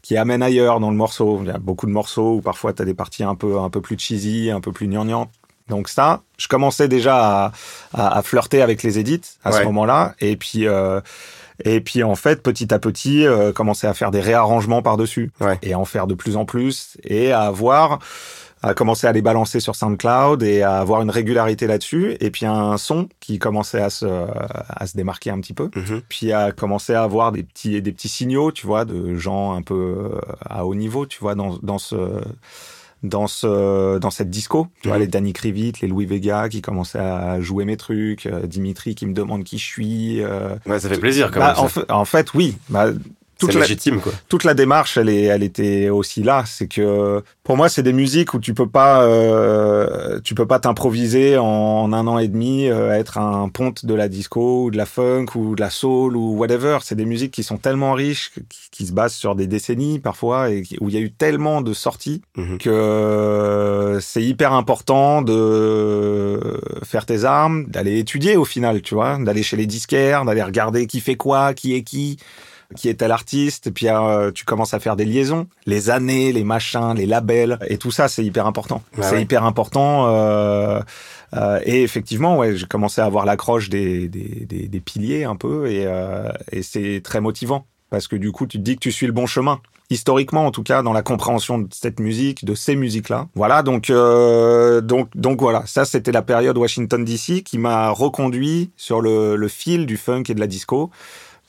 qui 0.00 0.16
amènent 0.16 0.42
ailleurs 0.42 0.78
dans 0.78 0.90
le 0.90 0.96
morceau. 0.96 1.40
Il 1.42 1.48
y 1.48 1.50
a 1.50 1.58
beaucoup 1.58 1.86
de 1.86 1.90
morceaux 1.90 2.36
où 2.36 2.40
parfois 2.40 2.72
tu 2.72 2.80
as 2.80 2.84
des 2.84 2.94
parties 2.94 3.24
un 3.24 3.34
peu 3.34 3.58
un 3.58 3.70
peu 3.70 3.80
plus 3.80 3.98
cheesy 3.98 4.50
un 4.50 4.60
peu 4.60 4.72
plus 4.72 4.86
gnangnang 4.86 5.28
donc 5.68 5.88
ça, 5.88 6.22
je 6.38 6.48
commençais 6.48 6.88
déjà 6.88 7.52
à, 7.92 8.22
flirter 8.22 8.62
avec 8.62 8.82
les 8.82 8.98
édits 8.98 9.22
à 9.44 9.52
ce 9.52 9.64
moment-là. 9.64 10.14
Et 10.20 10.36
puis, 10.36 10.66
euh, 10.66 11.00
et 11.64 11.80
puis 11.80 12.02
en 12.02 12.14
fait, 12.14 12.42
petit 12.42 12.72
à 12.72 12.78
petit, 12.78 13.26
euh, 13.26 13.52
commencer 13.52 13.86
à 13.86 13.94
faire 13.94 14.10
des 14.10 14.20
réarrangements 14.20 14.82
par-dessus. 14.82 15.32
Et 15.62 15.72
à 15.72 15.78
en 15.78 15.84
faire 15.84 16.06
de 16.06 16.14
plus 16.14 16.36
en 16.36 16.44
plus. 16.44 16.96
Et 17.04 17.32
à 17.32 17.42
avoir 17.42 17.98
à 18.62 18.74
commencer 18.74 19.06
à 19.06 19.12
les 19.12 19.22
balancer 19.22 19.60
sur 19.60 19.76
SoundCloud 19.76 20.42
et 20.42 20.62
à 20.62 20.78
avoir 20.78 21.02
une 21.02 21.10
régularité 21.10 21.66
là-dessus. 21.66 22.16
Et 22.20 22.30
puis 22.30 22.46
un 22.46 22.76
son 22.78 23.08
qui 23.20 23.38
commençait 23.38 23.82
à 23.82 23.90
se, 23.90 24.06
à 24.06 24.86
se 24.86 24.96
démarquer 24.96 25.30
un 25.30 25.40
petit 25.40 25.52
peu. 25.52 25.68
Mm-hmm. 25.68 26.02
Puis 26.08 26.32
à 26.32 26.52
commencer 26.52 26.94
à 26.94 27.02
avoir 27.02 27.32
des 27.32 27.42
petits, 27.42 27.80
des 27.82 27.92
petits 27.92 28.08
signaux, 28.08 28.52
tu 28.52 28.66
vois, 28.66 28.84
de 28.84 29.14
gens 29.14 29.52
un 29.52 29.62
peu 29.62 30.10
euh, 30.14 30.20
à 30.48 30.64
haut 30.64 30.74
niveau, 30.74 31.06
tu 31.06 31.18
vois, 31.20 31.34
dans, 31.34 31.58
dans 31.62 31.78
ce 31.78 31.96
dans 33.02 33.26
ce 33.26 33.98
dans 33.98 34.10
cette 34.10 34.30
disco. 34.30 34.68
Tu 34.82 34.88
vois 34.88 34.98
les 34.98 35.06
Danny 35.06 35.32
Krivit 35.32 35.72
les 35.82 35.88
Louis 35.88 36.06
Vega 36.06 36.48
qui 36.48 36.62
commençaient 36.62 36.98
à 36.98 37.40
jouer 37.40 37.64
mes 37.64 37.76
trucs 37.76 38.26
euh, 38.26 38.46
Dimitri 38.46 38.94
qui 38.94 39.06
me 39.06 39.12
demande 39.12 39.44
qui 39.44 39.58
je 39.58 39.64
suis 39.64 40.22
euh, 40.22 40.54
ouais, 40.66 40.78
ça 40.78 40.88
fait 40.88 40.98
plaisir 40.98 41.30
quand 41.30 41.40
bah, 41.40 41.54
même 41.56 41.84
en, 41.88 42.04
fait 42.04 42.34
oui. 42.34 42.56
Bah, 42.68 42.88
toute 43.38 43.54
la, 43.54 43.66
quoi. 44.00 44.12
Toute 44.28 44.44
la 44.44 44.54
démarche, 44.54 44.96
elle 44.96 45.10
est, 45.10 45.24
elle 45.24 45.42
était 45.42 45.90
aussi 45.90 46.22
là. 46.22 46.44
C'est 46.46 46.68
que 46.68 47.22
pour 47.44 47.56
moi, 47.56 47.68
c'est 47.68 47.82
des 47.82 47.92
musiques 47.92 48.32
où 48.32 48.38
tu 48.38 48.54
peux 48.54 48.68
pas, 48.68 49.02
euh, 49.02 50.20
tu 50.24 50.34
peux 50.34 50.46
pas 50.46 50.58
t'improviser 50.58 51.36
en, 51.36 51.92
un 51.92 52.06
an 52.06 52.18
et 52.18 52.28
demi 52.28 52.68
euh, 52.68 52.92
être 52.92 53.18
un 53.18 53.48
ponte 53.50 53.84
de 53.84 53.92
la 53.92 54.08
disco 54.08 54.64
ou 54.64 54.70
de 54.70 54.78
la 54.78 54.86
funk 54.86 55.26
ou 55.34 55.54
de 55.54 55.60
la 55.60 55.68
soul 55.68 56.16
ou 56.16 56.36
whatever. 56.36 56.78
C'est 56.82 56.94
des 56.94 57.04
musiques 57.04 57.32
qui 57.32 57.42
sont 57.42 57.58
tellement 57.58 57.92
riches, 57.92 58.32
qui, 58.70 58.86
se 58.86 58.92
basent 58.92 59.14
sur 59.14 59.34
des 59.34 59.46
décennies 59.46 59.98
parfois 59.98 60.50
et 60.50 60.62
où 60.80 60.88
il 60.88 60.94
y 60.94 60.98
a 60.98 61.00
eu 61.00 61.10
tellement 61.10 61.60
de 61.60 61.74
sorties 61.74 62.22
mhm. 62.36 62.58
que 62.58 63.98
c'est 64.00 64.22
hyper 64.22 64.54
important 64.54 65.20
de 65.20 66.40
faire 66.84 67.04
tes 67.04 67.24
armes, 67.24 67.66
d'aller 67.66 67.98
étudier 67.98 68.36
au 68.36 68.44
final, 68.44 68.80
tu 68.80 68.94
vois, 68.94 69.18
d'aller 69.18 69.42
chez 69.42 69.56
les 69.56 69.66
disquaires, 69.66 70.24
d'aller 70.24 70.42
regarder 70.42 70.86
qui 70.86 71.00
fait 71.00 71.16
quoi, 71.16 71.52
qui 71.52 71.74
est 71.74 71.82
qui 71.82 72.16
qui 72.74 72.88
est 72.88 72.94
tel 72.94 73.12
artiste, 73.12 73.68
et 73.68 73.70
puis 73.70 73.88
euh, 73.88 74.32
tu 74.32 74.44
commences 74.44 74.74
à 74.74 74.80
faire 74.80 74.96
des 74.96 75.04
liaisons, 75.04 75.46
les 75.66 75.90
années, 75.90 76.32
les 76.32 76.44
machins, 76.44 76.94
les 76.96 77.06
labels, 77.06 77.58
et 77.68 77.78
tout 77.78 77.90
ça, 77.90 78.08
c'est 78.08 78.24
hyper 78.24 78.46
important. 78.46 78.82
Bah 78.96 79.04
c'est 79.04 79.22
hyper 79.22 79.44
important. 79.44 80.06
Euh, 80.08 80.80
euh, 81.34 81.60
et 81.64 81.82
effectivement, 81.82 82.38
ouais, 82.38 82.56
j'ai 82.56 82.66
commencé 82.66 83.00
à 83.00 83.04
avoir 83.04 83.24
l'accroche 83.24 83.68
des, 83.68 84.08
des, 84.08 84.46
des, 84.46 84.68
des, 84.68 84.80
piliers 84.80 85.24
un 85.24 85.36
peu, 85.36 85.70
et, 85.70 85.84
euh, 85.86 86.30
et 86.50 86.62
c'est 86.62 87.00
très 87.04 87.20
motivant 87.20 87.66
parce 87.90 88.08
que 88.08 88.16
du 88.16 88.32
coup, 88.32 88.46
tu 88.46 88.58
te 88.58 88.62
dis 88.62 88.74
que 88.74 88.80
tu 88.80 88.92
suis 88.92 89.06
le 89.06 89.12
bon 89.12 89.26
chemin 89.26 89.60
historiquement 89.90 90.46
en 90.46 90.50
tout 90.50 90.62
cas 90.62 90.82
dans 90.82 90.92
la 90.92 91.02
compréhension 91.02 91.58
de 91.58 91.68
cette 91.70 92.00
musique, 92.00 92.44
de 92.44 92.54
ces 92.54 92.76
musiques-là. 92.76 93.28
Voilà, 93.34 93.62
donc 93.62 93.90
euh, 93.90 94.80
donc 94.80 95.08
donc 95.14 95.40
voilà, 95.40 95.62
ça 95.66 95.84
c'était 95.84 96.12
la 96.12 96.22
période 96.22 96.58
Washington 96.58 97.04
DC 97.04 97.42
qui 97.44 97.58
m'a 97.58 97.90
reconduit 97.90 98.70
sur 98.76 99.00
le, 99.00 99.36
le, 99.36 99.48
fil 99.48 99.86
du 99.86 99.96
funk 99.96 100.24
et 100.28 100.34
de 100.34 100.40
la 100.40 100.46
disco 100.46 100.90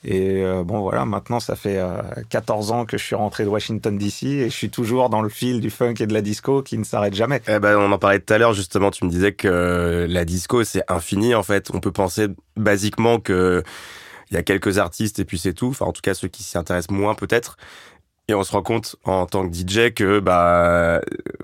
Et 0.04 0.42
euh, 0.42 0.62
bon, 0.62 0.80
voilà, 0.80 1.04
maintenant, 1.04 1.40
ça 1.40 1.56
fait 1.56 1.80
14 2.28 2.70
ans 2.70 2.84
que 2.84 2.96
je 2.96 3.04
suis 3.04 3.16
rentré 3.16 3.44
de 3.44 3.48
Washington 3.48 3.98
DC 3.98 4.22
et 4.24 4.44
je 4.44 4.54
suis 4.54 4.70
toujours 4.70 5.08
dans 5.10 5.22
le 5.22 5.28
fil 5.28 5.60
du 5.60 5.70
funk 5.70 5.94
et 6.00 6.06
de 6.06 6.14
la 6.14 6.22
disco 6.22 6.62
qui 6.62 6.78
ne 6.78 6.84
s'arrête 6.84 7.14
jamais. 7.14 7.42
Eh 7.48 7.58
ben, 7.58 7.76
on 7.76 7.90
en 7.90 7.98
parlait 7.98 8.20
tout 8.20 8.32
à 8.32 8.38
l'heure, 8.38 8.52
justement, 8.52 8.90
tu 8.90 9.04
me 9.04 9.10
disais 9.10 9.32
que 9.32 10.06
la 10.08 10.24
disco, 10.24 10.62
c'est 10.64 10.82
infini, 10.88 11.34
en 11.34 11.42
fait. 11.42 11.70
On 11.74 11.80
peut 11.80 11.92
penser 11.92 12.28
basiquement 12.56 13.18
que 13.18 13.62
il 14.30 14.34
y 14.34 14.36
a 14.36 14.42
quelques 14.42 14.78
artistes 14.78 15.18
et 15.18 15.24
puis 15.24 15.38
c'est 15.38 15.54
tout. 15.54 15.68
Enfin, 15.68 15.86
en 15.86 15.92
tout 15.92 16.02
cas, 16.02 16.14
ceux 16.14 16.28
qui 16.28 16.42
s'y 16.42 16.58
intéressent 16.58 16.96
moins, 16.96 17.14
peut-être. 17.14 17.56
Et 18.30 18.34
on 18.34 18.44
se 18.44 18.52
rend 18.52 18.62
compte 18.62 18.96
en 19.04 19.24
tant 19.24 19.48
que 19.48 19.54
DJ 19.54 19.90
que 19.94 20.20
bah 20.20 21.00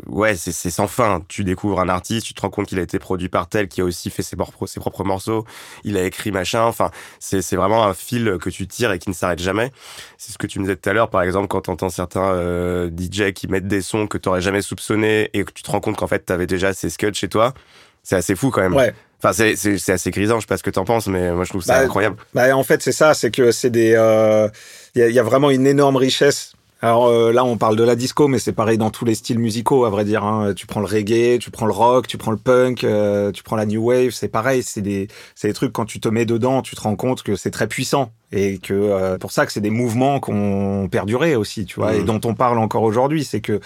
ouais 0.07 0.37
c'est 0.37 0.53
sans 0.53 0.87
fin. 0.87 1.23
Tu 1.29 1.43
découvres 1.43 1.81
un 1.81 1.88
artiste, 1.88 2.26
tu 2.26 2.35
te 2.35 2.43
rends 2.43 2.50
compte 2.50 2.67
qu'il 2.67 2.79
a 2.79 2.83
été 2.83 2.99
produit 2.99 3.31
par 3.31 3.49
tel, 3.49 3.69
qui 3.69 3.81
a 3.81 3.85
aussi 3.85 4.11
fait 4.11 4.23
ses, 4.23 4.37
ses 4.67 4.81
propres 4.81 5.03
morceaux, 5.03 5.47
il 5.85 5.97
a 5.97 6.05
écrit 6.05 6.31
machin. 6.31 6.64
Enfin 6.64 6.91
c'est 7.21 7.57
vraiment 7.57 7.85
un 7.85 7.95
fil 7.95 8.37
que 8.38 8.50
tu 8.50 8.67
tires 8.67 8.93
et 8.93 8.99
qui 8.99 9.09
ne 9.09 9.14
s'arrête 9.14 9.38
jamais. 9.38 9.73
C'est 10.19 10.33
ce 10.33 10.37
que 10.37 10.47
tu 10.47 10.59
me 10.59 10.64
disais 10.64 10.76
tout 10.76 10.91
à 10.91 10.93
l'heure 10.93 11.09
par 11.09 11.23
exemple 11.23 11.49
quand 11.49 11.62
t'entends 11.62 11.88
certains 11.88 12.33
euh, 12.35 12.91
DJ 12.91 13.33
qui 13.33 13.49
mettent 13.49 13.67
des 13.67 13.81
sons 13.81 14.07
que 14.07 14.19
t'aurais 14.19 14.43
jamais 14.43 14.61
soupçonné 14.61 15.31
et 15.33 15.43
que 15.45 15.53
tu 15.53 15.62
te 15.62 15.71
rends 15.71 15.81
compte 15.81 15.97
qu'en 15.97 16.07
fait 16.07 16.26
t'avais 16.26 16.47
déjà 16.47 16.75
ces 16.75 16.91
scuds 16.91 17.14
chez 17.14 17.31
toi. 17.31 17.55
C'est 18.03 18.17
assez 18.17 18.37
fou 18.37 18.50
quand 18.50 18.61
même. 18.61 18.75
Ouais. 18.75 18.93
Enfin, 19.23 19.33
c'est 19.33 19.91
assez 19.91 20.11
grisant, 20.11 20.37
je 20.37 20.41
sais 20.43 20.47
pas 20.47 20.59
ce 20.59 20.62
que 20.62 20.69
t'en 20.69 20.85
penses, 20.85 21.07
mais 21.07 21.33
moi 21.33 21.45
je 21.45 21.49
trouve 21.49 21.62
ça 21.62 21.79
bah, 21.79 21.85
incroyable. 21.85 22.17
Bah, 22.35 22.55
en 22.55 22.62
fait, 22.62 22.83
c'est 22.83 22.93
ça, 22.93 23.14
c'est 23.14 23.31
que 23.31 23.53
c'est 23.53 23.71
des. 23.71 23.95
Euh, 23.97 24.49
il 24.95 25.00
y, 25.00 25.03
a, 25.03 25.09
y, 25.09 25.19
a, 25.19 25.23
vraiment 25.23 25.49
une 25.49 25.67
énorme 25.67 25.97
richesse 25.97 26.54
alors 26.85 27.07
euh, 27.07 27.33
là, 27.33 27.47
on 27.47 27.57
parle 27.57 27.76
de 27.76 27.83
la 27.83 27.97
disco, 27.97 28.29
mais 28.29 28.38
c'est 28.38 28.53
pareil 28.53 28.76
dans 28.76 28.91
tous 28.91 29.07
les 29.07 29.14
styles 29.14 29.38
musicaux, 29.38 29.87
à 29.87 29.88
vrai 29.88 30.05
dire. 30.05 30.23
Hein. 30.23 30.53
Tu 30.53 30.67
prends 30.67 30.81
le 30.81 30.87
reggae, 30.87 31.38
tu 31.38 31.50
prends 31.50 31.64
le 31.64 31.73
rock, 31.73 32.07
tu 32.07 32.19
prends 32.19 32.31
le 32.31 32.37
punk, 32.37 32.85
euh, 32.85 33.33
tu 33.33 33.43
prends 33.43 33.57
la 33.57 33.64
new 33.64 33.83
wave, 33.83 34.11
c'est 34.11 34.29
pareil. 34.29 34.62
C'est 34.62 34.83
des, 34.83 35.09
c'est 35.35 35.49
des 35.49 35.55
trucs 35.55 35.73
quand 35.73 35.87
tu 35.87 35.99
te 35.99 36.11
mets 36.11 36.26
dedans, 36.26 36.61
tu 36.61 36.76
te 36.76 36.83
rends 36.83 36.95
compte 36.95 37.23
que 37.23 37.37
c'est 37.37 37.50
très 37.50 37.69
puissant 37.69 38.12
et 38.33 38.59
que 38.59 38.75
euh, 38.75 39.17
pour 39.17 39.33
ça 39.33 39.47
que 39.47 39.53
c'est 39.53 39.62
des 39.62 39.71
mouvements 39.71 40.21
qui 40.21 40.33
ont 40.33 40.87
perduré 40.88 41.37
aussi, 41.37 41.64
tu 41.64 41.76
vois, 41.76 41.95
et 41.95 42.03
mmh. 42.03 42.05
dont 42.05 42.21
on 42.26 42.35
parle 42.35 42.59
encore 42.59 42.83
aujourd'hui. 42.83 43.25
C'est 43.25 43.41
que 43.41 43.61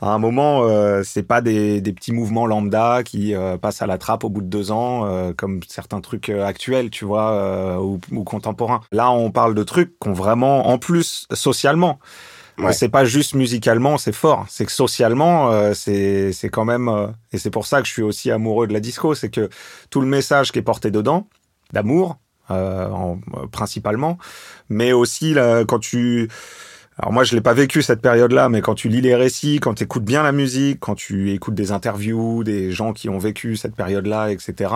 à 0.00 0.08
un 0.08 0.18
moment, 0.18 0.66
c'est 1.04 1.22
pas 1.22 1.42
des, 1.42 1.80
des, 1.80 1.92
petits 1.92 2.12
mouvements 2.12 2.46
lambda 2.46 3.04
qui 3.04 3.34
passent 3.62 3.82
à 3.82 3.86
la 3.86 3.98
trappe 3.98 4.24
au 4.24 4.30
bout 4.30 4.42
de 4.42 4.48
deux 4.48 4.72
ans, 4.72 5.08
comme 5.36 5.60
certains 5.68 6.00
trucs 6.00 6.28
actuels, 6.28 6.90
tu 6.90 7.04
vois, 7.04 7.80
ou, 7.80 8.00
ou 8.10 8.24
contemporains. 8.24 8.80
Là, 8.90 9.12
on 9.12 9.30
parle 9.30 9.54
de 9.54 9.62
trucs 9.62 9.96
qui 10.00 10.08
ont 10.08 10.12
vraiment, 10.12 10.66
en 10.66 10.78
plus, 10.78 11.28
socialement. 11.32 12.00
C'est 12.72 12.88
pas 12.88 13.04
juste 13.04 13.34
musicalement, 13.34 13.98
c'est 13.98 14.12
fort. 14.12 14.46
C'est 14.48 14.64
que 14.64 14.72
socialement, 14.72 15.50
euh, 15.50 15.74
c'est 15.74 16.32
c'est 16.32 16.48
quand 16.48 16.64
même 16.64 16.88
euh, 16.88 17.08
et 17.32 17.38
c'est 17.38 17.50
pour 17.50 17.66
ça 17.66 17.80
que 17.80 17.88
je 17.88 17.92
suis 17.92 18.02
aussi 18.02 18.30
amoureux 18.30 18.66
de 18.66 18.72
la 18.72 18.80
disco, 18.80 19.14
c'est 19.14 19.30
que 19.30 19.48
tout 19.90 20.00
le 20.00 20.06
message 20.06 20.52
qui 20.52 20.60
est 20.60 20.62
porté 20.62 20.90
dedans, 20.90 21.26
d'amour, 21.72 22.16
euh, 22.50 23.16
principalement, 23.50 24.18
mais 24.68 24.92
aussi 24.92 25.34
là, 25.34 25.64
quand 25.64 25.80
tu 25.80 26.28
alors 26.98 27.12
moi, 27.12 27.24
je 27.24 27.34
l'ai 27.34 27.40
pas 27.40 27.54
vécu 27.54 27.82
cette 27.82 28.00
période-là, 28.00 28.48
mais 28.48 28.60
quand 28.60 28.76
tu 28.76 28.88
lis 28.88 29.00
les 29.00 29.16
récits, 29.16 29.58
quand 29.60 29.74
tu 29.74 29.82
écoutes 29.82 30.04
bien 30.04 30.22
la 30.22 30.30
musique, 30.30 30.78
quand 30.78 30.94
tu 30.94 31.32
écoutes 31.32 31.54
des 31.54 31.72
interviews, 31.72 32.44
des 32.44 32.70
gens 32.70 32.92
qui 32.92 33.08
ont 33.08 33.18
vécu 33.18 33.56
cette 33.56 33.74
période-là, 33.74 34.30
etc., 34.30 34.72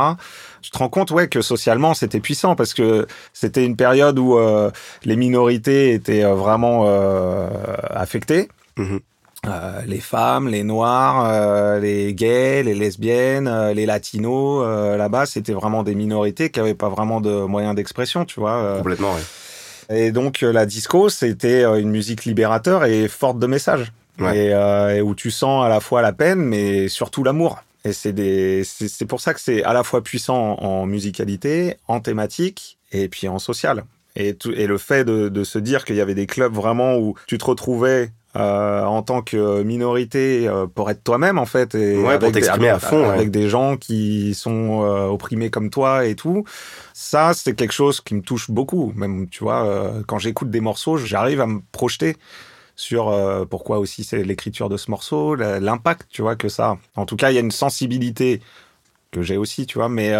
tu 0.61 0.73
te 0.73 0.79
rends 0.79 0.89
compte, 0.89 1.13
ouais, 1.13 1.29
que 1.29 1.43
socialement, 1.43 1.95
c'était 1.95 2.19
puissant 2.19 2.57
parce 2.57 2.75
que 2.75 3.07
c'était 3.33 3.65
une 3.65 3.77
période 3.77 4.19
où 4.19 4.37
euh, 4.37 4.73
les 5.05 5.15
minorités 5.15 5.95
étaient 5.95 6.25
euh, 6.25 6.35
vraiment 6.35 6.87
euh, 6.87 7.49
affectées. 7.91 8.49
Mm-hmm. 8.79 9.01
Euh, 9.47 9.83
les 9.87 10.01
femmes, 10.01 10.49
les 10.49 10.65
noirs, 10.65 11.25
euh, 11.25 11.79
les 11.79 12.15
gays, 12.15 12.65
les 12.65 12.75
lesbiennes, 12.75 13.71
les 13.71 13.87
latinos, 13.87 14.67
là-bas, 14.99 15.27
c'était 15.27 15.53
vraiment 15.53 15.85
des 15.85 15.95
minorités 15.95 16.51
qui 16.51 16.59
avaient 16.59 16.75
pas 16.75 16.89
vraiment 16.89 17.21
de 17.21 17.45
moyens 17.45 17.77
d'expression, 17.77 18.25
tu 18.25 18.41
vois. 18.41 18.75
Complètement, 18.79 19.13
oui. 19.15 19.23
Et 19.88 20.12
donc 20.12 20.42
euh, 20.42 20.52
la 20.52 20.66
disco, 20.66 21.09
c'était 21.09 21.64
euh, 21.64 21.80
une 21.80 21.90
musique 21.90 22.25
libérateur 22.25 22.85
et 22.85 23.09
forte 23.09 23.38
de 23.38 23.47
messages. 23.47 23.92
Euh, 24.21 24.97
et, 24.97 25.00
où 25.00 25.14
tu 25.14 25.30
sens 25.30 25.64
à 25.64 25.68
la 25.68 25.78
fois 25.78 26.02
la 26.02 26.12
peine, 26.12 26.40
mais 26.40 26.88
surtout 26.88 27.23
l'amour. 27.23 27.62
Et 27.85 27.92
c'est 27.92 28.12
des, 28.12 28.64
c'est 28.64 29.07
pour 29.07 29.21
ça 29.21 29.33
que 29.33 29.40
c'est 29.40 29.62
à 29.62 29.73
la 29.73 29.85
fois 29.85 30.02
puissant 30.02 30.57
en, 30.59 30.87
musicalité, 30.87 31.76
en 31.87 32.00
thématique 32.00 32.78
et 32.90 33.09
puis 33.09 33.28
en 33.28 33.38
social. 33.38 33.85
Et, 34.16 34.35
tout, 34.35 34.50
et 34.50 34.66
le 34.66 34.76
fait 34.76 35.04
de, 35.04 35.28
de 35.28 35.45
se 35.45 35.61
dire 35.61 35.85
qu'il 35.85 35.95
y 35.95 36.00
avait 36.00 36.17
des 36.17 36.26
clubs 36.26 36.52
vraiment 36.52 36.97
où 36.97 37.15
tu 37.28 37.39
te 37.39 37.45
retrouvais 37.45 38.10
euh, 38.36 38.84
en 38.84 39.02
tant 39.02 39.23
que 39.23 39.62
minorité 39.62 40.47
euh, 40.47 40.67
pour 40.67 40.91
être 40.91 41.02
toi-même 41.02 41.38
en 41.38 41.47
fait 41.47 41.75
et 41.75 42.06
avec, 42.06 42.34
des, 42.34 42.47
à 42.69 42.78
fond, 42.78 43.08
avec 43.08 43.30
des 43.30 43.49
gens 43.49 43.78
qui 43.78 44.34
sont 44.34 44.82
euh, 44.82 45.06
opprimés 45.06 45.49
comme 45.49 45.71
toi 45.71 46.04
et 46.04 46.14
tout. 46.14 46.45
Ça 46.93 47.32
c'est 47.32 47.54
quelque 47.54 47.73
chose 47.73 48.02
qui 48.02 48.14
me 48.14 48.21
touche 48.21 48.50
beaucoup. 48.50 48.93
Même 48.97 49.30
tu 49.30 49.45
vois 49.45 49.93
quand 50.06 50.19
j'écoute 50.19 50.50
des 50.50 50.60
morceaux 50.60 50.99
j'arrive 50.99 51.41
à 51.41 51.47
me 51.47 51.60
projeter 51.73 52.17
sur 52.76 53.12
pourquoi 53.49 53.78
aussi 53.78 54.04
c'est 54.04 54.23
l'écriture 54.23 54.69
de 54.69 54.76
ce 54.76 54.91
morceau 54.91 55.34
l'impact 55.34 56.08
tu 56.10 56.21
vois 56.21 56.36
que 56.36 56.50
ça 56.50 56.76
en 56.97 57.06
tout 57.06 57.17
cas 57.17 57.30
il 57.30 57.34
y 57.34 57.38
a 57.38 57.41
une 57.41 57.50
sensibilité 57.50 58.43
que 59.10 59.23
j'ai 59.23 59.38
aussi 59.38 59.64
tu 59.64 59.78
vois 59.78 59.88
mais 59.88 60.12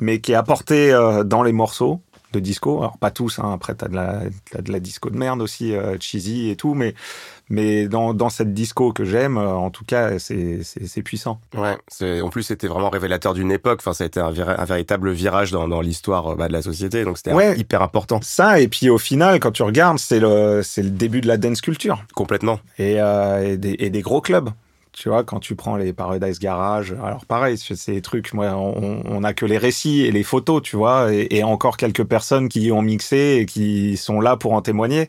mais 0.00 0.20
qui 0.20 0.32
est 0.32 0.36
apportée 0.36 0.92
dans 1.26 1.42
les 1.42 1.52
morceaux 1.52 2.00
de 2.32 2.40
disco. 2.40 2.78
Alors 2.78 2.98
pas 2.98 3.10
tous, 3.10 3.38
hein. 3.38 3.52
après 3.52 3.74
t'as 3.74 3.88
de 3.88 3.94
la, 3.94 4.22
as 4.56 4.62
de 4.62 4.72
la 4.72 4.80
disco 4.80 5.10
de 5.10 5.16
merde 5.16 5.40
aussi, 5.40 5.74
cheesy 6.00 6.50
et 6.50 6.56
tout, 6.56 6.74
mais 6.74 6.94
mais 7.48 7.86
dans, 7.86 8.12
dans 8.12 8.28
cette 8.28 8.54
disco 8.54 8.92
que 8.92 9.04
j'aime, 9.04 9.38
euh, 9.38 9.54
en 9.54 9.70
tout 9.70 9.84
cas, 9.84 10.18
c'est 10.18 11.02
puissant. 11.04 11.40
Ouais, 11.56 11.76
en 12.20 12.28
plus 12.28 12.42
c'était 12.42 12.66
vraiment 12.66 12.90
révélateur 12.90 13.34
d'une 13.34 13.52
époque. 13.52 13.78
Enfin, 13.80 13.92
ça 13.92 14.04
a 14.04 14.06
été 14.06 14.18
un, 14.20 14.32
un 14.36 14.64
véritable 14.64 15.12
virage 15.12 15.52
dans, 15.52 15.68
dans 15.68 15.80
l'histoire 15.80 16.28
euh, 16.32 16.34
bah, 16.34 16.48
de 16.48 16.52
la 16.52 16.62
société, 16.62 17.04
donc 17.04 17.18
c'était 17.18 17.58
hyper 17.58 17.82
important. 17.82 18.20
Ça, 18.22 18.60
et 18.60 18.68
puis 18.68 18.90
au 18.90 18.98
final, 18.98 19.38
quand 19.40 19.52
tu 19.52 19.62
regardes, 19.62 19.98
c'est 19.98 20.20
le 20.20 20.62
le 20.76 20.90
début 20.90 21.20
de 21.20 21.28
la 21.28 21.36
dance 21.36 21.60
culture. 21.60 22.02
Complètement. 22.14 22.60
Et, 22.78 23.00
euh, 23.00 23.52
et, 23.52 23.56
des, 23.56 23.76
et 23.78 23.90
des 23.90 24.02
gros 24.02 24.20
clubs. 24.20 24.50
Tu 24.96 25.10
vois, 25.10 25.24
quand 25.24 25.40
tu 25.40 25.54
prends 25.56 25.76
les 25.76 25.92
Paradise 25.92 26.38
Garage, 26.38 26.92
alors 27.04 27.26
pareil, 27.26 27.58
c'est 27.58 27.92
des 27.92 28.00
trucs, 28.00 28.32
moi, 28.32 28.54
on, 28.56 29.02
on 29.04 29.24
a 29.24 29.34
que 29.34 29.44
les 29.44 29.58
récits 29.58 30.06
et 30.06 30.10
les 30.10 30.22
photos, 30.22 30.62
tu 30.62 30.76
vois, 30.76 31.12
et, 31.12 31.26
et 31.30 31.44
encore 31.44 31.76
quelques 31.76 32.04
personnes 32.04 32.48
qui 32.48 32.72
ont 32.72 32.80
mixé 32.80 33.40
et 33.40 33.44
qui 33.44 33.98
sont 33.98 34.22
là 34.22 34.38
pour 34.38 34.54
en 34.54 34.62
témoigner. 34.62 35.08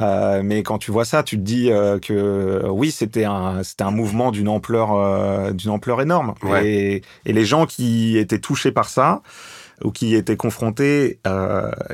Euh, 0.00 0.42
mais 0.44 0.62
quand 0.62 0.78
tu 0.78 0.90
vois 0.90 1.04
ça, 1.04 1.22
tu 1.22 1.36
te 1.36 1.42
dis 1.42 1.70
euh, 1.70 1.98
que 1.98 2.12
euh, 2.12 2.68
oui, 2.68 2.90
c'était 2.90 3.24
un 3.24 3.62
c'était 3.62 3.84
un 3.84 3.90
mouvement 3.90 4.30
d'une 4.30 4.48
ampleur 4.48 5.52
d'une 5.54 5.70
ampleur 5.70 6.00
énorme. 6.00 6.34
Et, 6.62 7.02
et, 7.24 7.32
les 7.32 7.44
gens 7.44 7.66
qui 7.66 8.16
étaient 8.18 8.38
touchés 8.38 8.72
par 8.72 8.88
ça 8.88 9.22
ou 9.82 9.90
qui 9.90 10.14
étaient 10.14 10.36
confrontés 10.36 11.18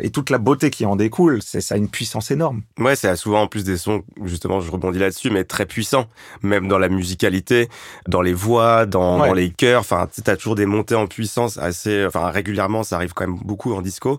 et 0.01 0.11
toute 0.11 0.31
la 0.31 0.39
beauté 0.39 0.71
qui 0.71 0.85
en 0.87 0.97
découle, 0.97 1.43
c'est 1.43 1.61
ça 1.61 1.75
a 1.75 1.79
une 1.79 1.89
puissance 1.89 2.31
énorme. 2.31 2.63
Ouais, 2.79 2.97
c'est 2.97 3.15
souvent 3.17 3.43
en 3.43 3.47
plus 3.47 3.65
des 3.65 3.77
sons 3.77 4.03
justement, 4.25 4.61
je 4.61 4.71
rebondis 4.71 4.99
là-dessus, 4.99 5.31
mais 5.31 5.45
très 5.45 5.67
puissants, 5.67 6.07
même 6.43 6.69
dans 6.69 6.79
la 6.79 6.89
musicalité, 6.89 7.69
dans 8.07 8.23
les 8.23 8.35
voix, 8.35 8.87
dans, 8.87 9.19
dans 9.19 9.33
les 9.33 9.51
chœurs. 9.51 9.81
Enfin, 9.81 10.09
tu 10.13 10.29
as 10.31 10.37
toujours 10.37 10.55
des 10.55 10.67
montées 10.67 10.95
en 10.95 11.07
puissance 11.07 11.59
assez, 11.59 12.05
enfin 12.07 12.31
régulièrement, 12.31 12.83
ça 12.83 12.97
arrive 12.97 13.15
quand 13.15 13.27
même 13.27 13.39
beaucoup 13.43 13.75
en 13.75 13.83
disco 13.83 14.19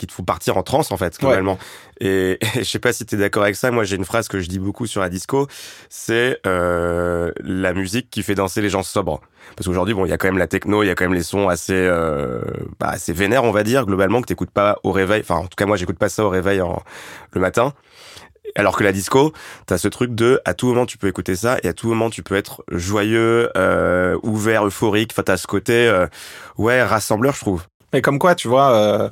qui 0.00 0.06
te 0.06 0.12
faut 0.12 0.22
partir 0.22 0.56
en 0.56 0.62
transe 0.62 0.90
en 0.90 0.96
fait 0.96 1.18
globalement. 1.18 1.58
Et, 2.00 2.38
je 2.56 2.62
sais 2.62 2.78
pas 2.78 2.94
si 2.94 3.04
tu 3.04 3.14
es 3.14 3.18
d'accord 3.18 3.42
avec 3.42 3.56
ça. 3.56 3.70
Moi, 3.70 3.84
j'ai 3.84 3.96
une 3.96 4.06
phrase 4.06 4.26
que 4.28 4.40
je 4.40 4.48
dis 4.48 4.58
beaucoup 4.58 4.86
sur 4.86 5.02
la 5.02 5.10
disco, 5.10 5.46
c'est 5.90 6.40
euh, 6.46 7.30
la 7.44 7.74
musique 7.74 8.08
qui 8.08 8.22
fait 8.22 8.34
danser 8.34 8.62
les 8.62 8.70
gens 8.70 8.82
sobres. 8.82 9.20
Parce 9.54 9.66
qu'aujourd'hui, 9.66 9.92
bon, 9.92 10.06
il 10.06 10.08
y 10.08 10.12
a 10.12 10.16
quand 10.16 10.28
même 10.28 10.38
la 10.38 10.46
techno, 10.46 10.82
il 10.82 10.86
y 10.86 10.90
a 10.90 10.94
quand 10.94 11.04
même 11.04 11.14
les 11.14 11.22
sons 11.22 11.48
assez, 11.48 11.74
euh, 11.74 12.40
bah, 12.78 12.88
assez 12.88 13.12
vénères, 13.12 13.44
on 13.44 13.50
va 13.50 13.62
dire, 13.62 13.84
globalement, 13.84 14.22
que 14.22 14.26
t'écoutes 14.26 14.50
pas 14.50 14.78
au 14.82 14.92
réveil. 14.92 15.20
Enfin, 15.20 15.36
en 15.36 15.46
tout 15.46 15.56
cas, 15.56 15.66
moi, 15.66 15.76
j'écoute 15.76 15.98
pas 15.98 16.08
ça 16.08 16.24
au 16.24 16.30
réveil 16.30 16.62
en, 16.62 16.82
le 17.32 17.40
matin. 17.40 17.74
Alors 18.56 18.76
que 18.76 18.82
la 18.82 18.92
disco, 18.92 19.32
t'as 19.66 19.78
ce 19.78 19.88
truc 19.88 20.14
de 20.14 20.40
à 20.44 20.54
tout 20.54 20.66
moment 20.66 20.86
tu 20.86 20.98
peux 20.98 21.06
écouter 21.06 21.36
ça 21.36 21.58
et 21.62 21.68
à 21.68 21.72
tout 21.72 21.86
moment 21.86 22.10
tu 22.10 22.22
peux 22.22 22.34
être 22.34 22.64
joyeux, 22.72 23.50
euh, 23.56 24.18
ouvert, 24.22 24.66
euphorique. 24.66 25.10
Enfin, 25.12 25.22
t'as 25.22 25.36
ce 25.36 25.46
côté 25.46 25.86
euh, 25.86 26.06
ouais 26.58 26.82
rassembleur, 26.82 27.34
je 27.34 27.40
trouve. 27.40 27.69
Mais 27.92 28.02
comme 28.02 28.18
quoi, 28.18 28.34
tu 28.34 28.48
vois, 28.48 28.70
euh, 28.72 29.08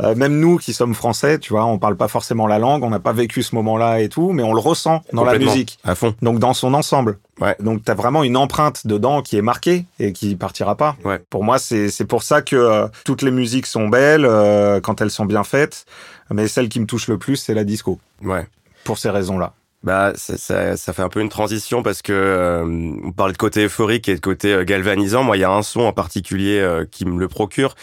euh, 0.00 0.14
même 0.14 0.38
nous 0.38 0.58
qui 0.58 0.72
sommes 0.72 0.94
français, 0.94 1.38
tu 1.38 1.52
vois, 1.52 1.64
on 1.66 1.78
parle 1.78 1.96
pas 1.96 2.08
forcément 2.08 2.46
la 2.46 2.58
langue, 2.58 2.82
on 2.82 2.90
n'a 2.90 3.00
pas 3.00 3.12
vécu 3.12 3.42
ce 3.42 3.54
moment-là 3.54 4.00
et 4.00 4.08
tout, 4.08 4.32
mais 4.32 4.42
on 4.42 4.54
le 4.54 4.60
ressent 4.60 5.02
dans 5.12 5.24
la 5.24 5.38
musique, 5.38 5.78
à 5.84 5.94
fond. 5.94 6.14
Donc 6.22 6.38
dans 6.38 6.54
son 6.54 6.74
ensemble. 6.74 7.18
Ouais. 7.40 7.56
Donc 7.60 7.82
t'as 7.84 7.94
vraiment 7.94 8.22
une 8.22 8.36
empreinte 8.36 8.86
dedans 8.86 9.22
qui 9.22 9.36
est 9.36 9.42
marquée 9.42 9.86
et 9.98 10.12
qui 10.12 10.36
partira 10.36 10.76
pas. 10.76 10.96
Ouais. 11.04 11.20
Pour 11.30 11.44
moi, 11.44 11.58
c'est 11.58 11.88
c'est 11.88 12.04
pour 12.04 12.22
ça 12.22 12.42
que 12.42 12.56
euh, 12.56 12.88
toutes 13.04 13.22
les 13.22 13.30
musiques 13.30 13.66
sont 13.66 13.88
belles 13.88 14.24
euh, 14.24 14.80
quand 14.80 15.00
elles 15.00 15.10
sont 15.10 15.24
bien 15.24 15.42
faites, 15.42 15.86
mais 16.30 16.46
celle 16.46 16.68
qui 16.68 16.78
me 16.78 16.86
touche 16.86 17.08
le 17.08 17.18
plus, 17.18 17.36
c'est 17.36 17.54
la 17.54 17.64
disco. 17.64 17.98
Ouais. 18.22 18.46
Pour 18.84 18.98
ces 18.98 19.10
raisons-là. 19.10 19.54
Bah, 19.82 20.12
ça, 20.14 20.36
ça, 20.36 20.76
ça, 20.76 20.92
fait 20.92 21.02
un 21.02 21.08
peu 21.08 21.20
une 21.20 21.28
transition 21.28 21.82
parce 21.82 22.02
que 22.02 22.12
euh, 22.12 22.62
on 23.02 23.10
parlait 23.10 23.32
de 23.32 23.38
côté 23.38 23.64
euphorique 23.64 24.08
et 24.08 24.14
de 24.14 24.20
côté 24.20 24.64
galvanisant. 24.64 25.24
Moi, 25.24 25.36
il 25.36 25.40
y 25.40 25.44
a 25.44 25.50
un 25.50 25.62
son 25.62 25.80
en 25.80 25.92
particulier 25.92 26.64
qui 26.92 27.04
me 27.04 27.18
le 27.18 27.26
procure 27.26 27.74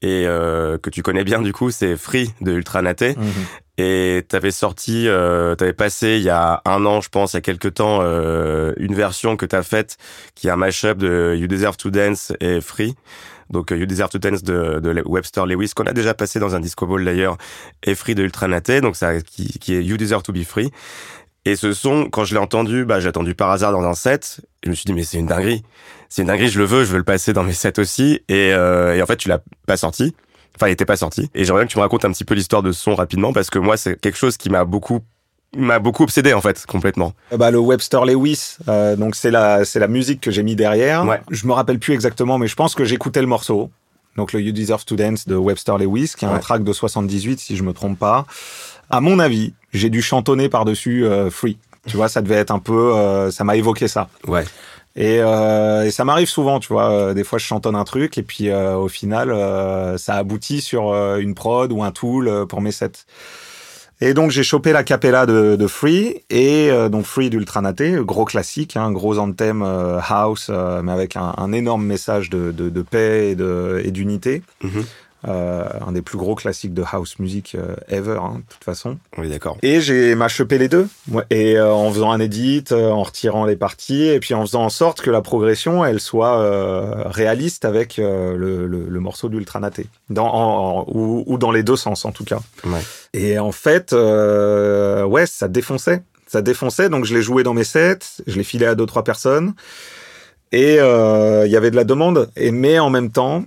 et 0.00 0.26
euh, 0.26 0.78
que 0.78 0.90
tu 0.90 1.02
connais 1.02 1.24
bien 1.24 1.42
du 1.42 1.52
coup, 1.52 1.70
c'est 1.70 1.96
Free 1.96 2.32
de 2.40 2.52
Ultranaté. 2.52 3.14
Mhm. 3.16 3.32
Et 3.80 4.24
t'avais 4.28 4.50
sorti, 4.50 5.06
euh, 5.06 5.54
t'avais 5.54 5.72
passé 5.72 6.16
il 6.16 6.22
y 6.22 6.30
a 6.30 6.62
un 6.64 6.84
an, 6.84 7.00
je 7.00 7.08
pense, 7.08 7.32
il 7.32 7.36
y 7.36 7.38
a 7.38 7.42
quelques 7.42 7.74
temps, 7.74 8.00
euh, 8.02 8.72
une 8.76 8.94
version 8.94 9.36
que 9.36 9.46
t'as 9.46 9.62
faite 9.62 9.98
qui 10.34 10.48
est 10.48 10.50
un 10.50 10.56
mashup 10.56 10.98
de 10.98 11.36
You 11.38 11.46
Deserve 11.46 11.76
to 11.76 11.90
Dance 11.90 12.32
et 12.40 12.60
Free. 12.60 12.94
Donc 13.50 13.70
You 13.70 13.86
Deserve 13.86 14.10
to 14.10 14.18
Dance 14.18 14.42
de, 14.42 14.78
de 14.80 15.02
Webster 15.06 15.46
Lewis 15.46 15.72
qu'on 15.74 15.84
a 15.84 15.92
déjà 15.92 16.12
passé 16.12 16.38
dans 16.38 16.54
un 16.54 16.60
disco 16.60 16.86
ball 16.86 17.04
d'ailleurs 17.04 17.38
et 17.82 17.94
Free 17.94 18.14
de 18.14 18.22
Ultranaté 18.22 18.82
donc 18.82 18.94
ça 18.94 19.22
qui, 19.22 19.58
qui 19.58 19.74
est 19.74 19.82
You 19.82 19.96
Deserve 19.96 20.22
to 20.22 20.32
be 20.32 20.44
Free. 20.44 20.70
Et 21.48 21.56
ce 21.56 21.72
son, 21.72 22.10
quand 22.10 22.26
je 22.26 22.34
l'ai 22.34 22.40
entendu, 22.40 22.84
bah, 22.84 23.00
j'ai 23.00 23.08
entendu 23.08 23.34
par 23.34 23.50
hasard 23.50 23.72
dans 23.72 23.82
un 23.82 23.94
set. 23.94 24.42
Et 24.62 24.66
je 24.66 24.70
me 24.70 24.74
suis 24.74 24.84
dit, 24.84 24.92
mais 24.92 25.02
c'est 25.02 25.16
une 25.16 25.26
dinguerie. 25.26 25.62
C'est 26.10 26.20
une 26.20 26.28
dinguerie, 26.28 26.48
je 26.50 26.58
le 26.58 26.66
veux, 26.66 26.84
je 26.84 26.90
veux 26.90 26.98
le 26.98 27.04
passer 27.04 27.32
dans 27.32 27.42
mes 27.42 27.54
sets 27.54 27.80
aussi. 27.80 28.20
Et, 28.28 28.52
euh, 28.52 28.94
et 28.94 29.00
en 29.00 29.06
fait, 29.06 29.16
tu 29.16 29.30
l'as 29.30 29.40
pas 29.66 29.78
sorti. 29.78 30.14
Enfin, 30.56 30.68
il 30.68 30.72
était 30.72 30.84
pas 30.84 30.96
sorti. 30.96 31.30
Et 31.34 31.44
j'aimerais 31.44 31.62
bien 31.62 31.66
que 31.66 31.72
tu 31.72 31.78
me 31.78 31.82
racontes 31.82 32.04
un 32.04 32.12
petit 32.12 32.26
peu 32.26 32.34
l'histoire 32.34 32.62
de 32.62 32.70
ce 32.70 32.82
son 32.82 32.94
rapidement, 32.94 33.32
parce 33.32 33.48
que 33.48 33.58
moi, 33.58 33.78
c'est 33.78 33.98
quelque 33.98 34.18
chose 34.18 34.36
qui 34.36 34.50
m'a 34.50 34.66
beaucoup 34.66 35.00
m'a 35.56 35.78
beaucoup 35.78 36.02
obsédé 36.02 36.34
en 36.34 36.42
fait 36.42 36.66
complètement. 36.66 37.14
Euh, 37.32 37.38
bah 37.38 37.50
le 37.50 37.58
Webster 37.58 38.04
Lewis, 38.04 38.58
euh, 38.68 38.96
donc 38.96 39.14
c'est 39.14 39.30
la 39.30 39.64
c'est 39.64 39.78
la 39.78 39.88
musique 39.88 40.20
que 40.20 40.30
j'ai 40.30 40.42
mis 40.42 40.54
derrière. 40.54 41.06
Ouais. 41.06 41.22
Je 41.30 41.46
me 41.46 41.54
rappelle 41.54 41.78
plus 41.78 41.94
exactement, 41.94 42.36
mais 42.36 42.48
je 42.48 42.54
pense 42.54 42.74
que 42.74 42.84
j'écoutais 42.84 43.22
le 43.22 43.26
morceau. 43.26 43.70
Donc 44.16 44.34
le 44.34 44.42
You 44.42 44.52
Deserve 44.52 44.84
to 44.84 44.96
Dance 44.96 45.26
de 45.26 45.36
Webster 45.36 45.78
Lewis, 45.78 46.12
qui 46.18 46.26
est 46.26 46.28
un 46.28 46.38
track 46.38 46.64
de 46.64 46.72
78 46.74 47.40
si 47.40 47.56
je 47.56 47.62
me 47.62 47.72
trompe 47.72 47.98
pas. 47.98 48.26
À 48.90 49.00
mon 49.00 49.18
avis, 49.18 49.52
j'ai 49.72 49.90
dû 49.90 50.02
chantonner 50.02 50.48
par-dessus 50.48 51.04
euh, 51.04 51.30
Free. 51.30 51.58
Tu 51.86 51.96
vois, 51.96 52.08
ça 52.08 52.22
devait 52.22 52.36
être 52.36 52.50
un 52.50 52.58
peu, 52.58 52.94
euh, 52.94 53.30
ça 53.30 53.44
m'a 53.44 53.56
évoqué 53.56 53.88
ça. 53.88 54.08
Ouais. 54.26 54.44
Et, 54.96 55.20
euh, 55.20 55.84
et 55.84 55.90
ça 55.90 56.04
m'arrive 56.04 56.28
souvent, 56.28 56.60
tu 56.60 56.72
vois. 56.72 56.90
Euh, 56.90 57.14
des 57.14 57.24
fois, 57.24 57.38
je 57.38 57.44
chantonne 57.44 57.76
un 57.76 57.84
truc 57.84 58.18
et 58.18 58.22
puis 58.22 58.52
au 58.52 58.88
final, 58.88 59.32
ça 59.98 60.14
aboutit 60.14 60.60
sur 60.60 60.94
une 61.16 61.34
prod 61.34 61.72
ou 61.72 61.82
un 61.82 61.90
tool 61.90 62.46
pour 62.48 62.60
mes 62.60 62.72
sets. 62.72 63.04
Et 64.00 64.14
donc 64.14 64.30
j'ai 64.30 64.44
chopé 64.44 64.70
la 64.70 64.84
capella 64.84 65.26
de, 65.26 65.56
de 65.56 65.66
Free 65.66 66.22
et 66.30 66.70
donc 66.88 67.04
Free 67.04 67.30
d'Ultranaté, 67.30 67.96
gros 68.02 68.24
classique, 68.24 68.76
hein, 68.76 68.92
gros 68.92 69.18
anthem 69.18 69.62
house, 69.62 70.50
mais 70.82 70.92
avec 70.92 71.16
un, 71.16 71.34
un, 71.36 71.52
énorme 71.52 71.84
message 71.84 72.30
de, 72.30 72.52
de, 72.52 72.68
de 72.70 72.82
paix 72.82 73.36
et 73.84 73.90
d'unité. 73.90 74.42
Et 74.62 74.66
mm-hmm. 74.66 74.84
Euh, 75.26 75.64
un 75.84 75.90
des 75.90 76.02
plus 76.02 76.16
gros 76.16 76.36
classiques 76.36 76.74
de 76.74 76.84
house 76.88 77.18
music 77.18 77.56
euh, 77.56 77.74
ever, 77.88 78.20
hein, 78.22 78.36
de 78.36 78.52
toute 78.52 78.62
façon. 78.62 78.98
Oui, 79.16 79.28
d'accord. 79.28 79.58
Et 79.62 79.80
j'ai 79.80 80.14
mâchepé 80.14 80.58
les 80.58 80.68
deux, 80.68 80.86
et 81.30 81.58
euh, 81.58 81.72
en 81.72 81.90
faisant 81.90 82.12
un 82.12 82.20
edit, 82.20 82.64
en 82.70 83.02
retirant 83.02 83.44
les 83.44 83.56
parties, 83.56 84.04
et 84.04 84.20
puis 84.20 84.34
en 84.34 84.42
faisant 84.42 84.62
en 84.62 84.68
sorte 84.68 85.00
que 85.00 85.10
la 85.10 85.20
progression, 85.20 85.84
elle 85.84 85.98
soit 85.98 87.08
réaliste 87.10 87.64
avec 87.64 87.96
le, 87.96 88.36
le, 88.66 89.00
morceau 89.00 89.28
d'Ultranaté, 89.28 89.86
dans, 90.08 90.84
ou, 90.86 91.24
ou, 91.26 91.38
dans 91.38 91.50
les 91.50 91.64
deux 91.64 91.76
sens 91.76 92.04
en 92.04 92.12
tout 92.12 92.24
cas. 92.24 92.38
Ouais. 92.64 92.80
Et 93.12 93.38
en 93.38 93.52
fait, 93.52 93.92
ouais, 93.92 95.26
ça 95.26 95.48
défonçait, 95.48 96.02
ça 96.28 96.42
défonçait, 96.42 96.88
donc 96.88 97.06
je 97.06 97.14
l'ai 97.14 97.22
joué 97.22 97.42
dans 97.42 97.54
mes 97.54 97.64
sets, 97.64 98.22
je 98.26 98.36
l'ai 98.36 98.44
filé 98.44 98.66
à 98.66 98.76
deux 98.76 98.86
trois 98.86 99.02
personnes. 99.02 99.54
Et 100.52 100.74
il 100.74 101.50
y 101.50 101.56
avait 101.56 101.70
de 101.72 101.76
la 101.76 101.84
demande, 101.84 102.30
et 102.36 102.52
mais 102.52 102.78
en 102.78 102.90
même 102.90 103.10
temps, 103.10 103.44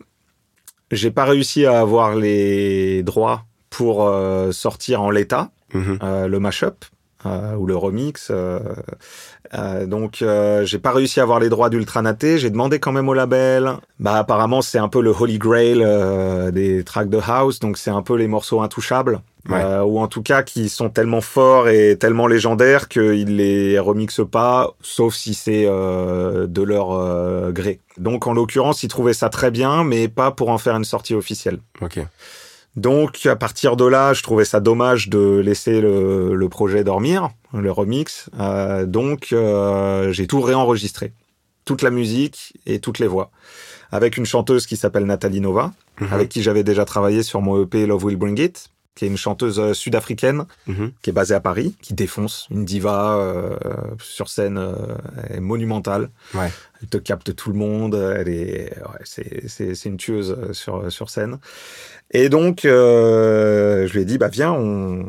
j'ai 0.92 1.12
pas 1.12 1.26
réussi 1.26 1.66
à 1.66 1.80
avoir 1.80 2.16
les 2.16 3.04
droits 3.04 3.46
pour 3.70 4.08
euh, 4.08 4.52
sortir 4.52 5.02
en 5.02 5.10
l'état 5.10 5.52
mhm. 5.74 6.00
euh, 6.04 6.28
le 6.28 6.40
mashup 6.40 6.86
euh, 7.26 7.56
ou 7.56 7.66
le 7.66 7.76
remix. 7.76 8.30
Euh, 8.32 8.60
euh, 9.54 9.86
donc 9.86 10.24
j'ai 10.64 10.80
pas 10.80 10.92
réussi 10.92 11.20
à 11.20 11.24
avoir 11.24 11.40
les 11.40 11.50
droits 11.50 11.70
d'Ultranaté. 11.70 12.38
J'ai 12.38 12.50
demandé 12.50 12.80
quand 12.80 12.92
même 12.92 13.10
au 13.10 13.14
label. 13.14 13.74
Bah 14.00 14.16
apparemment 14.16 14.62
c'est 14.62 14.80
un 14.80 14.88
peu 14.88 15.02
le 15.02 15.12
holy 15.12 15.38
grail 15.38 15.86
des 16.52 16.84
tracks 16.84 17.10
de 17.10 17.20
house. 17.26 17.60
Donc 17.60 17.78
c'est 17.78 17.92
un 17.92 18.02
peu 18.02 18.16
les 18.16 18.28
morceaux 18.28 18.62
intouchables. 18.62 19.22
ou 19.50 20.00
en 20.00 20.08
tout 20.08 20.22
cas 20.24 20.44
qui 20.44 20.70
sont 20.70 20.90
tellement 20.90 21.22
forts 21.22 21.68
et 21.68 21.98
tellement 21.98 22.28
légendaires 22.28 22.88
qu'ils 22.88 23.36
les 23.36 23.78
remixent 23.80 24.28
pas, 24.30 24.74
sauf 24.82 25.14
si 25.14 25.34
c'est 25.34 25.66
de 25.66 26.62
leur 26.62 27.52
gré. 27.52 27.82
Donc 27.98 28.28
en 28.28 28.34
l'occurrence, 28.34 28.84
ils 28.84 28.88
trouvaient 28.88 29.14
ça 29.14 29.30
très 29.30 29.52
bien, 29.52 29.84
mais 29.84 30.08
pas 30.08 30.32
pour 30.32 30.50
en 30.50 30.58
faire 30.58 30.76
une 30.76 30.86
sortie 30.86 31.14
officielle. 31.14 31.60
Ok. 31.82 32.00
Donc 32.76 33.26
à 33.26 33.36
partir 33.36 33.76
de 33.76 33.86
là, 33.86 34.14
je 34.14 34.24
trouvais 34.24 34.46
ça 34.46 34.60
dommage 34.60 35.10
de 35.10 35.40
laisser 35.40 35.82
le, 35.82 36.34
le 36.34 36.50
projet 36.50 36.84
dormir, 36.84 37.30
le 37.54 37.72
remix. 37.72 38.30
Euh, 38.40 38.86
donc 38.86 39.30
euh, 39.34 40.12
j'ai 40.12 40.28
tout 40.28 40.42
réenregistré, 40.42 41.14
toute 41.66 41.82
la 41.82 41.90
musique 41.90 42.54
et 42.66 42.80
toutes 42.80 43.00
les 43.00 43.08
voix, 43.08 43.30
avec 43.92 44.18
une 44.18 44.26
chanteuse 44.26 44.66
qui 44.66 44.78
s'appelle 44.78 45.06
Nathalie 45.06 45.42
Nova, 45.42 45.74
mhm. 46.00 46.14
avec 46.14 46.30
qui 46.30 46.42
j'avais 46.42 46.64
déjà 46.64 46.86
travaillé 46.86 47.24
sur 47.24 47.42
mon 47.42 47.62
EP 47.62 47.86
Love 47.86 48.06
Will 48.06 48.16
Bring 48.16 48.40
It 48.40 48.70
qui 48.96 49.06
est 49.06 49.08
une 49.08 49.18
chanteuse 49.18 49.60
euh, 49.60 49.74
sud-africaine 49.74 50.46
mhm. 50.68 50.92
qui 51.02 51.10
est 51.10 51.14
basée 51.14 51.34
à 51.34 51.40
Paris, 51.40 51.76
qui 51.82 51.94
défonce, 51.94 52.48
une 52.52 52.66
diva 52.66 53.18
euh, 53.18 53.56
sur 54.00 54.30
scène 54.30 54.58
euh, 54.58 55.40
monumentale. 55.40 56.10
Ouais. 56.34 56.52
Elle 56.82 56.90
te 56.90 56.98
capte 56.98 57.36
tout 57.36 57.52
le 57.52 57.58
monde, 57.58 57.96
elle 57.96 58.28
est, 58.28 58.76
ouais, 58.78 59.48
c'est, 59.48 59.86
une 59.86 59.98
tueuse 59.98 60.52
sur 60.52 60.92
sur 60.92 61.10
scène. 61.10 61.38
Et 62.12 62.30
donc 62.30 62.66
euh, 62.66 63.88
je 63.88 63.94
lui 63.94 64.02
ai 64.02 64.06
dit 64.06 64.18
bah 64.18 64.28
viens, 64.28 64.52
on, 64.52 65.06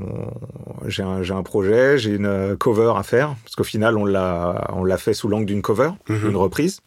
j'ai 0.87 1.03
un 1.03 1.23
un 1.23 1.43
projet, 1.43 1.99
j'ai 1.99 2.15
une 2.15 2.57
cover 2.57 2.93
à 2.97 3.03
faire 3.03 3.35
parce 3.45 3.57
qu'au 3.57 3.65
final 3.65 3.97
on 3.97 4.05
l'a 4.05 4.71
on 4.75 4.85
l'a 4.85 4.99
fait 4.99 5.15
sous 5.15 5.29
l'angle 5.29 5.47
d'une 5.47 5.62
cover, 5.62 5.91
mhm. 6.09 6.31
une 6.31 6.37
reprise. 6.37 6.81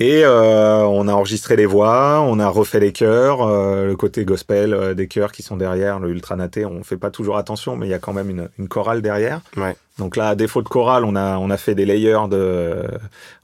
Et 0.00 0.24
euh, 0.24 0.82
on 0.84 1.08
a 1.08 1.12
enregistré 1.12 1.56
les 1.56 1.66
voix, 1.66 2.22
on 2.22 2.38
a 2.38 2.48
refait 2.48 2.80
les 2.80 2.90
chœurs, 2.90 3.42
euh, 3.42 3.84
le 3.84 3.96
côté 3.96 4.24
gospel 4.24 4.72
euh, 4.72 4.94
des 4.94 5.08
chœurs 5.08 5.30
qui 5.30 5.42
sont 5.42 5.58
derrière, 5.58 6.00
le 6.00 6.08
ultranaté, 6.08 6.64
on 6.64 6.82
fait 6.82 6.96
pas 6.96 7.10
toujours 7.10 7.36
attention, 7.36 7.76
mais 7.76 7.86
il 7.86 7.90
y 7.90 7.94
a 7.94 7.98
quand 7.98 8.14
même 8.14 8.30
une, 8.30 8.48
une 8.58 8.66
chorale 8.66 9.02
derrière. 9.02 9.42
Ouais. 9.58 9.76
Donc 10.00 10.16
là, 10.16 10.30
à 10.30 10.34
défaut 10.34 10.62
de 10.62 10.68
chorale, 10.68 11.04
on 11.04 11.14
a 11.14 11.38
on 11.38 11.50
a 11.50 11.56
fait 11.56 11.76
des 11.76 11.86
layers 11.86 12.28
de 12.28 12.84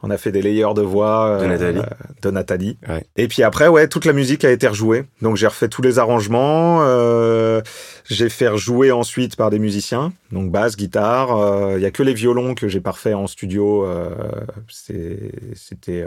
on 0.02 0.10
a 0.10 0.16
fait 0.16 0.32
des 0.32 0.42
layers 0.42 0.74
de 0.74 0.82
voix 0.82 1.38
de 1.40 1.46
Nathalie. 1.46 1.82
de 2.22 2.30
Nathalie. 2.30 2.78
Ouais. 2.88 3.04
Et 3.16 3.28
puis 3.28 3.44
après, 3.44 3.68
ouais, 3.68 3.86
toute 3.86 4.04
la 4.04 4.12
musique 4.12 4.44
a 4.44 4.50
été 4.50 4.66
rejouée. 4.66 5.04
Donc 5.22 5.36
j'ai 5.36 5.46
refait 5.46 5.68
tous 5.68 5.82
les 5.82 6.00
arrangements. 6.00 6.80
j'ai 8.08 8.28
fait 8.28 8.48
rejouer 8.48 8.90
ensuite 8.90 9.36
par 9.36 9.50
des 9.50 9.60
musiciens, 9.60 10.12
donc 10.32 10.50
basse, 10.50 10.76
guitare. 10.76 11.76
Il 11.76 11.82
y 11.82 11.86
a 11.86 11.92
que 11.92 12.02
les 12.02 12.14
violons 12.14 12.56
que 12.56 12.66
j'ai 12.66 12.80
parfait 12.80 13.14
en 13.14 13.28
studio. 13.28 13.86
C'était 14.68 16.04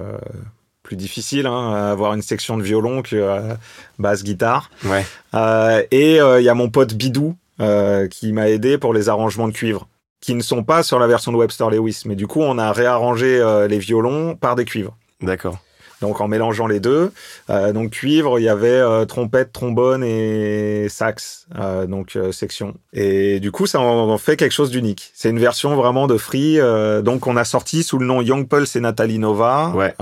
plus 0.89 0.95
difficile 0.95 1.45
hein, 1.45 1.91
avoir 1.91 2.15
une 2.15 2.23
section 2.23 2.57
de 2.57 2.63
violon 2.63 3.03
que 3.03 3.15
euh, 3.15 3.53
basse 3.99 4.23
guitare. 4.23 4.71
Ouais. 4.85 5.05
Euh, 5.35 5.83
et 5.91 6.15
il 6.15 6.19
euh, 6.19 6.41
y 6.41 6.49
a 6.49 6.55
mon 6.55 6.69
pote 6.69 6.95
Bidou 6.95 7.35
euh, 7.59 8.07
qui 8.07 8.31
m'a 8.31 8.49
aidé 8.49 8.79
pour 8.79 8.93
les 8.93 9.07
arrangements 9.07 9.47
de 9.47 9.53
cuivre 9.53 9.87
qui 10.21 10.35
ne 10.35 10.41
sont 10.41 10.63
pas 10.63 10.83
sur 10.83 10.99
la 10.99 11.07
version 11.07 11.31
de 11.31 11.37
Webster 11.37 11.69
Lewis 11.69 12.03
mais 12.05 12.15
du 12.15 12.27
coup 12.27 12.41
on 12.41 12.57
a 12.57 12.71
réarrangé 12.71 13.43
les 13.67 13.79
violons 13.79 14.35
par 14.35 14.55
des 14.55 14.65
cuivres. 14.65 14.95
D'accord. 15.21 15.59
Donc 16.01 16.21
en 16.21 16.27
mélangeant 16.27 16.67
les 16.67 16.79
deux, 16.79 17.11
euh, 17.49 17.73
donc 17.73 17.91
cuivre, 17.91 18.39
il 18.39 18.43
y 18.43 18.49
avait 18.49 18.69
euh, 18.69 19.05
trompette, 19.05 19.51
trombone 19.51 20.03
et 20.03 20.87
sax, 20.87 21.45
euh, 21.57 21.87
donc 21.87 22.17
section. 22.31 22.75
Et 22.93 23.39
du 23.39 23.51
coup, 23.51 23.65
ça 23.65 23.81
en, 23.81 24.17
fait 24.17 24.37
quelque 24.37 24.53
chose 24.53 24.71
d'unique. 24.71 25.11
C'est 25.13 25.29
une 25.29 25.39
version 25.39 25.75
vraiment 25.75 26.07
de 26.07 26.17
Free, 26.17 26.57
donc 27.03 27.27
on 27.27 27.35
a 27.35 27.43
sorti 27.43 27.83
sous 27.83 27.97
le 27.97 28.05
nom 28.05 28.21
Young 28.21 28.47
Pulse 28.47 28.75
et 28.75 28.79
Nathalie 28.79 29.19
Nova, 29.19 29.73
ouais. 29.75 29.93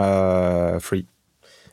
Free 0.80 1.06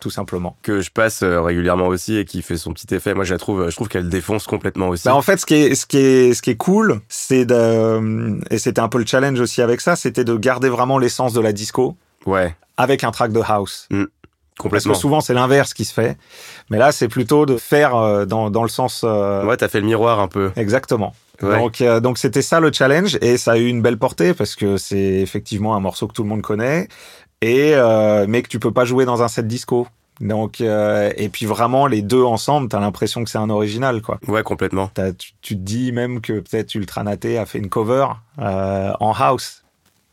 tout 0.04 0.10
simplement. 0.10 0.54
Que 0.60 0.82
je 0.82 0.90
passe 0.90 1.22
régulièrement 1.22 1.86
aussi 1.86 2.18
et 2.18 2.26
qui 2.26 2.42
fait 2.42 2.58
son 2.58 2.74
petit 2.74 2.94
effet. 2.94 3.14
Moi, 3.14 3.24
je 3.24 3.32
la 3.32 3.38
trouve, 3.38 3.70
je 3.70 3.74
trouve 3.74 3.88
qu'elle 3.88 4.10
défonce 4.10 4.46
complètement 4.46 4.88
aussi. 4.88 5.04
Bah 5.08 5.14
en 5.14 5.22
fait, 5.22 5.38
ce 5.38 5.46
qui 5.46 5.54
est, 5.54 5.74
ce 5.74 5.86
qui 5.86 5.96
est, 5.96 6.34
ce 6.34 6.42
qui 6.42 6.50
est 6.50 6.56
cool, 6.56 7.00
c'est 7.08 7.46
de, 7.46 8.38
et 8.50 8.58
c'était 8.58 8.82
un 8.82 8.88
peu 8.88 8.98
le 8.98 9.06
challenge 9.06 9.40
aussi 9.40 9.62
avec 9.62 9.80
ça, 9.80 9.96
c'était 9.96 10.24
de 10.24 10.36
garder 10.36 10.68
vraiment 10.68 10.98
l'essence 10.98 11.32
de 11.32 11.40
la 11.40 11.52
disco. 11.52 11.96
Ouais. 12.26 12.54
Avec 12.76 13.02
un 13.02 13.12
track 13.12 13.32
de 13.32 13.40
house. 13.40 13.88
Mmh. 13.90 14.04
Complètement. 14.58 14.90
Parce 14.90 14.98
que 14.98 15.00
souvent 15.00 15.20
c'est 15.22 15.32
l'inverse 15.32 15.72
qui 15.72 15.86
se 15.86 15.94
fait, 15.94 16.18
mais 16.70 16.76
là 16.78 16.92
c'est 16.92 17.08
plutôt 17.08 17.46
de 17.46 17.56
faire 17.56 17.96
euh, 17.96 18.24
dans, 18.26 18.50
dans 18.50 18.62
le 18.62 18.68
sens. 18.68 19.00
Euh... 19.02 19.44
Ouais, 19.44 19.56
t'as 19.56 19.68
fait 19.68 19.80
le 19.80 19.86
miroir 19.86 20.20
un 20.20 20.28
peu. 20.28 20.52
Exactement. 20.54 21.14
Ouais. 21.42 21.58
Donc 21.58 21.80
euh, 21.80 21.98
donc 21.98 22.18
c'était 22.18 22.42
ça 22.42 22.60
le 22.60 22.72
challenge 22.72 23.18
et 23.20 23.36
ça 23.36 23.52
a 23.52 23.56
eu 23.56 23.66
une 23.66 23.82
belle 23.82 23.98
portée 23.98 24.32
parce 24.32 24.54
que 24.54 24.76
c'est 24.76 24.96
effectivement 24.96 25.74
un 25.74 25.80
morceau 25.80 26.06
que 26.06 26.12
tout 26.12 26.22
le 26.22 26.28
monde 26.28 26.42
connaît 26.42 26.86
et 27.44 27.74
euh, 27.74 28.26
mais 28.28 28.42
que 28.42 28.48
tu 28.48 28.58
peux 28.58 28.72
pas 28.72 28.84
jouer 28.84 29.04
dans 29.04 29.22
un 29.22 29.28
set 29.28 29.46
disco. 29.46 29.86
Donc 30.20 30.60
et 30.60 31.28
puis 31.32 31.44
vraiment 31.44 31.88
les 31.88 32.00
deux 32.00 32.22
ensemble, 32.22 32.68
t'as 32.68 32.78
l'impression 32.78 33.24
que 33.24 33.30
c'est 33.30 33.38
un 33.38 33.50
original 33.50 34.00
quoi. 34.00 34.20
Ouais, 34.28 34.44
complètement. 34.44 34.88
Tu, 35.18 35.32
tu, 35.42 35.56
te 35.56 35.60
dis 35.60 35.90
même 35.90 36.20
que 36.20 36.34
peut-être 36.34 36.76
Ultranaté 36.76 37.36
a 37.36 37.46
fait 37.46 37.58
une 37.58 37.68
cover 37.68 38.06
en 38.38 39.12
house 39.18 39.63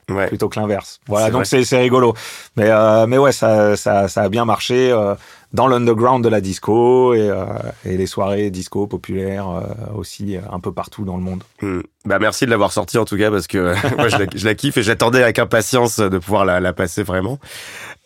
ouais. 0.10 0.28
plutôt 0.28 0.50
que 0.50 0.60
l'inverse. 0.60 1.00
Voilà, 1.08 1.30
donc 1.30 1.46
c'est 1.46 1.78
rigolo. 1.78 2.14
Mais 2.56 2.70
euh, 2.70 3.08
mais 3.08 3.18
ouais, 3.18 3.32
ça, 3.32 3.76
ça, 3.76 4.08
ça 4.08 4.24
a 4.24 4.30
bien 4.30 4.46
marché 4.46 4.92
euh, 4.92 5.16
dans 5.54 5.68
l'underground 5.68 6.24
de 6.24 6.30
la 6.30 6.40
disco 6.40 7.14
et, 7.14 7.30
euh, 7.30 7.46
et 7.86 7.98
les 7.98 8.06
soirées 8.06 8.50
disco 8.50 8.88
populaires 8.88 9.50
euh, 9.50 9.62
aussi 9.96 10.38
euh, 10.38 10.42
un 10.52 10.60
peu 10.60 10.72
partout 10.72 11.04
dans 11.04 11.18
le 11.18 11.24
monde. 11.24 11.44
Hmm. 11.62 11.82
Bah 12.06 12.20
merci 12.20 12.46
de 12.46 12.50
l'avoir 12.50 12.72
sorti 12.72 12.98
en 12.98 13.06
tout 13.06 13.18
cas 13.18 13.30
parce 13.30 13.48
que 13.48 13.76
moi 13.98 14.08
je 14.08 14.18
la, 14.18 14.26
je 14.34 14.46
la 14.46 14.56
kiffe 14.56 14.78
et 14.78 14.84
j'attendais 14.84 15.22
avec 15.22 15.40
impatience 15.40 16.00
de 16.00 16.18
pouvoir 16.18 16.46
la, 16.46 16.60
la 16.60 16.74
passer 16.74 17.04
vraiment. 17.04 17.38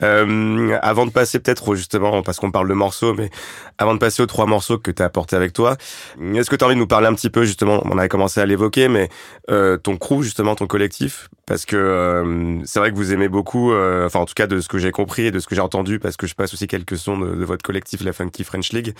Euh, 0.03 0.77
avant 0.81 1.05
de 1.05 1.11
passer 1.11 1.39
peut-être 1.39 1.75
justement, 1.75 2.21
parce 2.21 2.39
qu'on 2.39 2.51
parle 2.51 2.67
de 2.67 2.73
morceaux, 2.73 3.13
mais 3.13 3.29
avant 3.77 3.93
de 3.93 3.99
passer 3.99 4.21
aux 4.21 4.25
trois 4.25 4.45
morceaux 4.45 4.77
que 4.77 4.91
tu 4.91 5.01
as 5.01 5.05
apportés 5.05 5.35
avec 5.35 5.53
toi, 5.53 5.77
est-ce 6.19 6.49
que 6.49 6.55
tu 6.55 6.63
as 6.63 6.67
envie 6.67 6.75
de 6.75 6.79
nous 6.79 6.87
parler 6.87 7.07
un 7.07 7.13
petit 7.13 7.29
peu 7.29 7.45
justement, 7.45 7.81
on 7.85 7.97
avait 7.97 8.09
commencé 8.09 8.41
à 8.41 8.45
l'évoquer, 8.45 8.89
mais 8.89 9.09
euh, 9.49 9.77
ton 9.77 9.97
crew 9.97 10.21
justement, 10.21 10.55
ton 10.55 10.67
collectif, 10.67 11.29
parce 11.45 11.65
que 11.65 11.77
euh, 11.77 12.61
c'est 12.65 12.79
vrai 12.79 12.91
que 12.91 12.95
vous 12.97 13.13
aimez 13.13 13.29
beaucoup, 13.29 13.71
euh, 13.71 14.05
enfin 14.05 14.19
en 14.19 14.25
tout 14.25 14.33
cas 14.33 14.47
de 14.47 14.59
ce 14.59 14.67
que 14.67 14.79
j'ai 14.79 14.91
compris 14.91 15.27
et 15.27 15.31
de 15.31 15.39
ce 15.39 15.47
que 15.47 15.55
j'ai 15.55 15.61
entendu, 15.61 15.99
parce 15.99 16.17
que 16.17 16.27
je 16.27 16.35
passe 16.35 16.53
aussi 16.53 16.67
quelques 16.67 16.97
sons 16.97 17.17
de, 17.17 17.33
de 17.33 17.45
votre 17.45 17.63
collectif 17.63 18.03
La 18.03 18.11
Funky 18.11 18.43
French 18.43 18.73
League, 18.73 18.93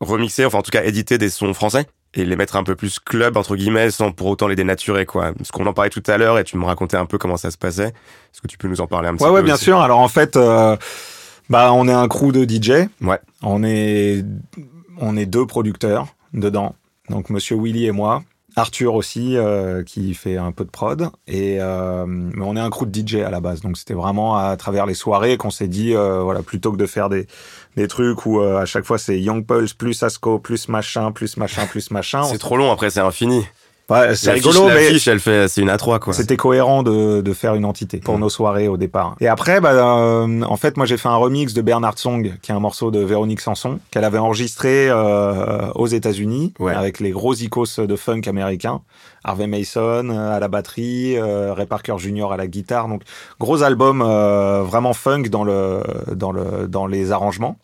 remixer, 0.00 0.44
enfin 0.44 0.58
en 0.58 0.62
tout 0.62 0.70
cas 0.70 0.84
éditer 0.84 1.18
des 1.18 1.30
sons 1.30 1.54
français? 1.54 1.86
Et 2.14 2.24
les 2.24 2.36
mettre 2.36 2.56
un 2.56 2.64
peu 2.64 2.74
plus 2.74 2.98
club 2.98 3.36
entre 3.36 3.56
guillemets 3.56 3.90
sans 3.90 4.12
pour 4.12 4.26
autant 4.28 4.48
les 4.48 4.56
dénaturer 4.56 5.06
quoi. 5.06 5.32
Parce 5.32 5.50
qu'on 5.50 5.66
en 5.66 5.72
parlait 5.72 5.90
tout 5.90 6.02
à 6.06 6.18
l'heure 6.18 6.38
et 6.38 6.44
tu 6.44 6.56
me 6.56 6.64
racontais 6.64 6.96
un 6.96 7.06
peu 7.06 7.18
comment 7.18 7.36
ça 7.36 7.50
se 7.50 7.58
passait. 7.58 7.88
Est-ce 7.88 8.40
que 8.40 8.48
tu 8.48 8.58
peux 8.58 8.68
nous 8.68 8.80
en 8.80 8.86
parler 8.86 9.08
un 9.08 9.14
petit 9.14 9.24
peu 9.24 9.30
Ouais 9.30 9.36
ouais 9.36 9.42
bien 9.42 9.56
sûr. 9.56 9.80
Alors 9.80 10.00
en 10.00 10.08
fait 10.08 10.36
euh, 10.36 10.76
bah 11.48 11.72
on 11.72 11.88
est 11.88 11.92
un 11.92 12.08
crew 12.08 12.32
de 12.32 12.44
DJ. 12.44 12.88
Ouais. 13.00 13.20
On 13.42 13.62
est 13.62 14.24
on 14.98 15.16
est 15.16 15.26
deux 15.26 15.46
producteurs 15.46 16.08
dedans. 16.32 16.74
Donc 17.08 17.30
monsieur 17.30 17.56
Willy 17.56 17.86
et 17.86 17.92
moi. 17.92 18.22
Arthur 18.56 18.94
aussi 18.94 19.36
euh, 19.36 19.82
qui 19.84 20.14
fait 20.14 20.36
un 20.36 20.52
peu 20.52 20.64
de 20.64 20.70
prod 20.70 21.10
et 21.28 21.58
euh, 21.60 22.04
mais 22.06 22.44
on 22.44 22.56
est 22.56 22.60
un 22.60 22.70
crew 22.70 22.84
de 22.86 23.00
DJ 23.00 23.16
à 23.16 23.30
la 23.30 23.40
base 23.40 23.60
donc 23.60 23.76
c'était 23.76 23.94
vraiment 23.94 24.36
à 24.36 24.56
travers 24.56 24.86
les 24.86 24.94
soirées 24.94 25.36
qu'on 25.36 25.50
s'est 25.50 25.68
dit 25.68 25.94
euh, 25.94 26.22
voilà 26.22 26.42
plutôt 26.42 26.72
que 26.72 26.76
de 26.76 26.86
faire 26.86 27.08
des 27.08 27.26
des 27.76 27.88
trucs 27.88 28.26
où 28.26 28.40
euh, 28.40 28.60
à 28.60 28.66
chaque 28.66 28.84
fois 28.84 28.98
c'est 28.98 29.20
Young 29.20 29.44
Pulse 29.46 29.74
plus 29.74 30.02
Asco 30.02 30.38
plus 30.38 30.68
machin 30.68 31.12
plus 31.12 31.36
machin 31.36 31.66
plus 31.66 31.90
machin. 31.90 32.24
C'est 32.24 32.38
trop 32.38 32.56
long 32.56 32.72
après 32.72 32.90
c'est 32.90 33.00
infini. 33.00 33.46
Ouais, 33.90 34.14
c'est 34.14 34.30
rigolo, 34.32 34.66
mais 34.68 34.84
fiche, 34.88 35.08
elle 35.08 35.20
fait, 35.20 35.48
c'est 35.48 35.60
une 35.60 35.68
A3 35.68 35.98
quoi. 35.98 36.12
C'était 36.12 36.36
cohérent 36.36 36.82
de, 36.82 37.20
de 37.20 37.32
faire 37.32 37.54
une 37.54 37.64
entité 37.64 37.98
pour 37.98 38.16
Mm. 38.16 38.20
nos 38.20 38.28
soirées 38.28 38.68
au 38.68 38.76
départ. 38.76 39.16
Et 39.20 39.26
après, 39.28 39.60
bah, 39.60 39.72
euh, 39.72 40.42
en 40.42 40.56
fait, 40.56 40.76
moi 40.76 40.86
j'ai 40.86 40.96
fait 40.96 41.08
un 41.08 41.16
remix 41.16 41.52
de 41.54 41.60
Bernard 41.62 41.98
Song, 41.98 42.32
qui 42.40 42.52
est 42.52 42.54
un 42.54 42.60
morceau 42.60 42.90
de 42.90 43.00
Véronique 43.00 43.40
Sanson, 43.40 43.78
qu'elle 43.90 44.04
avait 44.04 44.18
enregistré 44.18 44.88
euh, 44.88 45.70
aux 45.74 45.86
États-Unis 45.88 46.54
Ouais. 46.58 46.74
avec 46.74 47.00
les 47.00 47.10
gros 47.10 47.34
icos 47.34 47.78
de 47.80 47.96
funk 47.96 48.22
américains, 48.26 48.80
Harvey 49.24 49.46
Mason 49.46 50.08
euh, 50.10 50.36
à 50.36 50.40
la 50.40 50.48
batterie, 50.48 51.16
euh, 51.16 51.52
Ray 51.52 51.66
Parker 51.66 51.96
Jr. 51.98 52.32
à 52.32 52.36
la 52.36 52.46
guitare. 52.46 52.86
Donc 52.88 53.02
gros 53.38 53.62
album 53.62 54.02
euh, 54.02 54.62
vraiment 54.62 54.92
funk 54.94 55.24
dans 55.30 55.44
le 55.44 55.82
dans 56.14 56.32
le 56.32 56.68
dans 56.68 56.86
les 56.86 57.12
arrangements. 57.12 57.56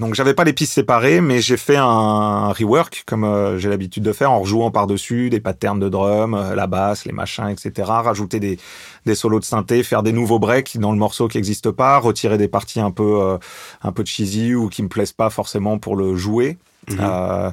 Donc 0.00 0.14
j'avais 0.14 0.32
pas 0.32 0.44
les 0.44 0.54
pistes 0.54 0.72
séparées, 0.72 1.20
mais 1.20 1.42
j'ai 1.42 1.58
fait 1.58 1.76
un 1.76 2.52
rework 2.52 3.04
comme 3.06 3.24
euh, 3.24 3.58
j'ai 3.58 3.68
l'habitude 3.68 4.02
de 4.02 4.12
faire 4.12 4.32
en 4.32 4.40
rejouant 4.40 4.70
par-dessus 4.70 5.28
des 5.28 5.40
patterns 5.40 5.78
de 5.78 5.90
drum, 5.90 6.32
euh, 6.32 6.54
la 6.54 6.66
basse, 6.66 7.04
les 7.04 7.12
machins, 7.12 7.48
etc. 7.50 7.86
Rajouter 7.86 8.40
des, 8.40 8.58
des 9.04 9.14
solos 9.14 9.40
de 9.40 9.44
synthé, 9.44 9.82
faire 9.82 10.02
des 10.02 10.12
nouveaux 10.12 10.38
breaks 10.38 10.78
dans 10.78 10.92
le 10.92 10.96
morceau 10.96 11.28
qui 11.28 11.36
n'existe 11.36 11.70
pas, 11.70 11.98
retirer 11.98 12.38
des 12.38 12.48
parties 12.48 12.80
un 12.80 12.90
peu 12.90 13.20
euh, 13.20 13.36
un 13.82 13.92
peu 13.92 14.02
cheesy 14.02 14.54
ou 14.54 14.70
qui 14.70 14.82
me 14.82 14.88
plaisent 14.88 15.12
pas 15.12 15.28
forcément 15.28 15.78
pour 15.78 15.96
le 15.96 16.16
jouer. 16.16 16.56
Mhm. 16.88 16.96
Euh, 16.98 17.50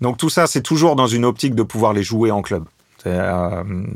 donc 0.00 0.16
tout 0.16 0.30
ça, 0.30 0.46
c'est 0.46 0.62
toujours 0.62 0.96
dans 0.96 1.06
une 1.06 1.26
optique 1.26 1.54
de 1.54 1.62
pouvoir 1.62 1.92
les 1.92 2.02
jouer 2.02 2.30
en 2.30 2.40
club. 2.40 2.64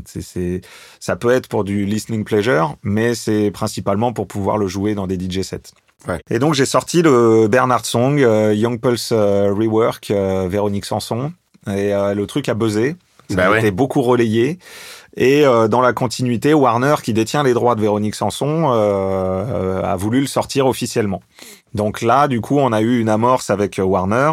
C'est, 0.05 0.61
ça 1.01 1.17
peut 1.17 1.31
être 1.31 1.49
pour 1.49 1.64
du 1.64 1.85
listening 1.85 2.25
pleasure, 2.25 2.77
mais 2.83 3.14
c'est 3.14 3.51
principalement 3.51 4.12
pour 4.12 4.27
pouvoir 4.27 4.57
le 4.59 4.67
jouer 4.67 4.95
dans 4.95 5.07
des 5.07 5.19
DJ 5.19 5.43
sets. 5.43 5.73
Ouais. 6.09 6.21
Et 6.31 6.38
donc 6.38 6.55
j'ai 6.55 6.67
sorti 6.67 7.03
le 7.03 7.49
Bernard 7.49 7.85
Song, 7.87 8.21
euh, 8.21 8.53
Young 8.55 8.81
Pulse 8.81 9.11
euh, 9.12 9.53
Rework, 9.53 10.11
euh, 10.11 10.47
Véronique 10.49 10.85
Sanson, 10.85 11.33
et 11.67 11.93
le 11.93 12.25
truc 12.27 12.49
a 12.49 12.55
buzzé. 12.55 12.97
Ça 13.31 13.37
Bah 13.37 13.47
a 13.47 13.51
ouais. 13.53 13.59
été 13.61 13.71
beaucoup 13.71 14.03
relayé. 14.03 14.59
Et 15.17 15.45
dans 15.71 15.81
la 15.81 15.95
continuité, 15.95 16.53
Warner, 16.53 16.97
qui 17.03 17.14
détient 17.14 17.43
les 17.43 17.55
droits 17.55 17.75
de 17.75 17.81
Véronique 17.81 18.17
Sanson, 18.17 18.69
a 18.71 19.97
voulu 19.97 20.21
le 20.21 20.27
sortir 20.27 20.67
officiellement. 20.67 21.23
Donc 21.73 22.03
là, 22.03 22.29
du 22.29 22.43
coup, 22.43 22.59
on 22.59 22.71
a 22.71 22.83
eu 22.83 23.01
une 23.01 23.09
amorce 23.09 23.49
avec 23.49 23.81
Warner 23.83 24.33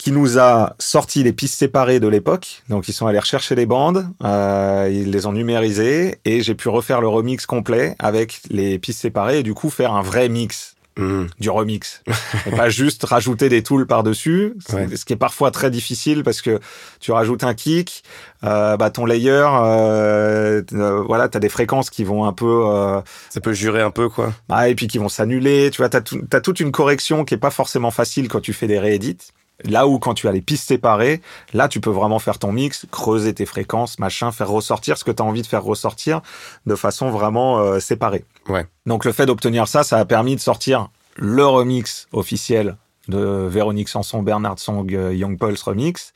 qui 0.00 0.12
nous 0.12 0.38
a 0.38 0.74
sorti 0.78 1.22
les 1.22 1.34
pistes 1.34 1.58
séparées 1.58 2.00
de 2.00 2.08
l'époque. 2.08 2.62
Donc 2.70 2.88
ils 2.88 2.94
sont 2.94 3.06
allés 3.06 3.18
rechercher 3.18 3.54
les 3.54 3.66
bandes, 3.66 4.06
euh, 4.24 4.88
ils 4.90 5.10
les 5.10 5.26
ont 5.26 5.32
numérisées 5.32 6.18
et 6.24 6.42
j'ai 6.42 6.54
pu 6.54 6.70
refaire 6.70 7.02
le 7.02 7.08
remix 7.08 7.44
complet 7.44 7.96
avec 7.98 8.40
les 8.48 8.78
pistes 8.78 9.00
séparées 9.00 9.40
et 9.40 9.42
du 9.42 9.52
coup 9.52 9.68
faire 9.68 9.92
un 9.92 10.00
vrai 10.02 10.28
mix 10.30 10.74
Mhm. 10.98 11.28
du 11.38 11.48
remix 11.50 12.02
et 12.46 12.50
pas 12.50 12.68
juste 12.68 13.04
rajouter 13.04 13.48
des 13.48 13.62
tools 13.62 13.86
par-dessus, 13.86 14.54
Ouais. 14.72 14.88
ce 14.96 15.04
qui 15.04 15.12
est 15.12 15.16
parfois 15.16 15.50
très 15.52 15.70
difficile 15.70 16.24
parce 16.24 16.42
que 16.42 16.58
tu 16.98 17.12
rajoutes 17.12 17.44
un 17.44 17.54
kick, 17.54 18.02
euh, 18.44 18.76
bah 18.76 18.90
ton 18.90 19.06
layer, 19.06 19.30
euh, 19.30 20.62
euh, 20.72 21.02
voilà, 21.06 21.28
t'as 21.28 21.38
des 21.38 21.48
fréquences 21.48 21.90
qui 21.90 22.04
vont 22.04 22.24
un 22.24 22.32
peu, 22.32 22.64
euh, 22.66 23.00
Ça 23.30 23.40
peut 23.40 23.52
jurer 23.52 23.80
un 23.82 23.90
peu 23.92 24.08
quoi. 24.08 24.32
ah, 24.48 24.68
et 24.68 24.74
puis 24.74 24.88
qui 24.88 24.98
vont 24.98 25.08
s'annuler, 25.08 25.70
tu 25.70 25.78
vois, 25.78 25.88
t'as, 25.88 26.00
tout- 26.00 26.22
t'as 26.28 26.40
toute 26.40 26.60
une 26.60 26.72
correction 26.72 27.24
qui 27.24 27.34
est 27.34 27.38
pas 27.38 27.50
forcément 27.50 27.90
facile 27.92 28.28
quand 28.28 28.40
tu 28.40 28.52
fais 28.52 28.66
des 28.66 28.78
réédits. 28.78 29.18
Là 29.64 29.86
où 29.86 29.98
quand 29.98 30.14
tu 30.14 30.28
as 30.28 30.32
les 30.32 30.40
pistes 30.40 30.68
séparées, 30.68 31.20
là 31.52 31.68
tu 31.68 31.80
peux 31.80 31.90
vraiment 31.90 32.18
faire 32.18 32.38
ton 32.38 32.52
mix, 32.52 32.86
creuser 32.90 33.34
tes 33.34 33.46
fréquences, 33.46 33.98
machin, 33.98 34.32
faire 34.32 34.48
ressortir 34.48 34.96
ce 34.96 35.04
que 35.04 35.10
tu 35.10 35.22
as 35.22 35.26
envie 35.26 35.42
de 35.42 35.46
faire 35.46 35.62
ressortir 35.64 36.20
de 36.66 36.74
façon 36.74 37.10
vraiment 37.10 37.58
euh, 37.58 37.80
séparée. 37.80 38.24
Ouais. 38.48 38.66
Donc 38.86 39.04
le 39.04 39.12
fait 39.12 39.26
d'obtenir 39.26 39.68
ça, 39.68 39.82
ça 39.82 39.98
a 39.98 40.04
permis 40.04 40.36
de 40.36 40.40
sortir 40.40 40.88
le 41.16 41.44
remix 41.44 42.08
officiel 42.12 42.76
de 43.08 43.18
Véronique 43.18 43.88
Sanson, 43.88 44.22
Bernard 44.22 44.58
Song, 44.58 44.86
euh, 44.92 45.14
Young 45.14 45.38
Pulse 45.38 45.62
remix. 45.62 46.12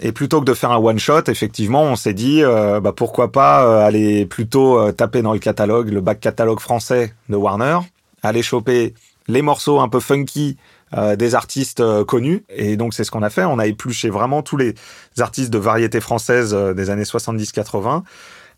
Et 0.00 0.12
plutôt 0.12 0.40
que 0.40 0.46
de 0.46 0.54
faire 0.54 0.70
un 0.70 0.78
one 0.78 0.98
shot, 0.98 1.24
effectivement, 1.28 1.82
on 1.82 1.96
s'est 1.96 2.14
dit 2.14 2.42
euh, 2.42 2.80
bah, 2.80 2.92
pourquoi 2.96 3.30
pas 3.30 3.64
euh, 3.64 3.86
aller 3.86 4.24
plutôt 4.24 4.78
euh, 4.78 4.92
taper 4.92 5.22
dans 5.22 5.32
le 5.32 5.38
catalogue, 5.38 5.90
le 5.90 6.00
back 6.00 6.20
catalogue 6.20 6.60
français 6.60 7.14
de 7.28 7.36
Warner, 7.36 7.78
aller 8.22 8.42
choper 8.42 8.94
les 9.28 9.42
morceaux 9.42 9.80
un 9.80 9.88
peu 9.88 10.00
funky 10.00 10.56
euh, 10.96 11.16
des 11.16 11.34
artistes 11.34 11.80
euh, 11.80 12.04
connus. 12.04 12.44
Et 12.48 12.76
donc 12.76 12.94
c'est 12.94 13.04
ce 13.04 13.10
qu'on 13.10 13.22
a 13.22 13.30
fait. 13.30 13.44
On 13.44 13.58
a 13.58 13.66
épluché 13.66 14.10
vraiment 14.10 14.42
tous 14.42 14.56
les 14.56 14.74
artistes 15.18 15.50
de 15.50 15.58
variété 15.58 16.00
française 16.00 16.52
euh, 16.54 16.74
des 16.74 16.90
années 16.90 17.04
70-80 17.04 18.02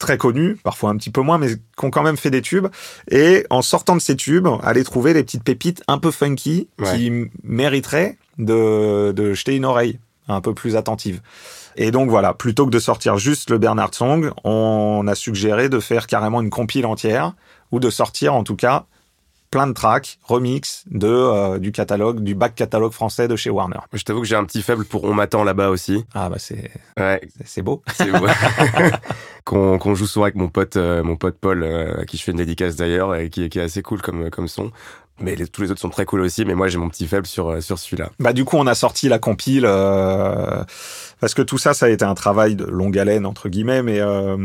très 0.01 0.19
connus, 0.19 0.57
parfois 0.65 0.91
un 0.91 0.97
petit 0.97 1.11
peu 1.11 1.21
moins, 1.21 1.39
mais 1.39 1.55
qui 1.55 1.85
ont 1.85 1.91
quand 1.91 2.03
même 2.03 2.17
fait 2.17 2.31
des 2.31 2.43
tubes. 2.43 2.67
Et 3.11 3.47
en 3.51 3.63
sortant 3.63 3.95
de 3.95 4.01
ces 4.01 4.17
tubes, 4.17 4.49
aller 4.65 4.83
trouver 4.83 5.13
les 5.15 5.23
petites 5.23 5.45
pépites 5.45 5.83
un 5.87 5.99
peu 5.99 6.11
funky 6.11 6.69
Ouais. 6.81 6.97
qui 6.97 7.31
mériteraient 7.45 8.19
de, 8.39 9.13
de 9.13 9.33
jeter 9.35 9.55
une 9.55 9.65
oreille 9.65 10.01
un 10.27 10.41
peu 10.41 10.53
plus 10.53 10.75
attentive. 10.77 11.21
Et 11.77 11.91
donc 11.91 12.11
voilà, 12.11 12.35
plutôt 12.35 12.67
que 12.67 12.71
de 12.71 12.79
sortir 12.79 13.19
juste 13.19 13.51
le 13.51 13.59
Bernard 13.59 13.95
Song, 13.95 14.31
on 14.43 15.05
a 15.07 15.15
suggéré 15.15 15.69
de 15.69 15.79
faire 15.81 16.07
carrément 16.07 16.41
une 16.41 16.51
compile 16.51 16.87
entière, 16.87 17.35
ou 17.71 17.79
de 17.81 17.91
sortir 17.91 18.35
en 18.35 18.43
tout 18.45 18.57
cas 18.57 18.87
plein 19.55 19.69
de 19.69 19.73
tracks, 19.73 20.19
remix 20.25 20.83
de, 20.91 21.07
euh, 21.07 21.59
du 21.61 21.71
catalogue, 21.71 22.25
du 22.25 22.35
back 22.35 22.57
catalogue 22.57 22.91
français 22.93 23.29
de 23.29 23.37
chez 23.37 23.51
Warner. 23.51 23.79
Je 23.93 24.03
t'avoue 24.03 24.21
que 24.23 24.27
j'ai 24.27 24.35
un 24.35 24.45
petit 24.45 24.63
faible 24.63 24.85
pour 24.85 25.05
On 25.05 25.15
m'attend 25.15 25.45
là-bas 25.45 25.69
aussi. 25.71 26.05
Ah 26.13 26.29
bah 26.29 26.39
c'est 26.41 26.73
Ouais, 26.99 27.21
c'est- 27.39 27.47
c'est 27.47 27.63
beau. 27.63 27.81
c'est 27.95 28.11
qu'on 29.45 29.79
qu'on 29.79 29.95
joue 29.95 30.07
souvent 30.07 30.25
avec 30.25 30.35
mon 30.35 30.49
pote, 30.49 30.77
euh, 30.77 31.05
mon 31.05 31.15
pote 31.15 31.37
Paul, 31.41 31.63
euh, 31.63 32.01
à 32.01 32.05
qui 32.05 32.17
je 32.17 32.25
fais 32.25 32.33
une 32.33 32.39
dédicace 32.39 32.75
d'ailleurs, 32.75 33.15
et 33.15 33.31
qui, 33.31 33.49
qui 33.49 33.61
est 33.61 33.63
assez 33.63 33.83
cool 33.83 34.03
comme, 34.03 34.29
comme 34.31 34.49
son. 34.49 34.73
Mais 35.21 35.37
les- 35.37 35.47
tous 35.47 35.63
les 35.63 35.71
autres 35.71 35.81
sont 35.81 35.91
très 35.91 36.05
cool 36.05 36.21
aussi, 36.23 36.45
mais 36.45 36.55
moi 36.55 36.67
j'ai 36.69 36.77
mon 36.79 36.89
petit 36.89 37.07
faible 37.07 37.27
sur, 37.27 37.49
euh, 37.49 37.61
sur 37.61 37.79
celui-là. 37.79 38.11
Bah 38.19 38.33
du 38.33 38.45
coup 38.45 38.57
on 38.57 38.67
a 38.67 38.75
sorti 38.75 39.09
la 39.09 39.19
compile 39.21 39.65
euh, 39.65 40.65
parce 41.21 41.35
que 41.35 41.43
tout 41.43 41.57
ça 41.59 41.73
ça 41.73 41.87
a 41.87 41.89
été 41.89 42.05
un 42.05 42.15
travail 42.15 42.57
de 42.57 42.65
longue 42.65 42.99
haleine 42.99 43.25
entre 43.25 43.49
guillemets 43.49 43.83
mais 43.83 44.01
euh, 44.01 44.37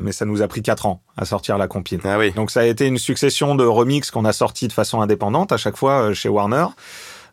mais 0.00 0.12
ça 0.12 0.24
nous 0.24 0.40
a 0.40 0.46
pris 0.48 0.62
quatre 0.62 0.86
ans 0.86 1.02
à 1.16 1.24
sortir 1.24 1.58
la 1.58 1.66
compile. 1.66 2.00
Ah 2.04 2.18
oui. 2.18 2.30
Donc 2.32 2.50
ça 2.52 2.60
a 2.60 2.64
été 2.64 2.86
une 2.86 2.98
succession 2.98 3.54
de 3.56 3.64
remix 3.64 4.10
qu'on 4.12 4.24
a 4.24 4.32
sortis 4.32 4.68
de 4.68 4.72
façon 4.72 5.00
indépendante 5.00 5.50
à 5.52 5.56
chaque 5.56 5.76
fois 5.76 6.10
euh, 6.10 6.14
chez 6.14 6.28
Warner. 6.28 6.66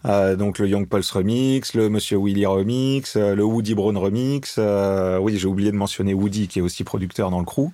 Euh, 0.06 0.36
donc 0.36 0.60
le 0.60 0.67
Young 0.67 0.88
Pulse 0.88 1.10
remix, 1.12 1.73
le 1.73 1.89
Monsieur 1.89 2.17
Willy 2.19 2.45
remix, 2.45 3.15
euh, 3.15 3.34
le 3.34 3.43
Woody 3.43 3.73
Brown 3.73 3.97
remix. 3.97 4.56
euh, 4.60 5.17
oui, 5.17 5.36
j'ai 5.38 5.47
oublié 5.47 5.71
de 5.71 5.75
mentionner 5.75 6.13
Woody 6.13 6.47
qui 6.47 6.60
est 6.60 6.62
aussi 6.62 6.84
producteur 6.84 7.32
dans 7.32 7.39
le 7.39 7.45
crew 7.45 7.69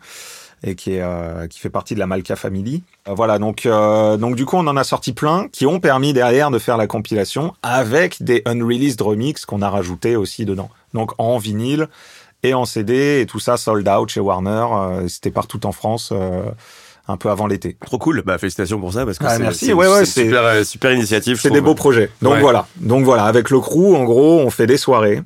et 0.64 0.76
qui 0.76 0.94
est 0.96 1.02
euh, 1.02 1.48
qui 1.48 1.60
fait 1.60 1.70
partie 1.70 1.94
de 1.96 2.00
la 2.00 2.08
Malka 2.08 2.36
Family. 2.36 2.84
Euh, 3.08 3.14
voilà, 3.16 3.40
donc 3.40 3.66
euh, 3.66 4.18
donc 4.18 4.36
du 4.36 4.46
coup 4.46 4.58
on 4.58 4.68
en 4.68 4.78
a 4.78 4.84
sorti 4.84 5.14
plein 5.14 5.48
qui 5.52 5.66
ont 5.66 5.80
permis 5.80 6.14
derrière 6.14 6.52
de 6.52 6.60
faire 6.60 6.78
la 6.78 6.88
compilation 6.88 7.54
avec 7.64 8.22
des 8.24 8.42
unreleased 8.46 9.02
remix 9.02 9.46
qu'on 9.46 9.62
a 9.62 9.70
rajouté 9.70 10.16
aussi 10.16 10.46
dedans. 10.46 10.70
Donc 10.94 11.12
en 11.18 11.38
vinyle 11.38 11.88
et 12.44 12.54
en 12.54 12.66
CD 12.66 13.22
et 13.22 13.26
tout 13.26 13.40
ça 13.40 13.58
sold 13.58 13.88
out 13.88 14.10
chez 14.10 14.20
Warner. 14.20 14.66
euh, 14.74 15.08
C'était 15.08 15.32
partout 15.32 15.66
en 15.66 15.72
France. 15.72 16.10
euh, 16.12 16.44
un 17.08 17.18
peu 17.18 17.30
avant 17.30 17.48
l'été. 17.48 17.76
Trop 17.84 17.98
cool. 17.98 18.22
Bah 18.26 18.38
félicitations 18.38 18.80
pour 18.80 18.94
ça 18.94 19.06
parce 19.06 19.18
que 19.18 19.26
Ah, 19.28 19.52
c'est 19.52 19.74
Ouais, 19.74 19.88
ouais, 19.88 20.06
super, 20.06 20.64
super 20.66 20.94
initiative. 20.94 21.40
C'est 21.42 21.50
des 21.50 21.60
beaux 21.60 21.74
projets. 21.76 22.10
Donc 22.22 22.34
Ouais. 22.36 22.40
voilà. 22.40 22.68
Donc 22.78 23.04
voilà, 23.04 23.26
avec 23.26 23.50
le 23.50 23.60
crew, 23.60 23.96
en 23.96 24.04
gros, 24.04 24.40
on 24.40 24.50
fait 24.52 24.68
des 24.68 24.78
soirées 24.78 25.22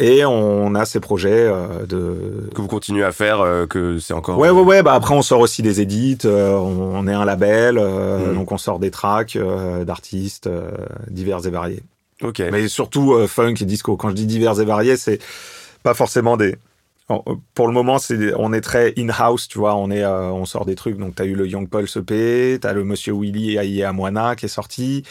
et 0.00 0.24
on 0.24 0.74
a 0.74 0.84
ces 0.86 0.98
projets 0.98 1.46
euh, 1.46 1.86
de. 1.86 2.48
que 2.54 2.60
vous 2.60 2.66
continuez 2.66 3.04
à 3.04 3.12
faire, 3.12 3.40
euh, 3.40 3.66
que 3.66 3.98
c'est 4.00 4.14
encore. 4.14 4.38
Ouais, 4.38 4.50
ouais, 4.50 4.62
ouais. 4.62 4.82
Bah 4.82 4.94
après, 4.94 5.14
on 5.14 5.22
sort 5.22 5.40
aussi 5.40 5.62
des 5.62 5.80
édits. 5.80 6.18
euh, 6.24 6.54
on, 6.56 7.06
est 7.06 7.12
un 7.12 7.24
label, 7.24 7.78
euh, 7.78 8.28
Mhm. 8.30 8.34
donc 8.34 8.50
on 8.52 8.58
sort 8.58 8.78
des 8.78 8.90
tracks 8.90 9.36
euh, 9.36 9.84
d'artistes 9.84 10.46
euh, 10.48 10.70
divers 11.08 11.46
et 11.46 11.50
variés. 11.50 11.82
Ok. 12.22 12.42
Mais 12.50 12.66
surtout 12.68 13.12
euh, 13.14 13.26
funk 13.26 13.54
et 13.60 13.64
disco. 13.64 13.96
Quand 13.96 14.08
je 14.10 14.14
dis 14.14 14.26
divers 14.26 14.60
et 14.60 14.64
variés, 14.64 14.96
c'est 14.96 15.20
pas 15.82 15.94
forcément 15.94 16.36
des. 16.36 16.56
Pour 17.54 17.66
le 17.66 17.72
moment, 17.72 17.98
c'est 17.98 18.32
on 18.38 18.52
est 18.52 18.60
très 18.60 18.94
in-house, 18.96 19.48
tu 19.48 19.58
vois. 19.58 19.74
On 19.74 19.90
est, 19.90 20.04
euh, 20.04 20.30
on 20.30 20.44
sort 20.44 20.64
des 20.64 20.76
trucs. 20.76 20.96
Donc, 20.96 21.16
t'as 21.16 21.24
eu 21.24 21.34
le 21.34 21.44
Young 21.48 21.68
Pulse 21.68 21.96
EP, 21.96 22.58
t'as 22.60 22.72
le 22.72 22.84
Monsieur 22.84 23.14
Willy 23.14 23.58
Aïe 23.58 23.84
Moana 23.92 24.36
qui 24.36 24.44
est 24.46 24.48
sorti, 24.48 25.02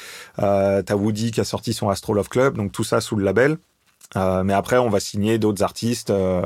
euh, 0.41 0.81
t'as 0.81 0.95
Woody 0.95 1.31
qui 1.31 1.41
a 1.41 1.43
sorti 1.43 1.73
son 1.73 1.89
Astro 1.89 2.13
Love 2.13 2.29
Club. 2.29 2.55
Donc 2.55 2.71
tout 2.71 2.85
ça 2.85 3.01
sous 3.01 3.17
le 3.17 3.25
label. 3.25 3.57
Euh, 4.15 4.43
mais 4.43 4.53
après, 4.53 4.77
on 4.77 4.89
va 4.89 4.99
signer 4.99 5.37
d'autres 5.37 5.63
artistes. 5.63 6.09
euh, 6.09 6.41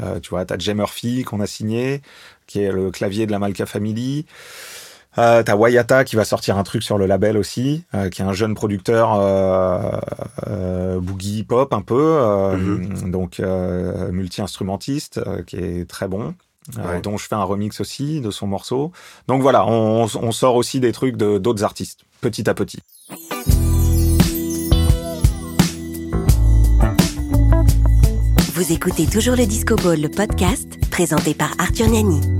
euh, 0.00 0.20
tu 0.20 0.30
vois, 0.30 0.44
t'as 0.44 0.58
Jay 0.58 0.74
Murphy 0.74 1.24
qu'on 1.24 1.40
a 1.40 1.46
signé, 1.46 2.02
qui 2.46 2.60
est 2.60 2.70
le 2.70 2.90
clavier 2.90 3.26
de 3.26 3.32
la 3.32 3.38
Malka 3.38 3.66
Family. 3.66 4.26
Euh, 5.18 5.42
t'as 5.42 5.56
Wayata 5.56 6.04
qui 6.04 6.14
va 6.14 6.26
sortir 6.26 6.58
un 6.58 6.62
truc 6.62 6.82
sur 6.82 6.98
le 6.98 7.06
label 7.06 7.38
aussi, 7.38 7.84
euh, 7.94 8.10
qui 8.10 8.20
est 8.20 8.24
un 8.24 8.34
jeune 8.34 8.54
producteur 8.54 9.14
euh, 9.14 11.00
boogie 11.00 11.42
pop 11.44 11.72
un 11.72 11.80
peu, 11.80 12.20
mhm. 12.54 13.10
donc 13.10 13.40
multi-instrumentiste, 14.10 15.20
qui 15.46 15.56
est 15.56 15.88
très 15.88 16.08
bon. 16.08 16.34
dont 17.02 17.16
je 17.16 17.26
fais 17.26 17.34
un 17.34 17.44
remix 17.44 17.80
aussi 17.80 18.20
de 18.20 18.30
son 18.30 18.46
morceau. 18.46 18.92
Donc 19.28 19.40
voilà, 19.40 19.66
on, 19.66 20.06
on 20.20 20.32
sort 20.32 20.56
aussi 20.56 20.80
des 20.80 20.92
trucs 20.92 21.16
de 21.16 21.38
d'autres 21.38 21.64
artistes, 21.64 22.00
petit 22.20 22.50
à 22.50 22.54
petit. 22.54 22.80
Vous 28.56 28.72
écoutez 28.72 29.04
toujours 29.06 29.36
le 29.36 29.44
Disco 29.44 29.76
Ball, 29.76 30.00
le 30.00 30.08
podcast 30.08 30.78
présenté 30.90 31.34
par 31.34 31.50
Arthur 31.58 31.90
Nani. 31.90 32.35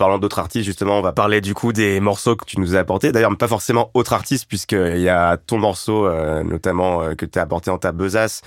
Parlant 0.00 0.18
d'autres 0.18 0.38
artistes, 0.38 0.64
justement, 0.64 0.98
on 0.98 1.02
va 1.02 1.12
parler 1.12 1.42
du 1.42 1.52
coup 1.52 1.74
des 1.74 2.00
morceaux 2.00 2.34
que 2.34 2.46
tu 2.46 2.58
nous 2.58 2.74
as 2.74 2.78
apportés. 2.78 3.12
D'ailleurs, 3.12 3.36
pas 3.36 3.48
forcément 3.48 3.90
autres 3.92 4.14
artistes, 4.14 4.46
puisqu'il 4.48 4.98
y 4.98 5.10
a 5.10 5.36
ton 5.36 5.58
morceau, 5.58 6.06
euh, 6.06 6.42
notamment, 6.42 7.02
euh, 7.02 7.14
que 7.14 7.26
tu 7.26 7.38
as 7.38 7.42
apporté 7.42 7.70
dans 7.70 7.76
ta 7.76 7.92
besace, 7.92 8.40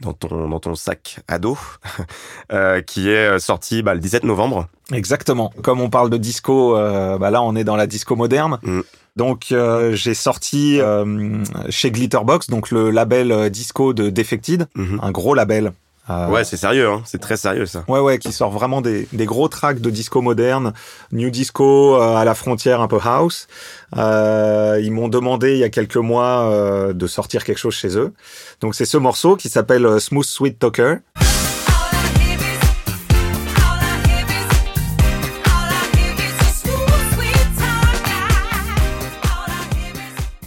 dans 0.00 0.12
ton, 0.12 0.48
dans 0.48 0.60
ton 0.60 0.76
sac 0.76 1.18
à 1.26 1.40
dos, 1.40 1.58
euh, 2.52 2.80
qui 2.80 3.10
est 3.10 3.40
sorti 3.40 3.82
bah, 3.82 3.94
le 3.94 4.00
17 4.00 4.22
novembre. 4.22 4.68
Exactement. 4.92 5.52
Comme 5.64 5.80
on 5.80 5.90
parle 5.90 6.10
de 6.10 6.16
disco, 6.16 6.74
bah 6.74 7.30
là, 7.30 7.42
on 7.42 7.56
est 7.56 7.64
dans 7.64 7.76
la 7.76 7.88
disco 7.88 8.14
moderne. 8.14 8.58
Mm. 8.62 8.80
Donc 9.16 9.52
j'ai 9.92 10.14
sorti 10.14 10.80
chez 11.68 11.90
Glitterbox, 11.90 12.48
donc 12.48 12.70
le 12.70 12.90
label 12.90 13.50
disco 13.50 13.92
de 13.92 14.10
Defected, 14.10 14.68
mm-hmm. 14.76 14.98
un 15.02 15.10
gros 15.10 15.34
label 15.34 15.72
euh, 16.10 16.28
ouais, 16.28 16.44
c'est 16.44 16.56
sérieux, 16.56 16.88
hein. 16.88 17.02
c'est 17.04 17.20
très 17.20 17.36
sérieux 17.36 17.66
ça. 17.66 17.84
Ouais, 17.86 18.00
ouais, 18.00 18.18
qui 18.18 18.32
sort 18.32 18.50
vraiment 18.50 18.80
des, 18.80 19.06
des 19.12 19.26
gros 19.26 19.48
tracks 19.48 19.80
de 19.80 19.90
disco 19.90 20.20
moderne, 20.20 20.72
new 21.12 21.30
disco 21.30 21.96
euh, 21.96 22.16
à 22.16 22.24
la 22.24 22.34
frontière 22.34 22.80
un 22.80 22.88
peu 22.88 22.98
house. 23.02 23.46
Euh, 23.96 24.80
ils 24.82 24.92
m'ont 24.92 25.08
demandé 25.08 25.52
il 25.52 25.58
y 25.58 25.64
a 25.64 25.68
quelques 25.68 25.96
mois 25.96 26.50
euh, 26.50 26.92
de 26.92 27.06
sortir 27.06 27.44
quelque 27.44 27.58
chose 27.58 27.74
chez 27.74 27.96
eux. 27.96 28.12
Donc 28.60 28.74
c'est 28.74 28.84
ce 28.84 28.96
morceau 28.96 29.36
qui 29.36 29.48
s'appelle 29.48 30.00
Smooth 30.00 30.26
Sweet 30.26 30.58
Talker. 30.58 30.96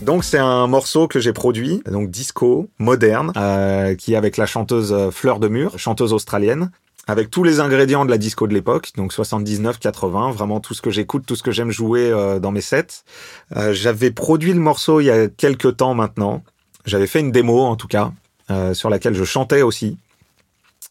Donc 0.03 0.25
c'est 0.25 0.37
un 0.37 0.67
morceau 0.67 1.07
que 1.07 1.21
j'ai 1.21 1.31
produit, 1.31 1.81
donc 1.89 2.09
disco, 2.09 2.69
moderne, 2.77 3.31
euh, 3.37 3.95
qui 3.95 4.13
est 4.13 4.15
avec 4.17 4.35
la 4.35 4.45
chanteuse 4.45 4.91
euh, 4.91 5.11
Fleur 5.11 5.39
de 5.39 5.47
Mur, 5.47 5.79
chanteuse 5.79 6.11
australienne, 6.11 6.71
avec 7.07 7.31
tous 7.31 7.45
les 7.45 7.61
ingrédients 7.61 8.03
de 8.03 8.09
la 8.09 8.17
disco 8.17 8.45
de 8.45 8.53
l'époque, 8.53 8.91
donc 8.97 9.13
79, 9.13 9.79
80, 9.79 10.31
vraiment 10.31 10.59
tout 10.59 10.73
ce 10.73 10.81
que 10.81 10.89
j'écoute, 10.89 11.23
tout 11.25 11.37
ce 11.37 11.43
que 11.43 11.51
j'aime 11.51 11.71
jouer 11.71 12.11
euh, 12.11 12.39
dans 12.39 12.51
mes 12.51 12.59
sets. 12.59 13.05
J'avais 13.71 14.11
produit 14.11 14.51
le 14.51 14.59
morceau 14.59 14.99
il 14.99 15.05
y 15.05 15.09
a 15.09 15.29
quelques 15.29 15.77
temps 15.77 15.93
maintenant. 15.93 16.43
J'avais 16.85 17.07
fait 17.07 17.21
une 17.21 17.31
démo 17.31 17.61
en 17.61 17.77
tout 17.77 17.87
cas, 17.87 18.11
sur 18.73 18.89
laquelle 18.89 19.13
je 19.13 19.23
chantais 19.23 19.61
aussi. 19.61 19.97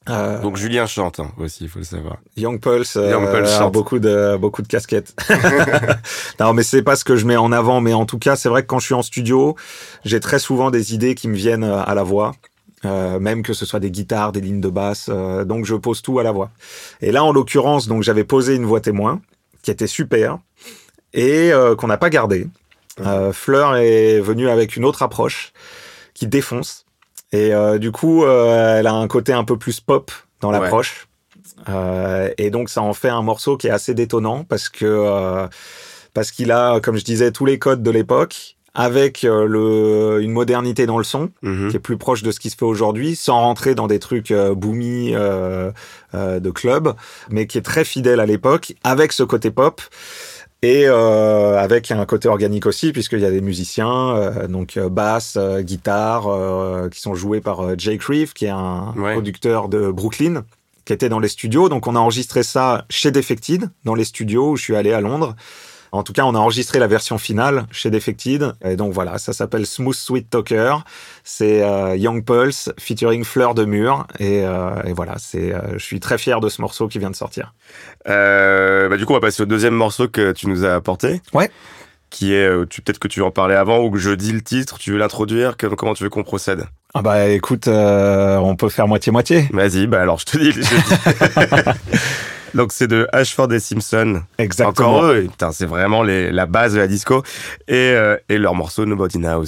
Euh, 0.09 0.41
Donc 0.41 0.57
Julien 0.57 0.87
chante 0.87 1.21
hein, 1.21 1.31
aussi, 1.39 1.65
il 1.65 1.69
faut 1.69 1.79
le 1.79 1.85
savoir. 1.85 2.17
Young 2.37 2.61
Pulse, 2.61 2.97
euh, 2.97 3.47
chante. 3.47 3.73
beaucoup 3.73 4.01
de 4.01 4.37
beaucoup 4.37 4.63
de 4.63 4.67
casquettes. 4.67 5.15
non, 6.41 6.53
mais 6.55 6.65
c'est 6.65 6.83
pas 6.83 6.97
ce 6.97 7.05
que 7.05 7.15
je 7.17 7.25
mets 7.25 7.37
en 7.37 7.53
avant, 7.53 7.81
mais 7.81 7.93
en 7.93 8.05
tout 8.05 8.19
cas, 8.19 8.35
c'est 8.35 8.49
vrai 8.49 8.63
que 8.63 8.67
quand 8.67 8.81
je 8.81 8.87
suis 8.87 8.95
en 8.95 9.03
studio, 9.03 9.55
j'ai 10.05 10.19
très 10.19 10.41
souvent 10.41 10.71
des 10.71 10.95
idées 10.95 11.15
qui 11.15 11.29
me 11.29 11.35
viennent 11.35 11.65
euh, 11.65 11.83
à 11.83 11.95
la 11.95 12.03
voix. 12.03 12.33
Euh, 12.85 13.21
même 13.21 13.45
que 13.45 13.53
ce 13.53 13.65
soit 13.65 13.79
des 13.79 13.93
guitares, 13.93 14.33
des 14.33 14.41
lignes 14.41 14.61
de 14.61 14.69
basse, 14.69 15.09
donc 15.09 15.67
je 15.67 15.77
pose 15.77 16.03
tout 16.03 16.19
à 16.19 16.25
la 16.25 16.33
voix. 16.33 16.51
Et 17.01 17.13
là, 17.13 17.23
en 17.23 17.31
l'occurrence, 17.31 17.87
donc 17.87 18.03
j'avais 18.03 18.25
posé 18.25 18.57
une 18.57 18.65
voix 18.65 18.81
témoin 18.81 19.21
qui 19.63 19.71
était 19.71 19.87
super 19.87 20.39
et 21.15 21.53
qu'on 21.79 21.87
n'a 21.87 21.97
pas 21.97 22.11
gardée. 22.11 22.49
Fleur 23.31 23.77
est 23.77 24.19
venue 24.19 24.49
avec 24.49 24.75
une 24.75 24.85
autre 24.85 25.03
approche 25.03 25.53
qui 26.13 26.27
défonce. 26.27 26.82
Et 27.33 27.55
euh, 27.55 27.79
du 27.79 27.93
coup, 27.93 28.25
euh, 28.25 28.79
elle 28.79 28.87
a 28.87 28.93
un 28.93 29.09
côté 29.09 29.33
un 29.33 29.45
peu 29.45 29.57
plus 29.57 29.81
pop 29.81 30.11
dans 30.41 30.51
l'approche. 30.51 31.09
Euh, 31.69 32.31
et 32.39 32.51
donc, 32.51 32.69
ça 32.69 32.83
en 32.83 32.93
fait 32.93 33.09
un 33.09 33.23
morceau 33.23 33.57
qui 33.57 33.69
est 33.69 33.71
assez 33.71 33.95
détonnant 33.95 34.45
parce 34.45 34.69
que 34.69 35.49
parce 36.15 36.31
qu'il 36.31 36.53
a, 36.53 36.79
comme 36.81 36.99
je 36.99 37.05
disais, 37.05 37.33
tous 37.33 37.47
les 37.47 37.59
codes 37.59 37.83
de 37.83 37.91
l'époque 37.91 38.57
avec 38.75 39.23
le, 39.23 40.21
une 40.23 40.33
modernité 40.33 40.87
dans 40.87 40.97
le 40.97 41.05
son 41.05 41.31
mhm. 41.43 41.69
qui 41.71 41.77
est 41.77 41.81
plus 41.81 41.99
proche 41.99 42.23
de 42.23 42.31
ce 42.31 42.41
qui 42.41 42.49
se 42.49 42.57
fait 42.57 42.65
aujourd'hui, 42.65 43.17
sans 43.17 43.39
rentrer 43.39 43.75
dans 43.75 43.87
des 43.87 43.99
trucs 43.99 44.31
euh, 44.31 44.55
boomy 44.55 45.13
de 45.13 46.51
club, 46.51 46.95
mais 47.31 47.47
qui 47.47 47.59
est 47.59 47.63
très 47.63 47.85
fidèle 47.85 48.21
à 48.21 48.27
l'époque, 48.27 48.75
avec 48.85 49.13
ce 49.13 49.23
côté 49.23 49.51
pop 49.51 49.81
et 50.63 50.85
euh, 50.87 51.59
avec 51.59 51.91
un 51.91 52.05
côté 52.07 52.29
organique 52.29 52.67
aussi 52.67 52.93
puisqu'il 52.93 53.19
y 53.19 53.27
a 53.27 53.31
des 53.31 53.41
musiciens 53.41 54.15
euh, 54.15 54.47
donc 54.47 54.77
euh, 54.77 54.89
basse 54.89 55.35
euh, 55.37 55.61
guitare 55.61 56.29
qui 56.91 57.01
sont 57.01 57.15
joués 57.15 57.41
par 57.41 57.79
Jake 57.79 58.03
Reeve 58.03 58.33
qui 58.33 58.47
est 58.47 58.51
un 58.51 58.95
producteur 58.95 59.69
de 59.69 59.91
Brooklyn 59.91 60.45
qui 60.85 60.93
était 60.93 61.09
dans 61.09 61.21
les 61.21 61.29
studios. 61.29 61.69
Donc 61.69 61.87
on 61.87 61.95
a 61.95 61.99
enregistré 61.99 62.43
ça 62.43 62.85
chez 62.91 63.11
Defected 63.11 63.71
dans 63.85 63.95
les 63.95 64.05
studios 64.05 64.51
où 64.51 64.57
je 64.57 64.63
suis 64.63 64.77
allé 64.77 64.93
à 64.93 65.01
Londres 65.01 65.37
en 65.93 66.03
tout 66.03 66.15
cas, 66.15 66.25
on 66.25 66.35
a 66.35 66.39
enregistré 66.39 66.79
la 66.79 66.87
version 66.87 67.19
finale 67.19 67.67
chez 67.71 67.91
Defected. 67.91 68.55
Et 68.65 68.77
donc 68.77 68.95
voilà, 68.95 69.19
ça 69.19 69.35
s'appelle 69.35 69.67
Smooth 69.67 69.95
Sweet 69.95 70.31
Talker. 70.31 70.77
C'est 71.23 71.63
euh, 71.63 71.97
Young 71.97 72.25
Pulse 72.25 72.73
featuring 72.79 73.25
Fleur 73.25 73.55
de 73.55 73.67
Mur. 73.67 74.07
Et, 74.19 74.43
euh, 74.43 74.83
et 74.85 74.95
voilà, 74.95 75.17
c'est, 75.19 75.55
euh, 75.55 75.75
je 75.75 75.85
suis 75.85 76.01
très 76.01 76.17
fier 76.17 76.41
de 76.41 76.49
ce 76.49 76.63
morceau 76.63 76.89
qui 76.89 76.99
vient 76.99 77.11
de 77.11 77.17
sortir. 77.17 77.53
bah, 78.07 78.97
du 78.97 79.05
coup, 79.05 79.13
on 79.13 79.17
va 79.17 79.21
passer 79.21 79.43
au 79.43 79.47
deuxième 79.47 79.75
morceau 79.75 80.09
que 80.09 80.33
tu 80.33 80.49
nous 80.49 80.65
as 80.65 80.75
apporté. 80.75 81.21
Ouais 81.35 81.51
qui 82.09 82.35
est, 82.35 82.69
tu 82.69 82.83
peut-être 82.83 82.99
que 82.99 83.09
tu 83.09 83.23
en 83.23 83.31
parlais 83.31 83.55
avant 83.55 83.79
ou 83.79 83.91
que 83.91 83.97
je 83.97 84.11
dis 84.11 84.33
le 84.33 84.43
titre, 84.43 84.79
tu 84.79 84.93
veux 84.93 84.99
l'introduire, 84.99 85.57
comment 85.57 85.95
tu 85.95 86.05
veux 86.05 86.11
qu'on 86.11 86.25
procède? 86.25 86.67
Ah 86.93 87.01
bah 87.01 87.29
écoute, 87.29 87.69
on 87.69 88.55
peut 88.55 88.69
faire 88.69 88.87
moitié-moitié. 88.87 89.49
Vas-y, 89.51 89.87
bah 89.87 90.03
alors 90.03 90.19
je 90.19 90.27
te 90.27 90.37
dis. 90.37 90.53
Je 90.53 90.61
te 90.61 91.95
dis. 91.95 91.99
Donc 92.55 92.73
c'est 92.73 92.87
de 92.87 93.09
Ashford 93.13 93.53
et 93.53 93.61
Simpson. 93.61 94.23
Exactement. 94.39 94.97
Encore 94.97 95.05
eux, 95.05 95.27
c'est 95.53 95.67
vraiment 95.67 96.03
la 96.03 96.47
base 96.47 96.75
de 96.75 96.79
la 96.79 96.87
disco. 96.87 97.23
Et, 97.69 97.75
euh, 97.75 98.17
et 98.29 98.39
leur 98.39 98.55
morceau 98.55 98.85
Nobody 98.85 99.19
Knows. 99.19 99.45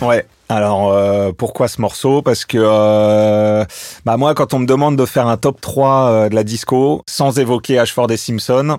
Ouais. 0.00 0.26
Alors 0.50 0.92
euh, 0.92 1.32
pourquoi 1.32 1.68
ce 1.68 1.80
morceau? 1.80 2.20
Parce 2.20 2.44
que 2.44 2.58
euh, 2.60 3.64
bah 4.04 4.18
moi 4.18 4.34
quand 4.34 4.52
on 4.52 4.58
me 4.58 4.66
demande 4.66 4.96
de 4.96 5.06
faire 5.06 5.26
un 5.26 5.38
top 5.38 5.60
3 5.60 6.28
de 6.28 6.34
la 6.34 6.44
disco 6.44 7.02
sans 7.08 7.38
évoquer 7.38 7.78
Ashford 7.78 8.10
et 8.10 8.18
Simpson, 8.18 8.78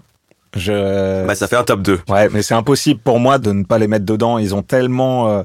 je... 0.56 1.26
Bah, 1.26 1.36
ça 1.36 1.48
fait 1.48 1.56
un 1.56 1.64
top 1.64 1.82
2. 1.82 2.02
Ouais, 2.10 2.30
mais 2.30 2.42
c'est 2.42 2.54
impossible 2.54 3.00
pour 3.02 3.20
moi 3.20 3.38
de 3.38 3.52
ne 3.52 3.64
pas 3.64 3.78
les 3.78 3.88
mettre 3.88 4.06
dedans. 4.06 4.38
Ils 4.38 4.56
ont 4.56 4.62
tellement... 4.62 5.30
Euh, 5.30 5.44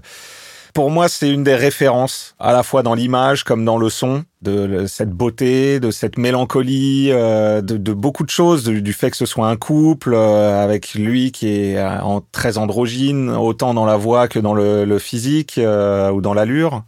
pour 0.72 0.90
moi, 0.90 1.08
c'est 1.08 1.28
une 1.28 1.42
des 1.42 1.56
références, 1.56 2.34
à 2.38 2.52
la 2.52 2.62
fois 2.62 2.82
dans 2.82 2.94
l'image 2.94 3.44
comme 3.44 3.64
dans 3.64 3.76
le 3.76 3.88
son 3.88 4.24
de 4.42 4.86
cette 4.86 5.10
beauté, 5.10 5.80
de 5.80 5.90
cette 5.90 6.16
mélancolie, 6.16 7.08
euh, 7.10 7.60
de, 7.60 7.76
de, 7.76 7.92
beaucoup 7.92 8.24
de 8.24 8.30
choses, 8.30 8.64
du 8.64 8.92
fait 8.94 9.10
que 9.10 9.16
ce 9.16 9.26
soit 9.26 9.48
un 9.48 9.56
couple 9.56 10.14
euh, 10.14 10.64
avec 10.64 10.94
lui 10.94 11.30
qui 11.30 11.48
est 11.48 11.76
euh, 11.76 12.00
en, 12.00 12.22
très 12.32 12.56
androgyne, 12.56 13.28
autant 13.30 13.74
dans 13.74 13.84
la 13.84 13.98
voix 13.98 14.28
que 14.28 14.38
dans 14.38 14.54
le, 14.54 14.86
le 14.86 14.98
physique 14.98 15.60
ou 15.60 16.20
dans 16.20 16.32
l'allure. 16.32 16.84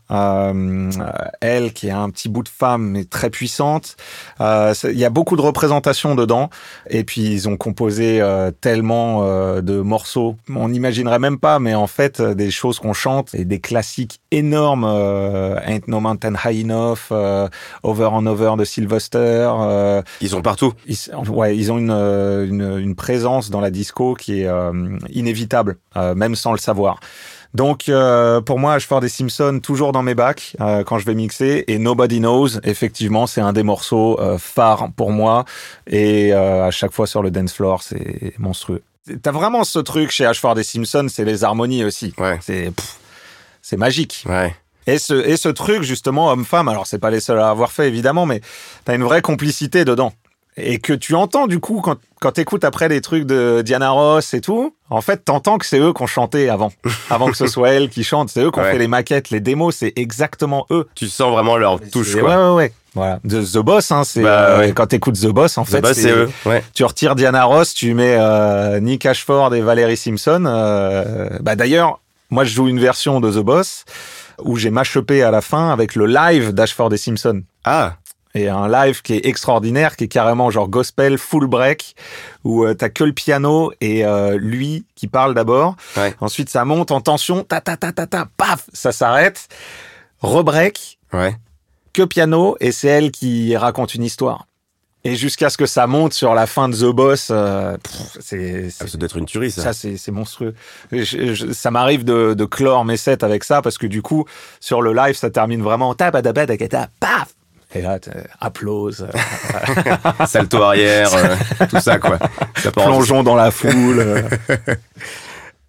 elle 1.41 1.73
qui 1.73 1.89
est 1.89 1.93
un 1.93 2.09
petit 2.09 2.29
bout 2.29 2.43
de 2.43 2.49
femme 2.49 2.91
mais 2.91 3.05
très 3.05 3.29
puissante. 3.29 3.97
Il 4.41 4.99
y 4.99 5.05
a 5.05 5.11
beaucoup 5.11 5.37
de 5.37 5.43
représentations 5.43 6.15
dedans. 6.15 6.49
Et 6.89 7.05
puis 7.05 7.23
ils 7.23 7.49
ont 7.49 7.57
composé 7.57 8.23
tellement 8.61 9.23
de 9.61 9.81
morceaux, 9.81 10.37
on 10.55 10.69
n'imaginerait 10.69 11.19
même 11.19 11.39
pas, 11.39 11.59
mais 11.59 11.75
en 11.75 11.87
fait 11.87 12.23
des 12.23 12.51
choses 12.51 12.79
qu'on 12.79 12.93
chante 12.93 13.35
et 13.35 13.45
des 13.45 13.61
classiques 13.61 14.21
énormes, 14.31 14.85
Ain't 14.85 15.89
No 15.89 16.01
Mountain 16.01 16.35
High 16.45 16.65
Enough. 16.65 17.13
Euh, 17.43 17.49
over 17.83 18.09
and 18.13 18.27
Over 18.27 18.55
de 18.59 18.65
Sylvester. 18.65 19.51
Euh, 19.61 20.03
ils 20.21 20.35
ont 20.37 20.43
partout. 20.43 20.73
Ils, 20.87 20.97
ouais, 21.29 21.57
ils 21.57 21.71
ont 21.73 21.79
une, 21.79 21.91
euh, 21.91 22.47
une, 22.47 22.79
une, 22.79 22.95
présence 22.95 23.51
dans 23.51 23.61
la 23.61 23.71
disco 23.71 24.15
qui 24.15 24.43
est 24.43 24.51
inévitable, 25.11 25.79
même 25.97 26.35
sans 26.35 26.53
le 26.53 26.59
savoir. 26.59 27.01
Donc 27.55 27.91
pour 28.47 28.59
moi, 28.59 28.75
Ashford 28.75 29.05
et 29.05 29.09
Simpson 29.09 29.61
toujours 29.63 29.93
dans 29.93 30.03
mes 30.03 30.15
bacs 30.15 30.57
quand 30.87 30.99
je 30.99 31.07
vais 31.07 31.15
mixer 31.15 31.65
et 31.67 31.79
Nobody 31.79 32.19
Knows 32.19 32.61
effectivement 32.65 33.27
c'est 33.27 33.41
un 33.41 33.53
des 33.53 33.63
morceaux 33.63 34.19
phares 34.39 34.91
pour 34.97 35.11
moi 35.11 35.45
et 35.87 36.33
à 36.33 36.71
chaque 36.71 36.93
fois 36.93 37.07
sur 37.07 37.23
le 37.23 37.31
dance 37.31 37.53
floor 37.53 37.83
c'est 37.83 38.35
monstrueux. 38.39 38.83
T'as 39.23 39.33
vraiment 39.33 39.65
ce 39.65 39.81
truc 39.81 40.11
chez 40.11 40.25
Ashford 40.25 40.59
et 40.59 40.63
Simpson, 40.63 41.07
c'est 41.11 41.25
les 41.25 41.45
harmonies 41.45 41.85
aussi. 41.85 42.15
Ouais. 42.19 42.39
C'est 42.41 42.73
c'est 43.61 43.77
magique. 43.77 44.25
Ouais. 44.29 44.55
Et 44.87 44.99
ce, 44.99 45.15
et 45.15 45.37
ce 45.37 45.49
truc, 45.49 45.83
justement, 45.83 46.31
homme-femme, 46.31 46.69
alors 46.69 46.87
c'est 46.87 46.99
pas 46.99 47.11
les 47.11 47.21
seuls 47.21 47.39
à 47.39 47.49
avoir 47.49 47.73
fait, 47.73 47.89
évidemment, 47.89 48.27
mais 48.27 48.41
t'as 48.85 48.95
une 48.95 49.05
vraie 49.05 49.23
complicité 49.23 49.85
dedans. 49.85 50.13
Et 50.59 50.81
que 50.81 50.93
tu 50.93 51.15
entends, 51.15 51.47
du 51.47 51.61
coup, 51.61 51.81
quand, 51.83 51.97
quand 52.21 52.33
t'écoutes 52.33 52.65
après 52.65 52.89
les 52.89 53.01
trucs 53.01 53.25
de 53.25 53.63
Diana 53.65 53.91
Ross 53.91 54.35
et 54.35 54.43
tout, 54.43 54.75
en 54.91 55.01
fait, 55.01 55.25
t'entends 55.25 55.57
que 55.57 55.65
c'est 55.65 55.79
eux 55.79 55.95
qui 55.95 56.03
ont 56.03 56.07
chanté 56.07 56.51
avant. 56.51 56.73
Avant 57.11 57.31
que 57.31 57.37
ce 57.37 57.47
soit 57.47 57.71
elle 57.71 57.89
qui 57.89 58.05
chante. 58.05 58.29
C'est 58.29 58.43
eux 58.43 58.51
qui 58.51 58.59
ont 58.59 58.65
fait 58.65 58.79
les 58.79 58.89
maquettes, 58.89 59.31
les 59.31 59.41
démos, 59.41 59.77
c'est 59.77 59.95
exactement 59.97 60.67
eux. 60.71 60.89
Tu 60.95 61.09
sens 61.09 61.33
vraiment 61.33 61.57
leur 61.57 61.81
touche, 61.81 62.17
quoi. 62.17 62.29
Ouais, 62.29 62.37
ouais, 62.37 62.55
ouais. 62.55 62.73
Voilà. 62.95 63.21
De 63.25 63.43
The 63.43 63.65
Boss, 63.65 63.91
hein, 63.91 64.05
c'est 64.05 64.23
bah, 64.23 64.59
euh, 64.61 64.73
quand 64.73 64.87
t'écoutes 64.87 65.19
The 65.19 65.29
Boss, 65.29 65.57
en 65.57 65.65
fait, 65.65 65.83
c'est 65.95 66.11
eux. 66.11 66.31
Ouais. 66.45 66.63
Tu 66.75 66.85
retires 66.85 67.15
Diana 67.15 67.45
Ross, 67.45 67.73
tu 67.73 67.95
mets 67.95 68.17
euh, 68.19 68.81
Nick 68.81 69.07
Ashford 69.07 69.55
et 69.55 69.63
Valerie 69.63 69.97
Simpson. 69.97 70.45
Euh, 70.47 71.31
bah 71.41 71.57
d'ailleurs, 71.57 72.01
moi 72.29 72.45
je 72.45 72.53
joue 72.53 72.69
une 72.69 72.81
version 72.81 73.21
de 73.21 73.31
The 73.31 73.43
Boss 73.43 73.85
où 74.45 74.57
j'ai 74.57 74.71
mashupé 74.71 75.23
à 75.23 75.31
la 75.31 75.41
fin 75.41 75.71
avec 75.71 75.95
le 75.95 76.07
live 76.07 76.53
d'Ashford 76.53 76.93
et 76.93 76.97
Simpson. 76.97 77.43
Ah. 77.65 77.97
Et 78.35 78.49
un 78.49 78.67
live 78.69 79.03
qui 79.03 79.15
est 79.15 79.27
extraordinaire, 79.27 79.97
qui 79.97 80.05
est 80.05 80.09
carrément 80.09 80.51
genre 80.51 80.69
gospel 80.69 81.19
full 81.19 81.47
break, 81.47 81.95
où 82.45 82.65
euh, 82.65 82.73
t'as 82.73 82.89
que 82.89 83.05
le 83.05 83.13
piano 83.13 83.73
et 83.81 84.07
euh, 84.07 84.39
lui 84.39 84.87
qui 84.95 85.07
parle 85.07 85.35
d'abord. 85.35 85.77
Ouais. 85.97 86.15
Ensuite, 86.21 86.49
ça 86.49 86.65
monte 86.65 86.93
en 86.93 87.03
tension, 87.03 87.45
ta 87.45 87.61
ta 87.61 87.77
ta 87.77 87.93
ta 87.93 88.07
ta, 88.07 88.27
paf, 88.37 88.71
ça 88.73 88.91
s'arrête, 88.91 89.49
rebreak, 90.21 90.99
ouais. 91.13 91.37
que 91.93 92.03
piano 92.03 92.57
et 92.61 92.73
c'est 92.73 92.89
elle 92.89 93.11
qui 93.11 93.55
raconte 93.55 93.95
une 93.95 94.05
histoire. 94.05 94.47
Et 95.05 95.17
jusqu'à 95.17 95.51
ce 95.51 95.57
que 95.57 95.67
ça 95.67 95.87
monte 95.89 96.13
sur 96.13 96.33
la 96.35 96.47
fin 96.47 96.69
de 96.69 96.77
The 96.77 96.95
Boss, 96.95 97.29
euh, 97.33 97.77
c'est 98.21 98.71
ça 98.71 98.85
doit 98.97 99.07
être 99.07 99.17
une 99.17 99.27
tuerie 99.27 99.51
ça. 99.51 99.73
Ça 99.73 99.89
c'est 99.97 100.13
monstrueux. 100.13 100.55
Je, 100.93 101.35
je, 101.35 101.53
ça 101.53 101.73
m'arrive 101.73 102.05
de, 102.05 102.35
de 102.35 102.45
clore 102.45 102.85
mes 102.85 102.97
sets 102.97 103.25
avec 103.25 103.43
ça 103.43 103.63
parce 103.63 103.79
que 103.79 103.87
du 103.87 104.01
coup 104.01 104.27
sur 104.61 104.81
le 104.81 104.93
live 104.93 105.17
ça 105.17 105.31
termine 105.31 105.63
vraiment 105.63 105.95
ta 105.95 106.13
ta 106.13 106.23
ta 106.23 106.47
ta 106.47 106.89
paf 107.01 107.35
et 107.75 107.81
là, 107.81 107.99
applause. 108.39 109.07
Salto 110.27 110.63
arrière, 110.63 111.09
euh, 111.15 111.37
tout 111.71 111.81
ça, 111.81 111.99
quoi. 111.99 112.19
Ça 112.57 112.71
Plongeons 112.71 113.23
dans 113.23 113.35
la 113.35 113.51
foule. 113.51 114.25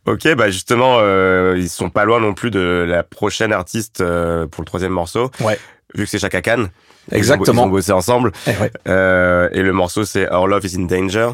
Ok, 0.06 0.36
bah 0.36 0.50
justement, 0.50 0.98
euh, 1.00 1.56
ils 1.58 1.70
sont 1.70 1.90
pas 1.90 2.04
loin 2.04 2.20
non 2.20 2.34
plus 2.34 2.52
de 2.52 2.86
la 2.86 3.04
prochaine 3.04 3.54
artiste 3.54 4.02
euh, 4.02 4.48
pour 4.48 4.62
le 4.62 4.66
troisième 4.66 4.92
morceau. 4.92 5.32
Ouais. 5.40 5.58
Vu 5.96 6.04
que 6.04 6.10
c'est 6.10 6.20
Chaka 6.20 6.42
Khan. 6.42 6.66
Exactement. 7.12 7.64
Ils 7.64 7.66
ont 7.66 7.70
bossé 7.70 7.92
ensemble. 7.92 8.32
Et, 8.48 8.52
ouais. 8.52 8.72
euh, 8.88 9.50
et 9.52 9.62
le 9.62 9.74
morceau, 9.74 10.06
c'est 10.06 10.30
Our 10.32 10.48
Love 10.48 10.66
is 10.66 10.78
in 10.78 10.86
Danger. 10.86 11.32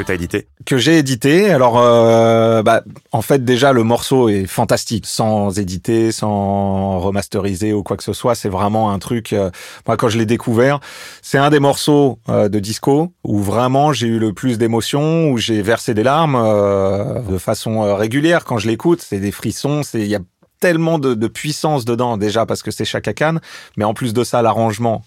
Que 0.00 0.06
tu 0.06 0.12
as 0.12 0.14
édité 0.14 0.48
Que 0.64 0.78
j'ai 0.78 0.98
édité. 0.98 1.50
Alors, 1.50 1.78
euh, 1.78 2.62
bah, 2.62 2.82
en 3.12 3.22
fait, 3.22 3.44
déjà, 3.44 3.72
le 3.72 3.82
morceau 3.82 4.28
est 4.28 4.46
fantastique, 4.46 5.06
sans 5.06 5.58
éditer, 5.58 6.12
sans 6.12 6.98
remasteriser 6.98 7.72
ou 7.72 7.82
quoi 7.82 7.96
que 7.96 8.04
ce 8.04 8.12
soit. 8.12 8.34
C'est 8.34 8.48
vraiment 8.48 8.90
un 8.90 8.98
truc. 8.98 9.32
Euh, 9.32 9.50
moi, 9.86 9.96
quand 9.96 10.08
je 10.08 10.18
l'ai 10.18 10.26
découvert, 10.26 10.80
c'est 11.22 11.38
un 11.38 11.50
des 11.50 11.60
morceaux 11.60 12.18
euh, 12.28 12.48
de 12.48 12.58
disco 12.58 13.12
où 13.24 13.40
vraiment 13.40 13.92
j'ai 13.92 14.06
eu 14.06 14.18
le 14.18 14.32
plus 14.32 14.58
d'émotions, 14.58 15.30
où 15.30 15.38
j'ai 15.38 15.62
versé 15.62 15.94
des 15.94 16.02
larmes 16.02 16.36
euh, 16.36 17.20
de 17.20 17.38
façon 17.38 17.82
euh, 17.82 17.94
régulière 17.94 18.44
quand 18.44 18.58
je 18.58 18.68
l'écoute. 18.68 19.04
C'est 19.06 19.20
des 19.20 19.32
frissons. 19.32 19.82
C'est 19.82 20.00
il 20.00 20.08
y 20.08 20.16
a 20.16 20.20
tellement 20.60 20.98
de, 20.98 21.14
de, 21.14 21.26
puissance 21.26 21.84
dedans 21.84 22.18
déjà 22.18 22.44
parce 22.44 22.62
que 22.62 22.70
c'est 22.70 22.84
Chaka 22.84 23.14
Khan, 23.14 23.36
mais 23.76 23.84
en 23.84 23.94
plus 23.94 24.12
de 24.12 24.24
ça, 24.24 24.42
l'arrangement 24.42 25.02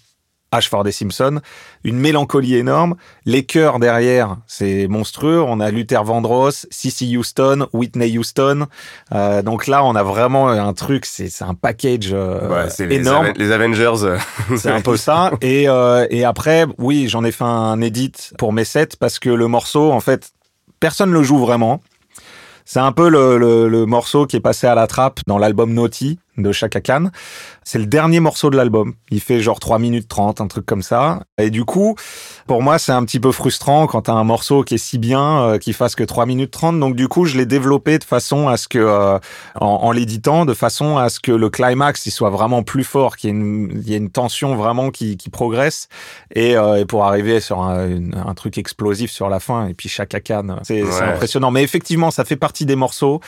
Ashford 0.54 0.88
et 0.88 0.92
Simpson, 0.92 1.42
une 1.84 1.98
mélancolie 1.98 2.56
énorme. 2.56 2.96
Les 3.26 3.44
chœurs 3.44 3.80
derrière, 3.80 4.38
c'est 4.48 4.88
monstrueux. 4.88 5.42
On 5.42 5.60
a 5.60 5.72
Luther 5.72 6.04
Vandross, 6.04 6.68
Cissy 6.70 7.18
Houston, 7.18 7.68
Whitney 7.74 8.18
Houston. 8.18 8.68
Euh, 9.14 9.42
donc 9.42 9.68
là, 9.68 9.84
on 9.84 9.96
a 9.96 10.04
vraiment 10.04 10.50
un 10.50 10.74
truc, 10.74 11.06
c'est 11.06 11.30
un 11.42 11.56
package 11.56 12.12
euh, 12.14 12.48
ouais, 12.48 12.70
c'est 12.70 12.90
énorme. 12.92 13.34
Les, 13.36 13.52
Avengers. 13.52 14.18
c'est 14.58 14.72
un 14.72 14.82
peu 14.82 14.96
ça. 14.96 15.32
Et, 15.42 15.68
euh, 15.68 16.06
et 16.10 16.24
après, 16.24 16.66
oui, 16.78 17.08
j'en 17.10 17.24
ai 17.24 17.32
fait 17.32 17.44
un 17.44 17.82
edit 17.82 18.14
pour 18.38 18.54
mes 18.54 18.64
sets 18.64 18.90
parce 19.00 19.18
que 19.20 19.30
le 19.30 19.48
morceau, 19.48 19.92
en 19.92 20.00
fait, 20.00 20.32
personne 20.80 21.12
le 21.12 21.24
joue 21.24 21.40
vraiment. 21.40 21.82
C'est 22.66 22.80
un 22.80 22.94
peu 22.94 23.10
le, 23.10 23.38
le, 23.38 23.68
le, 23.68 23.86
morceau 23.86 24.26
qui 24.26 24.38
est 24.38 24.40
passé 24.40 24.68
à 24.68 24.76
la 24.76 24.88
trappe 24.88 25.20
dans 25.28 25.38
l'album 25.38 25.74
Naughty 25.74 26.18
de 26.38 26.52
Chaka 26.52 26.82
Khan. 26.82 27.10
C'est 27.64 27.80
le 27.80 27.86
dernier 27.86 28.20
morceau 28.20 28.50
de 28.50 28.58
l'album. 28.58 28.94
Il 29.10 29.22
fait 29.22 29.40
genre 29.40 29.60
3 29.60 29.80
minutes 29.80 30.08
30, 30.08 30.42
un 30.42 30.48
truc 30.48 30.66
comme 30.66 30.82
ça. 30.82 31.24
Et 31.38 31.50
du 31.50 31.64
coup, 31.66 31.96
pour 32.48 32.62
moi, 32.62 32.80
c'est 32.80 32.92
un 32.92 33.04
petit 33.06 33.20
peu 33.20 33.32
frustrant 33.32 33.88
quand 33.88 34.04
t'as 34.04 34.14
un 34.14 34.24
morceau 34.24 34.64
qui 34.64 34.76
est 34.76 34.78
si 34.80 34.98
bien, 34.98 35.42
euh, 35.44 35.58
qui 35.58 35.74
fasse 35.74 35.96
que 35.96 36.04
3 36.04 36.26
minutes 36.26 36.52
30. 36.52 36.80
Donc 36.80 36.96
du 36.96 37.08
coup, 37.08 37.26
je 37.26 37.38
l'ai 37.38 37.46
développé 37.46 38.00
de 38.00 38.04
façon 38.04 38.48
à 38.48 38.58
ce 38.58 38.68
que, 38.68 38.80
euh, 38.80 39.18
en, 39.60 39.68
en 39.68 39.92
l'éditant, 39.92 40.46
de 40.46 40.54
façon 40.54 40.98
à 40.98 41.10
ce 41.10 41.20
que 41.20 41.32
le 41.32 41.50
climax, 41.50 42.06
il 42.06 42.12
soit 42.12 42.30
vraiment 42.30 42.64
plus 42.64 42.84
fort, 42.84 43.16
qu'il 43.16 43.30
y 43.30 43.34
ait 43.34 43.36
une, 43.36 43.82
il 43.84 43.90
y 43.90 43.94
ait 43.94 43.98
une 43.98 44.10
tension 44.12 44.56
vraiment 44.56 44.92
qui, 44.92 45.18
qui 45.18 45.30
progresse. 45.30 45.88
Et, 46.34 46.58
euh, 46.58 46.82
et 46.82 46.86
pour 46.86 47.06
arriver 47.06 47.40
sur 47.40 47.62
un, 47.62 47.88
une, 47.88 48.16
un, 48.16 48.34
truc 48.34 48.58
explosif 48.58 49.12
sur 49.12 49.30
la 49.30 49.40
fin. 49.40 49.68
Et 49.68 49.74
puis 49.74 49.90
Chaka 49.90 50.20
Khan, 50.20 50.58
c'est 50.64 50.84
ouais. 50.84 51.02
impressionnant. 51.02 51.52
Mais 51.52 51.64
effectivement, 51.64 52.12
ça 52.12 52.26
fait 52.26 52.36
partie 52.36 52.66
des 52.66 52.76
morceaux 52.76 53.22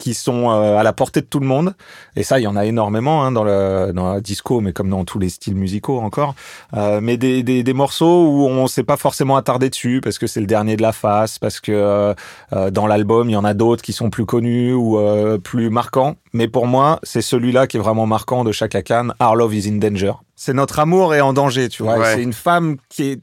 qui 0.00 0.14
sont 0.14 0.50
euh, 0.50 0.76
à 0.76 0.82
la 0.82 0.92
portée 0.92 1.20
de 1.20 1.26
tout 1.26 1.38
le 1.38 1.46
monde. 1.46 1.74
Et 2.16 2.24
ça, 2.24 2.40
il 2.40 2.42
y 2.42 2.46
en 2.48 2.56
a 2.56 2.64
énormément 2.64 3.22
hein, 3.22 3.30
dans, 3.30 3.44
le, 3.44 3.92
dans 3.94 4.14
la 4.14 4.20
disco, 4.20 4.60
mais 4.60 4.72
comme 4.72 4.88
dans 4.88 5.04
tous 5.04 5.20
les 5.20 5.28
styles 5.28 5.54
musicaux 5.54 6.00
encore. 6.00 6.34
Euh, 6.74 7.00
mais 7.00 7.16
des, 7.16 7.44
des, 7.44 7.62
des, 7.62 7.72
morceaux 7.74 8.26
où 8.26 8.46
on 8.46 8.66
s'est 8.66 8.82
pas 8.82 8.96
forcément 8.96 9.36
attardé 9.36 9.70
dessus 9.70 10.00
parce 10.02 10.18
que 10.18 10.26
c'est 10.26 10.40
le 10.40 10.46
dernier 10.46 10.76
de 10.76 10.82
la 10.82 10.92
face, 10.92 11.38
parce 11.38 11.60
que 11.60 12.14
euh, 12.52 12.70
dans 12.70 12.86
l'album, 12.86 13.28
il 13.28 13.34
y 13.34 13.36
en 13.36 13.44
a 13.44 13.54
d'autres 13.54 13.82
qui 13.82 13.92
sont 13.92 14.10
plus 14.10 14.26
connus 14.26 14.72
ou 14.72 14.98
euh, 14.98 15.38
plus 15.38 15.70
marquants. 15.70 16.16
Mais 16.32 16.48
pour 16.48 16.66
moi, 16.66 16.98
c'est 17.02 17.22
celui-là 17.22 17.66
qui 17.66 17.76
est 17.76 17.80
vraiment 17.80 18.06
marquant 18.06 18.42
de 18.42 18.52
Chaka 18.52 18.82
Khan, 18.82 19.08
Our 19.20 19.36
Love 19.36 19.54
is 19.54 19.68
in 19.68 19.76
Danger. 19.76 20.12
C'est 20.34 20.54
notre 20.54 20.78
amour 20.78 21.14
est 21.14 21.20
en 21.20 21.34
danger, 21.34 21.68
tu 21.68 21.82
vois. 21.82 21.98
Ouais. 21.98 22.14
C'est 22.14 22.22
une 22.22 22.32
femme 22.32 22.78
qui 22.88 23.10
est... 23.10 23.20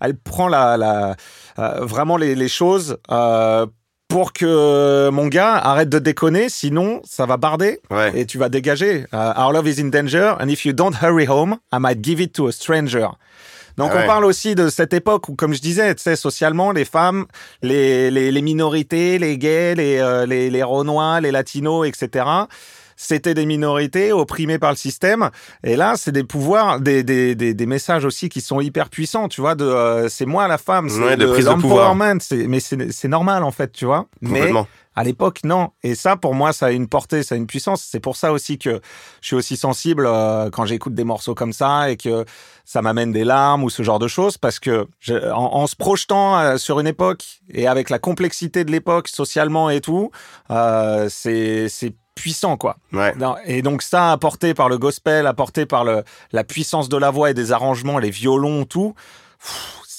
Elle 0.00 0.16
prend 0.16 0.48
la, 0.48 0.76
la, 0.76 1.16
vraiment 1.80 2.16
les, 2.16 2.34
les 2.34 2.48
choses 2.48 2.98
pour 4.12 4.32
que 4.34 5.08
mon 5.10 5.26
gars 5.26 5.54
arrête 5.54 5.88
de 5.88 5.98
déconner, 5.98 6.48
sinon 6.50 7.00
ça 7.04 7.24
va 7.24 7.38
barder 7.38 7.80
ouais. 7.90 8.12
et 8.14 8.26
tu 8.26 8.36
vas 8.36 8.50
dégager. 8.50 9.06
Uh, 9.12 9.32
our 9.36 9.52
love 9.52 9.66
is 9.66 9.80
in 9.80 9.88
danger 9.88 10.36
and 10.38 10.48
if 10.48 10.66
you 10.66 10.72
don't 10.74 10.94
hurry 11.02 11.26
home, 11.26 11.56
I 11.72 11.78
might 11.78 12.02
give 12.04 12.20
it 12.20 12.34
to 12.34 12.46
a 12.48 12.52
stranger. 12.52 13.08
Donc 13.78 13.90
Ah 13.92 13.96
ouais. 13.96 14.04
on 14.04 14.06
parle 14.06 14.24
aussi 14.26 14.54
de 14.54 14.68
cette 14.68 14.92
époque 14.92 15.30
où, 15.30 15.34
comme 15.34 15.54
je 15.54 15.60
disais, 15.62 15.94
tu 15.94 16.02
sais, 16.02 16.14
socialement, 16.14 16.72
les 16.72 16.84
femmes, 16.84 17.24
les, 17.62 18.10
les, 18.10 18.30
les 18.30 18.42
minorités, 18.42 19.18
les 19.18 19.38
gays, 19.38 19.74
les, 19.74 19.96
euh, 19.98 20.26
les, 20.26 20.50
les 20.50 20.62
Renois, 20.62 21.22
les 21.22 21.30
Latinos, 21.30 21.86
etc., 21.86 22.26
c'était 23.02 23.34
des 23.34 23.46
minorités 23.46 24.12
opprimées 24.12 24.58
par 24.58 24.70
le 24.70 24.76
système. 24.76 25.30
Et 25.64 25.76
là, 25.76 25.94
c'est 25.96 26.12
des 26.12 26.22
pouvoirs, 26.24 26.80
des, 26.80 27.02
des, 27.02 27.34
des, 27.34 27.52
des, 27.52 27.66
messages 27.66 28.04
aussi 28.04 28.28
qui 28.28 28.40
sont 28.40 28.60
hyper 28.60 28.88
puissants, 28.88 29.28
tu 29.28 29.40
vois, 29.40 29.54
de 29.54 29.64
euh, 29.64 30.08
c'est 30.08 30.26
moi 30.26 30.46
la 30.46 30.58
femme, 30.58 30.88
c'est 30.88 31.00
ouais, 31.00 31.16
de, 31.16 31.26
de 31.26 31.32
prise 31.32 31.46
de 31.46 31.54
pouvoir. 31.54 31.96
Mais 31.96 32.60
c'est 32.60 33.08
normal, 33.08 33.42
en 33.42 33.50
fait, 33.50 33.72
tu 33.72 33.86
vois. 33.86 34.06
Mais 34.20 34.52
à 34.94 35.04
l'époque, 35.04 35.40
non. 35.44 35.70
Et 35.82 35.94
ça, 35.94 36.16
pour 36.16 36.34
moi, 36.34 36.52
ça 36.52 36.66
a 36.66 36.70
une 36.70 36.88
portée, 36.88 37.22
ça 37.22 37.34
a 37.34 37.38
une 37.38 37.46
puissance. 37.46 37.82
C'est 37.82 38.00
pour 38.00 38.16
ça 38.16 38.32
aussi 38.32 38.58
que 38.58 38.80
je 39.20 39.26
suis 39.26 39.36
aussi 39.36 39.56
sensible 39.56 40.06
euh, 40.06 40.50
quand 40.50 40.66
j'écoute 40.66 40.94
des 40.94 41.04
morceaux 41.04 41.34
comme 41.34 41.52
ça 41.52 41.90
et 41.90 41.96
que 41.96 42.24
ça 42.64 42.82
m'amène 42.82 43.12
des 43.12 43.24
larmes 43.24 43.64
ou 43.64 43.70
ce 43.70 43.82
genre 43.82 43.98
de 43.98 44.08
choses 44.08 44.38
parce 44.38 44.60
que 44.60 44.86
je, 45.00 45.14
en, 45.30 45.54
en, 45.54 45.66
se 45.66 45.76
projetant 45.76 46.38
euh, 46.38 46.56
sur 46.58 46.78
une 46.78 46.86
époque 46.86 47.24
et 47.50 47.66
avec 47.66 47.90
la 47.90 47.98
complexité 47.98 48.64
de 48.64 48.70
l'époque 48.70 49.08
socialement 49.08 49.70
et 49.70 49.80
tout, 49.80 50.10
euh, 50.50 51.08
c'est 51.08 51.94
puissant 52.14 52.58
quoi. 52.58 52.76
Ouais. 52.92 53.14
Et 53.46 53.62
donc 53.62 53.82
ça 53.82 54.12
apporté 54.12 54.52
par 54.52 54.68
le 54.68 54.76
gospel, 54.78 55.26
apporté 55.26 55.64
par 55.64 55.84
le, 55.84 56.04
la 56.32 56.44
puissance 56.44 56.88
de 56.88 56.96
la 56.98 57.10
voix 57.10 57.30
et 57.30 57.34
des 57.34 57.52
arrangements, 57.52 57.98
les 57.98 58.10
violons, 58.10 58.64
tout. 58.64 58.94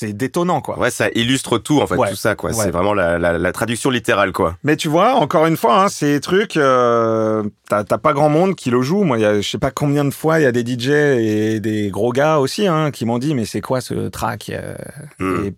C'est 0.04 0.12
détonnant 0.14 0.60
quoi. 0.60 0.78
Ouais, 0.78 0.92
ça 0.92 1.08
illustre 1.16 1.58
tout 1.60 1.80
en 1.80 1.88
fait, 1.88 1.96
ouais. 1.96 2.10
tout 2.10 2.18
ça 2.18 2.36
quoi. 2.36 2.50
Ouais. 2.50 2.64
C'est 2.64 2.72
vraiment 2.72 2.94
la, 2.94 3.18
la, 3.18 3.38
la, 3.38 3.52
traduction 3.54 3.90
littérale 3.90 4.34
quoi. 4.34 4.58
Mais 4.64 4.76
tu 4.76 4.90
vois, 4.90 5.14
encore 5.14 5.46
une 5.46 5.56
fois, 5.56 5.84
hein, 5.84 5.88
ces 5.88 6.20
trucs, 6.20 6.58
euh, 6.58 7.44
t'as 7.70 7.84
pas 7.86 8.12
grand 8.12 8.28
monde 8.28 8.56
qui 8.56 8.70
le 8.70 8.82
joue. 8.82 9.04
Moi, 9.04 9.20
y 9.20 9.26
a, 9.26 9.40
je 9.40 9.50
sais 9.50 9.58
pas 9.58 9.72
combien 9.72 10.04
de 10.04 10.14
fois 10.14 10.42
il 10.42 10.44
y 10.44 10.46
a 10.46 10.52
des 10.52 10.66
DJ 10.66 10.90
et 10.90 11.60
des 11.62 11.90
gros 11.90 12.12
gars 12.12 12.40
aussi 12.40 12.68
hein, 12.68 12.92
qui 12.92 13.06
m'ont 13.06 13.18
dit 13.18 13.34
mais 13.34 13.46
c'est 13.46 13.62
quoi 13.62 13.80
ce 13.80 14.10
track 14.10 14.50
euh, 14.50 14.76
mm. 15.20 15.46
et 15.46 15.54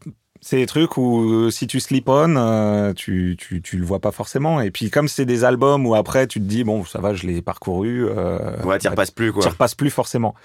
c'est 0.45 0.57
des 0.57 0.67
trucs 0.67 0.95
où 0.97 1.49
si 1.49 1.65
tu 1.65 1.79
slip 1.79 2.07
on, 2.07 2.35
euh, 2.37 2.93
tu, 2.93 3.35
tu, 3.35 3.63
tu 3.63 3.77
le 3.77 3.83
vois 3.83 3.99
pas 3.99 4.11
forcément. 4.11 4.61
Et 4.61 4.69
puis 4.69 4.91
comme 4.91 5.07
c'est 5.07 5.25
des 5.25 5.43
albums 5.43 5.87
où 5.87 5.95
après 5.95 6.27
tu 6.27 6.39
te 6.39 6.45
dis 6.45 6.63
bon 6.63 6.85
ça 6.85 7.01
va, 7.01 7.15
je 7.15 7.25
l'ai 7.25 7.41
parcouru. 7.41 8.05
Euh, 8.07 8.61
ouais, 8.61 8.77
t'y 8.77 8.87
repasses 8.87 9.09
plus 9.09 9.33
quoi. 9.33 9.41
T'y 9.41 9.49
repasses 9.49 9.73
plus 9.73 9.89
forcément. 9.89 10.35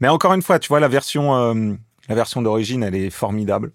Mais 0.00 0.08
encore 0.08 0.32
une 0.32 0.40
fois, 0.40 0.58
tu 0.58 0.68
vois 0.68 0.80
la 0.80 0.88
version, 0.88 1.36
euh, 1.36 1.74
la 2.08 2.14
version 2.14 2.42
d'origine, 2.42 2.82
elle 2.82 2.94
est 2.94 3.10
formidable. 3.10 3.72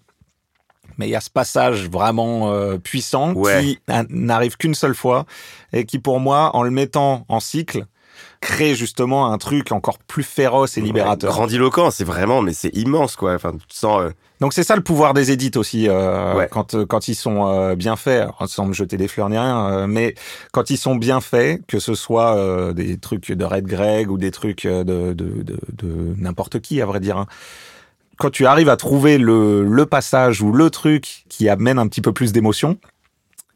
Mais 0.96 1.06
il 1.06 1.10
y 1.10 1.16
a 1.16 1.20
ce 1.20 1.30
passage 1.30 1.88
vraiment 1.88 2.50
euh, 2.50 2.78
puissant 2.78 3.32
ouais. 3.34 3.62
qui 3.62 3.78
n'arrive 4.08 4.56
qu'une 4.56 4.74
seule 4.74 4.94
fois 4.94 5.26
et 5.72 5.84
qui 5.84 5.98
pour 5.98 6.18
moi, 6.18 6.56
en 6.56 6.62
le 6.62 6.70
mettant 6.70 7.24
en 7.28 7.40
cycle, 7.40 7.86
crée 8.40 8.74
justement 8.74 9.32
un 9.32 9.38
truc 9.38 9.72
encore 9.72 9.98
plus 9.98 10.22
féroce 10.22 10.76
et 10.76 10.80
libérateur. 10.80 11.30
grandiloquent, 11.30 11.90
c'est 11.90 12.04
vraiment, 12.04 12.42
mais 12.42 12.52
c'est 12.52 12.74
immense, 12.74 13.16
quoi. 13.16 13.34
Enfin, 13.34 13.52
tu 13.52 13.76
sens. 13.76 14.00
Euh, 14.00 14.10
Donc 14.40 14.52
c'est 14.54 14.62
ça 14.64 14.76
le 14.76 14.82
pouvoir 14.82 15.14
des 15.14 15.30
édits 15.30 15.56
aussi, 15.56 15.88
euh, 15.88 16.46
quand 16.50 16.74
euh, 16.74 16.86
quand 16.86 17.08
ils 17.08 17.14
sont 17.14 17.74
bien 17.74 17.96
faits, 17.96 18.28
sans 18.46 18.66
me 18.66 18.72
jeter 18.72 18.96
des 18.96 19.08
fleurs 19.08 19.28
ni 19.28 19.38
rien, 19.38 19.86
mais 19.86 20.14
quand 20.52 20.70
ils 20.70 20.78
sont 20.78 20.96
bien 20.96 21.20
faits, 21.20 21.64
que 21.66 21.78
ce 21.78 21.94
soit 21.94 22.72
des 22.74 22.98
trucs 22.98 23.30
de 23.30 23.44
Red 23.44 23.66
Greg 23.66 24.10
ou 24.10 24.18
des 24.18 24.30
trucs 24.30 24.66
de 24.66 24.82
de, 24.82 25.12
de, 25.12 25.58
de 25.72 26.14
n'importe 26.16 26.60
qui 26.60 26.80
à 26.80 26.86
vrai 26.86 27.00
dire. 27.00 27.18
Hein. 27.18 27.26
Quand 28.18 28.30
tu 28.30 28.46
arrives 28.46 28.68
à 28.68 28.76
trouver 28.76 29.16
le, 29.16 29.64
le 29.64 29.86
passage 29.86 30.42
ou 30.42 30.52
le 30.52 30.70
truc 30.70 31.24
qui 31.28 31.48
amène 31.48 31.78
un 31.78 31.86
petit 31.86 32.00
peu 32.00 32.12
plus 32.12 32.32
d'émotion, 32.32 32.78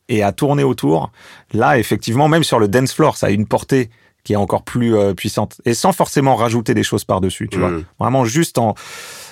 et 0.08 0.22
à 0.22 0.32
tourner 0.32 0.62
autour. 0.62 1.10
Là, 1.52 1.78
effectivement, 1.78 2.28
même 2.28 2.44
sur 2.44 2.58
le 2.58 2.68
dance 2.68 2.92
floor, 2.92 3.16
ça 3.16 3.28
a 3.28 3.30
une 3.30 3.46
portée 3.46 3.90
qui 4.24 4.34
est 4.34 4.36
encore 4.36 4.62
plus 4.62 4.94
euh, 4.94 5.14
puissante 5.14 5.60
et 5.64 5.74
sans 5.74 5.92
forcément 5.92 6.36
rajouter 6.36 6.74
des 6.74 6.84
choses 6.84 7.04
par-dessus, 7.04 7.48
tu 7.48 7.58
vois. 7.58 7.70
Mm. 7.70 7.84
Vraiment 7.98 8.24
juste 8.24 8.58
en 8.58 8.74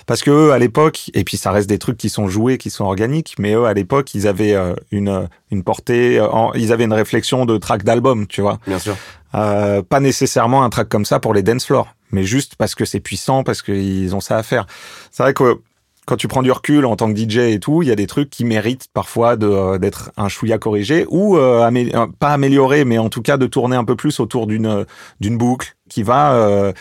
parce 0.07 0.23
que 0.23 0.31
eux, 0.31 0.53
à 0.53 0.59
l'époque, 0.59 1.13
et 1.15 1.23
puis 1.23 1.37
ça 1.37 1.53
reste 1.53 1.69
des 1.69 1.79
trucs 1.79 1.97
qui 1.97 2.09
sont 2.09 2.27
joués, 2.27 2.59
qui 2.59 2.71
sont 2.71 2.85
organiques, 2.85 3.37
mais 3.39 3.53
eux, 3.53 3.67
à 3.67 3.75
l'époque, 3.75 4.13
ils 4.15 4.27
avaient 4.27 4.55
euh, 4.55 4.75
une, 4.91 5.29
une 5.53 5.63
portée, 5.63 6.19
euh, 6.19 6.27
ils 6.57 6.73
avaient 6.73 6.85
une 6.85 6.93
réflexion 6.93 7.47
de 7.47 7.57
track 7.59 7.85
d'album, 7.85 8.27
tu 8.27 8.41
vois. 8.41 8.59
Bien 8.67 8.81
sûr. 8.81 8.97
pas 9.33 10.01
nécessairement 10.01 10.65
un 10.65 10.71
track 10.71 10.89
comme 10.89 11.05
ça 11.05 11.21
pour 11.21 11.35
les 11.35 11.45
dance 11.45 11.67
floors, 11.67 11.95
mais 12.13 12.25
juste 12.25 12.57
parce 12.57 12.75
que 12.75 12.85
c'est 12.85 13.01
puissant, 13.01 13.45
parce 13.45 13.63
qu'ils 13.63 14.15
ont 14.15 14.21
ça 14.21 14.37
à 14.37 14.43
faire. 14.43 14.67
C'est 15.11 15.23
vrai 15.23 15.35
que 15.35 15.61
quand 16.07 16.17
tu 16.17 16.27
prends 16.27 16.43
du 16.43 16.51
recul 16.51 16.87
en 16.87 16.97
tant 16.97 17.13
que 17.13 17.17
DJ 17.17 17.39
et 17.39 17.61
tout, 17.61 17.83
il 17.83 17.89
y 17.89 17.93
a 17.93 17.95
des 17.95 18.09
trucs 18.09 18.31
qui 18.31 18.45
méritent 18.45 18.89
parfois 18.93 19.37
euh, 19.41 19.79
d'être 19.79 20.11
un 20.17 20.29
chouïa 20.29 20.59
corrigé 20.59 21.07
ou 21.09 21.37
euh, 21.37 21.71
euh, 21.71 22.07
pas 22.19 22.31
amélioré, 22.31 22.85
mais 22.85 22.99
en 22.99 23.09
tout 23.09 23.23
cas 23.23 23.37
de 23.37 23.47
tourner 23.47 23.77
un 23.77 23.85
peu 23.85 23.95
plus 23.95 24.19
autour 24.19 24.49
d'une 24.49 24.87
d'une 25.21 25.39
boucle 25.39 25.77
qui 25.89 26.03
va 26.03 26.33
euh, 26.33 26.73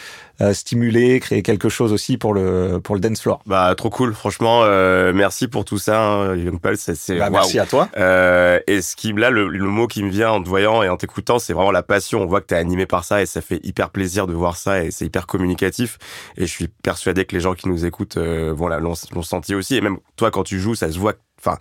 stimuler, 0.54 1.20
créer 1.20 1.42
quelque 1.42 1.70
chose 1.70 1.92
aussi 1.92 2.18
pour 2.18 2.34
le 2.34 2.80
pour 2.82 2.96
le 2.96 3.02
dance 3.02 3.22
floor. 3.22 3.42
Bah 3.46 3.74
trop 3.76 3.90
cool, 3.90 4.14
franchement, 4.14 4.62
euh, 4.64 5.12
merci 5.14 5.48
pour 5.48 5.66
tout 5.66 5.78
ça, 5.78 6.02
hein, 6.02 6.36
Young 6.36 6.60
Paul. 6.60 6.78
C'est 6.78 7.18
bah, 7.18 7.30
merci 7.30 7.60
à 7.60 7.66
toi. 7.66 7.90
Euh, 7.98 8.60
et 8.68 8.82
ce 8.82 8.96
qui 8.96 9.14
là, 9.14 9.30
le, 9.30 9.48
le, 9.48 9.66
mot 9.66 9.88
qui 9.88 10.04
me 10.04 10.10
vient 10.10 10.32
en 10.32 10.42
te 10.42 10.48
voyant 10.48 10.82
et 10.82 10.90
en 10.90 10.98
t'écoutant, 10.98 11.40
c'est 11.40 11.54
vraiment 11.54 11.72
la 11.72 11.84
passion. 11.84 12.22
On 12.22 12.26
voit 12.26 12.42
que 12.42 12.48
t'es 12.48 12.56
animé 12.56 12.86
par 12.86 13.04
ça 13.04 13.22
et 13.22 13.26
ça 13.26 13.42
fait 13.42 13.60
hyper 13.64 13.90
plaisir 13.90 14.28
de 14.28 14.34
voir 14.34 14.56
ça 14.56 14.84
et 14.84 14.92
c'est 14.92 15.06
hyper 15.06 15.28
communicatif. 15.28 15.98
Et 16.38 16.42
je 16.42 16.52
suis 16.52 16.68
persuadé 16.68 17.26
que 17.26 17.36
les 17.36 17.42
gens 17.42 17.54
qui 17.54 17.68
nous 17.68 17.86
écoutent, 17.86 18.18
euh, 18.18 18.54
voilà, 18.56 18.80
l'ont 18.80 18.96
senti 18.96 19.56
aussi. 19.56 19.76
Et 19.76 19.82
même 19.82 19.98
toi, 20.16 20.32
quand 20.32 20.44
tu 20.44 20.60
joues, 20.60 20.76
ça 20.76 20.92
se 20.92 20.98
voit. 20.98 21.14
Enfin, 21.40 21.58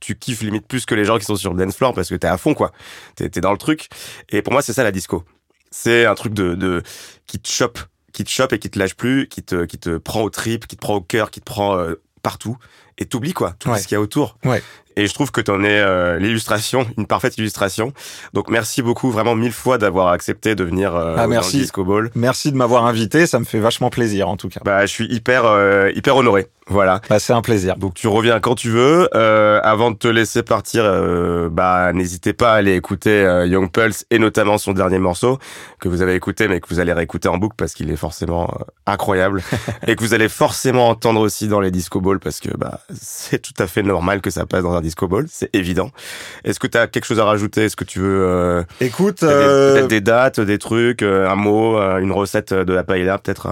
tu 0.00 0.16
kiffes 0.16 0.42
limite 0.42 0.66
plus 0.66 0.86
que 0.86 0.94
les 0.94 1.04
gens 1.04 1.18
qui 1.18 1.24
sont 1.24 1.36
sur 1.36 1.52
le 1.52 1.64
dance 1.64 1.76
floor 1.76 1.94
parce 1.94 2.08
que 2.08 2.14
t'es 2.14 2.26
à 2.26 2.38
fond 2.38 2.54
quoi. 2.54 2.72
T'es 3.16 3.26
es 3.26 3.40
dans 3.40 3.52
le 3.52 3.58
truc. 3.58 3.88
Et 4.28 4.42
pour 4.42 4.52
moi, 4.52 4.62
c'est 4.62 4.72
ça 4.72 4.84
la 4.84 4.92
disco. 4.92 5.24
C'est 5.70 6.04
un 6.06 6.14
truc 6.14 6.34
de, 6.34 6.54
de 6.54 6.82
qui 7.26 7.38
te 7.38 7.48
chope 7.48 7.78
qui 8.12 8.24
te 8.24 8.30
chope 8.30 8.52
et 8.52 8.58
qui 8.58 8.70
te 8.70 8.78
lâche 8.78 8.94
plus, 8.94 9.28
qui 9.28 9.42
te, 9.42 9.64
qui 9.64 9.78
te 9.78 9.98
prend 9.98 10.22
au 10.22 10.30
trip, 10.30 10.66
qui 10.66 10.76
te 10.76 10.80
prend 10.80 10.94
au 10.96 11.00
cœur, 11.00 11.30
qui 11.30 11.40
te 11.40 11.44
prend 11.44 11.76
euh, 11.76 11.94
partout 12.22 12.56
et 12.98 13.06
t'oublies 13.06 13.32
quoi, 13.32 13.54
tout 13.58 13.74
ce 13.76 13.82
qu'il 13.86 13.92
y 13.92 13.96
a 13.96 14.00
autour. 14.00 14.36
Ouais. 14.44 14.62
Et 14.96 15.06
je 15.06 15.14
trouve 15.14 15.30
que 15.30 15.40
t'en 15.40 15.62
es 15.62 15.80
euh, 15.80 16.18
l'illustration, 16.18 16.86
une 16.98 17.06
parfaite 17.06 17.38
illustration. 17.38 17.92
Donc 18.32 18.50
merci 18.50 18.82
beaucoup, 18.82 19.10
vraiment 19.10 19.34
mille 19.34 19.52
fois 19.52 19.78
d'avoir 19.78 20.08
accepté 20.08 20.54
de 20.54 20.64
venir 20.64 20.94
euh, 20.96 21.14
ah, 21.16 21.26
merci. 21.26 21.56
dans 21.56 21.62
Disco 21.62 21.84
Ball. 21.84 22.10
Merci 22.14 22.52
de 22.52 22.56
m'avoir 22.56 22.86
invité, 22.86 23.26
ça 23.26 23.38
me 23.38 23.44
fait 23.44 23.60
vachement 23.60 23.90
plaisir 23.90 24.28
en 24.28 24.36
tout 24.36 24.48
cas. 24.48 24.60
Bah 24.64 24.86
je 24.86 24.92
suis 24.92 25.06
hyper 25.06 25.44
euh, 25.44 25.90
hyper 25.94 26.16
honoré. 26.16 26.48
Voilà. 26.70 27.00
Bah, 27.10 27.18
c'est 27.18 27.32
un 27.32 27.42
plaisir. 27.42 27.76
Donc 27.76 27.94
tu 27.94 28.06
reviens 28.06 28.38
quand 28.38 28.54
tu 28.54 28.70
veux. 28.70 29.08
Euh, 29.14 29.60
avant 29.64 29.90
de 29.90 29.96
te 29.96 30.06
laisser 30.06 30.44
partir, 30.44 30.84
euh, 30.84 31.48
bah 31.50 31.92
n'hésitez 31.92 32.32
pas 32.32 32.52
à 32.52 32.56
aller 32.56 32.76
écouter 32.76 33.10
euh, 33.10 33.44
Young 33.44 33.70
Pulse 33.70 34.06
et 34.10 34.20
notamment 34.20 34.56
son 34.56 34.72
dernier 34.72 35.00
morceau 35.00 35.38
que 35.80 35.88
vous 35.88 36.00
avez 36.00 36.14
écouté 36.14 36.46
mais 36.46 36.60
que 36.60 36.68
vous 36.68 36.78
allez 36.78 36.92
réécouter 36.92 37.28
en 37.28 37.38
boucle 37.38 37.56
parce 37.56 37.74
qu'il 37.74 37.90
est 37.90 37.96
forcément 37.96 38.54
incroyable 38.86 39.42
et 39.88 39.96
que 39.96 40.00
vous 40.00 40.14
allez 40.14 40.28
forcément 40.28 40.88
entendre 40.88 41.20
aussi 41.20 41.48
dans 41.48 41.60
les 41.60 41.72
disco 41.72 42.00
balls 42.00 42.20
parce 42.20 42.38
que 42.38 42.56
bah 42.56 42.80
c'est 42.94 43.42
tout 43.42 43.60
à 43.60 43.66
fait 43.66 43.82
normal 43.82 44.20
que 44.20 44.30
ça 44.30 44.46
passe 44.46 44.62
dans 44.62 44.74
un 44.74 44.79
disco 44.80 45.08
ball, 45.08 45.26
c'est 45.28 45.54
évident. 45.54 45.90
Est-ce 46.44 46.58
que 46.58 46.66
tu 46.66 46.78
as 46.78 46.86
quelque 46.86 47.04
chose 47.04 47.20
à 47.20 47.24
rajouter? 47.24 47.64
Est-ce 47.64 47.76
que 47.76 47.84
tu 47.84 48.00
veux 48.00 48.64
Écoute, 48.80 49.20
peut-être 49.20 49.88
des 49.88 50.00
dates, 50.00 50.40
des 50.40 50.58
trucs, 50.58 51.02
un 51.02 51.34
mot, 51.36 51.78
une 51.98 52.12
recette 52.12 52.52
de 52.54 52.72
la 52.72 52.84
paella 52.84 53.18
peut-être 53.18 53.48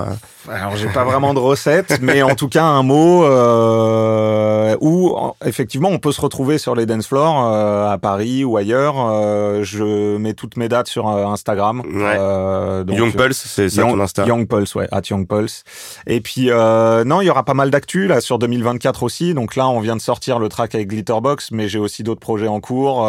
Alors 0.49 0.77
j'ai 0.77 0.89
pas 0.89 1.05
vraiment 1.05 1.35
de 1.35 1.39
recette 1.39 1.99
mais 2.03 2.23
en 2.23 2.35
tout 2.35 2.49
cas 2.49 2.65
un 2.65 2.83
mot 2.83 3.25
euh, 3.25 4.77
où 4.81 5.17
effectivement 5.45 5.89
on 5.89 5.99
peut 5.99 6.13
se 6.13 6.21
retrouver 6.21 6.59
sur 6.59 6.75
les 6.75 6.87
dance 6.87 7.07
floors 7.07 7.45
euh, 7.47 7.91
à 7.91 7.99
Paris 7.99 8.45
ou 8.45 8.57
ailleurs. 8.57 8.95
Euh, 8.99 9.63
je 9.65 10.17
mets 10.17 10.35
toutes 10.35 10.57
mes 10.57 10.69
dates 10.69 10.89
sur 10.89 11.09
euh, 11.09 11.27
Instagram. 11.27 11.81
Ouais. 11.81 12.85
donc, 12.85 12.97
Young 12.97 13.15
Pulse, 13.15 13.45
c'est 13.47 13.69
ça 13.69 13.83
ton 13.83 14.01
Insta? 14.01 14.27
Young 14.27 14.47
Pulse, 14.47 14.75
ouais, 14.75 14.89
at 14.91 15.03
Young 15.11 15.27
Pulse. 15.27 15.65
Et 16.07 16.21
puis 16.21 16.51
non, 16.51 17.21
il 17.21 17.27
y 17.27 17.31
aura 17.31 17.45
pas 17.45 17.55
mal 17.55 17.71
d'actu 17.71 18.07
là 18.07 18.21
sur 18.21 18.39
2024 18.39 19.03
aussi. 19.03 19.35
Donc 19.35 19.57
là, 19.57 19.69
on 19.69 19.81
vient 19.81 19.97
de 19.97 20.01
sortir 20.01 20.39
le 20.39 20.49
track 20.49 20.75
avec 20.75 20.89
Glitterbox, 21.21 21.51
mais 21.53 21.69
j'ai 21.69 21.79
aussi 21.79 22.03
d'autres 22.03 22.21
projets 22.21 22.49
en 22.49 22.61
cours. 22.61 23.09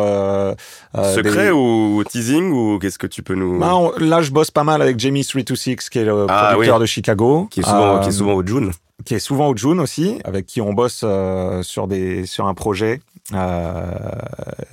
Secret 0.96 1.52
ou 1.52 2.04
teasing 2.10 2.52
ou 2.52 2.80
qu'est-ce 2.80 3.00
que 3.00 3.08
tu 3.08 3.24
peux 3.24 3.36
nous 3.36 3.60
bah, 3.60 3.74
Là, 4.00 4.22
je 4.22 4.32
bosse 4.32 4.52
pas 4.52 4.64
mal 4.64 4.82
avec 4.82 5.00
Jamie 5.00 5.26
326 5.26 5.90
qui 5.90 6.00
est 6.00 6.06
le 6.06 6.26
ah 6.30 6.50
producteur 6.52 6.80
de 6.80 6.86
Chicago, 6.86 7.48
qui 7.50 7.62
est 7.62 7.64
souvent, 7.64 8.00
qui 8.00 8.10
est 8.10 8.14
souvent 8.14 8.34
au 8.34 8.46
June 8.46 8.72
qui 9.06 9.16
est 9.16 9.20
souvent 9.20 9.48
au 9.48 9.56
June 9.56 9.80
aussi, 9.80 10.20
avec 10.24 10.46
qui 10.46 10.62
on 10.62 10.74
bosse 10.74 11.02
euh, 11.04 11.64
sur 11.64 11.88
des 11.88 12.26
sur 12.26 12.48
un 12.48 12.54
projet. 12.54 13.02
Euh, 13.34 13.92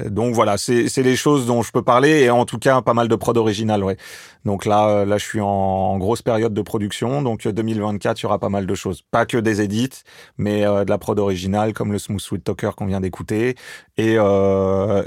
donc 0.08 0.34
voilà, 0.34 0.56
c'est 0.58 0.96
les 0.96 1.16
choses 1.16 1.46
dont 1.46 1.62
je 1.62 1.72
peux 1.72 1.82
parler 1.82 2.22
et 2.22 2.30
en 2.30 2.44
tout 2.44 2.58
cas 2.58 2.80
pas 2.82 2.94
mal 2.94 3.08
de 3.08 3.14
prod 3.14 3.36
original, 3.36 3.84
ouais. 3.84 3.96
Donc 4.44 4.64
là 4.64 4.88
euh, 4.88 5.04
là 5.04 5.18
je 5.18 5.24
suis 5.24 5.40
en, 5.40 5.98
grosse 5.98 6.22
période 6.22 6.54
de 6.54 6.62
production, 6.62 7.22
donc 7.22 7.46
2024 7.46 8.20
il 8.20 8.22
y 8.22 8.26
aura 8.26 8.38
pas 8.38 8.48
mal 8.48 8.66
de 8.66 8.74
choses, 8.74 9.02
pas 9.10 9.26
que 9.26 9.36
des 9.36 9.60
edits, 9.60 10.02
mais 10.38 10.62
de 10.62 10.88
la 10.88 10.98
prod 10.98 11.18
originale 11.18 11.72
comme 11.72 11.92
le 11.92 11.98
Smooth 11.98 12.20
Sweet 12.20 12.44
Talker 12.44 12.70
qu'on 12.76 12.86
vient 12.86 13.00
d'écouter 13.00 13.56
et 13.96 14.16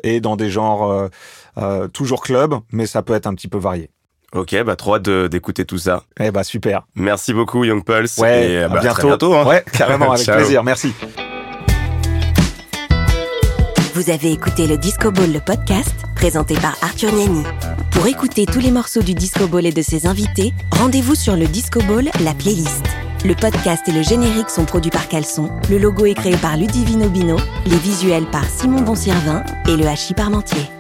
et 0.04 0.22
dans 0.22 0.36
des 0.36 0.50
genres 0.50 1.10
toujours 1.94 2.22
club, 2.22 2.56
mais 2.72 2.86
ça 2.86 3.02
peut 3.02 3.14
être 3.14 3.28
un 3.28 3.34
petit 3.34 3.48
peu 3.48 3.58
varié. 3.58 3.90
Ok, 4.36 4.56
bah 4.64 4.76
trop 4.76 4.96
hâte 4.96 5.10
d'écouter 5.10 5.66
tout 5.66 5.80
ça. 5.80 6.04
Eh 6.20 6.30
bah 6.30 6.44
super. 6.44 6.86
Merci 6.94 7.34
beaucoup 7.34 7.64
Young 7.64 7.84
Pulse. 7.84 8.18
Ouais, 8.20 8.52
et 8.52 8.68
bah, 8.68 8.80
bientôt. 8.80 9.08
bientôt. 9.08 9.34
Hein. 9.34 9.46
Ouais, 9.48 9.64
carrément, 9.74 10.12
avec 10.12 10.28
plaisir. 10.32 10.64
Merci. 10.64 10.94
Vous 14.00 14.12
avez 14.12 14.32
écouté 14.32 14.66
le 14.66 14.78
Disco 14.78 15.12
Ball, 15.12 15.34
le 15.34 15.42
podcast, 15.42 15.94
présenté 16.16 16.54
par 16.54 16.74
Arthur 16.82 17.12
Niani. 17.12 17.44
Pour 17.92 18.08
écouter 18.08 18.46
tous 18.46 18.62
les 18.62 18.72
morceaux 18.72 19.02
du 19.02 19.14
Disco 19.14 19.46
Ball 19.46 19.66
et 19.66 19.74
de 19.74 19.82
ses 19.82 20.08
invités, 20.08 20.54
rendez-vous 20.72 21.16
sur 21.16 21.36
le 21.36 21.48
Disco 21.48 21.82
Ball, 21.82 22.10
la 22.24 22.34
playlist. 22.34 22.86
Le 23.26 23.36
podcast 23.36 23.90
et 23.90 23.92
le 23.92 24.02
générique 24.02 24.50
sont 24.50 24.64
produits 24.64 24.90
par 24.90 25.10
Caleçon, 25.10 25.52
le 25.70 25.80
logo 25.80 26.06
est 26.06 26.14
créé 26.14 26.38
par 26.38 26.56
Ludivino 26.56 27.10
Bino, 27.10 27.36
les 27.66 27.76
visuels 27.76 28.28
par 28.28 28.46
Simon 28.46 28.84
Bonservin 28.84 29.44
et 29.68 29.76
le 29.76 29.86
hachis 29.86 30.14
Parmentier. 30.14 30.79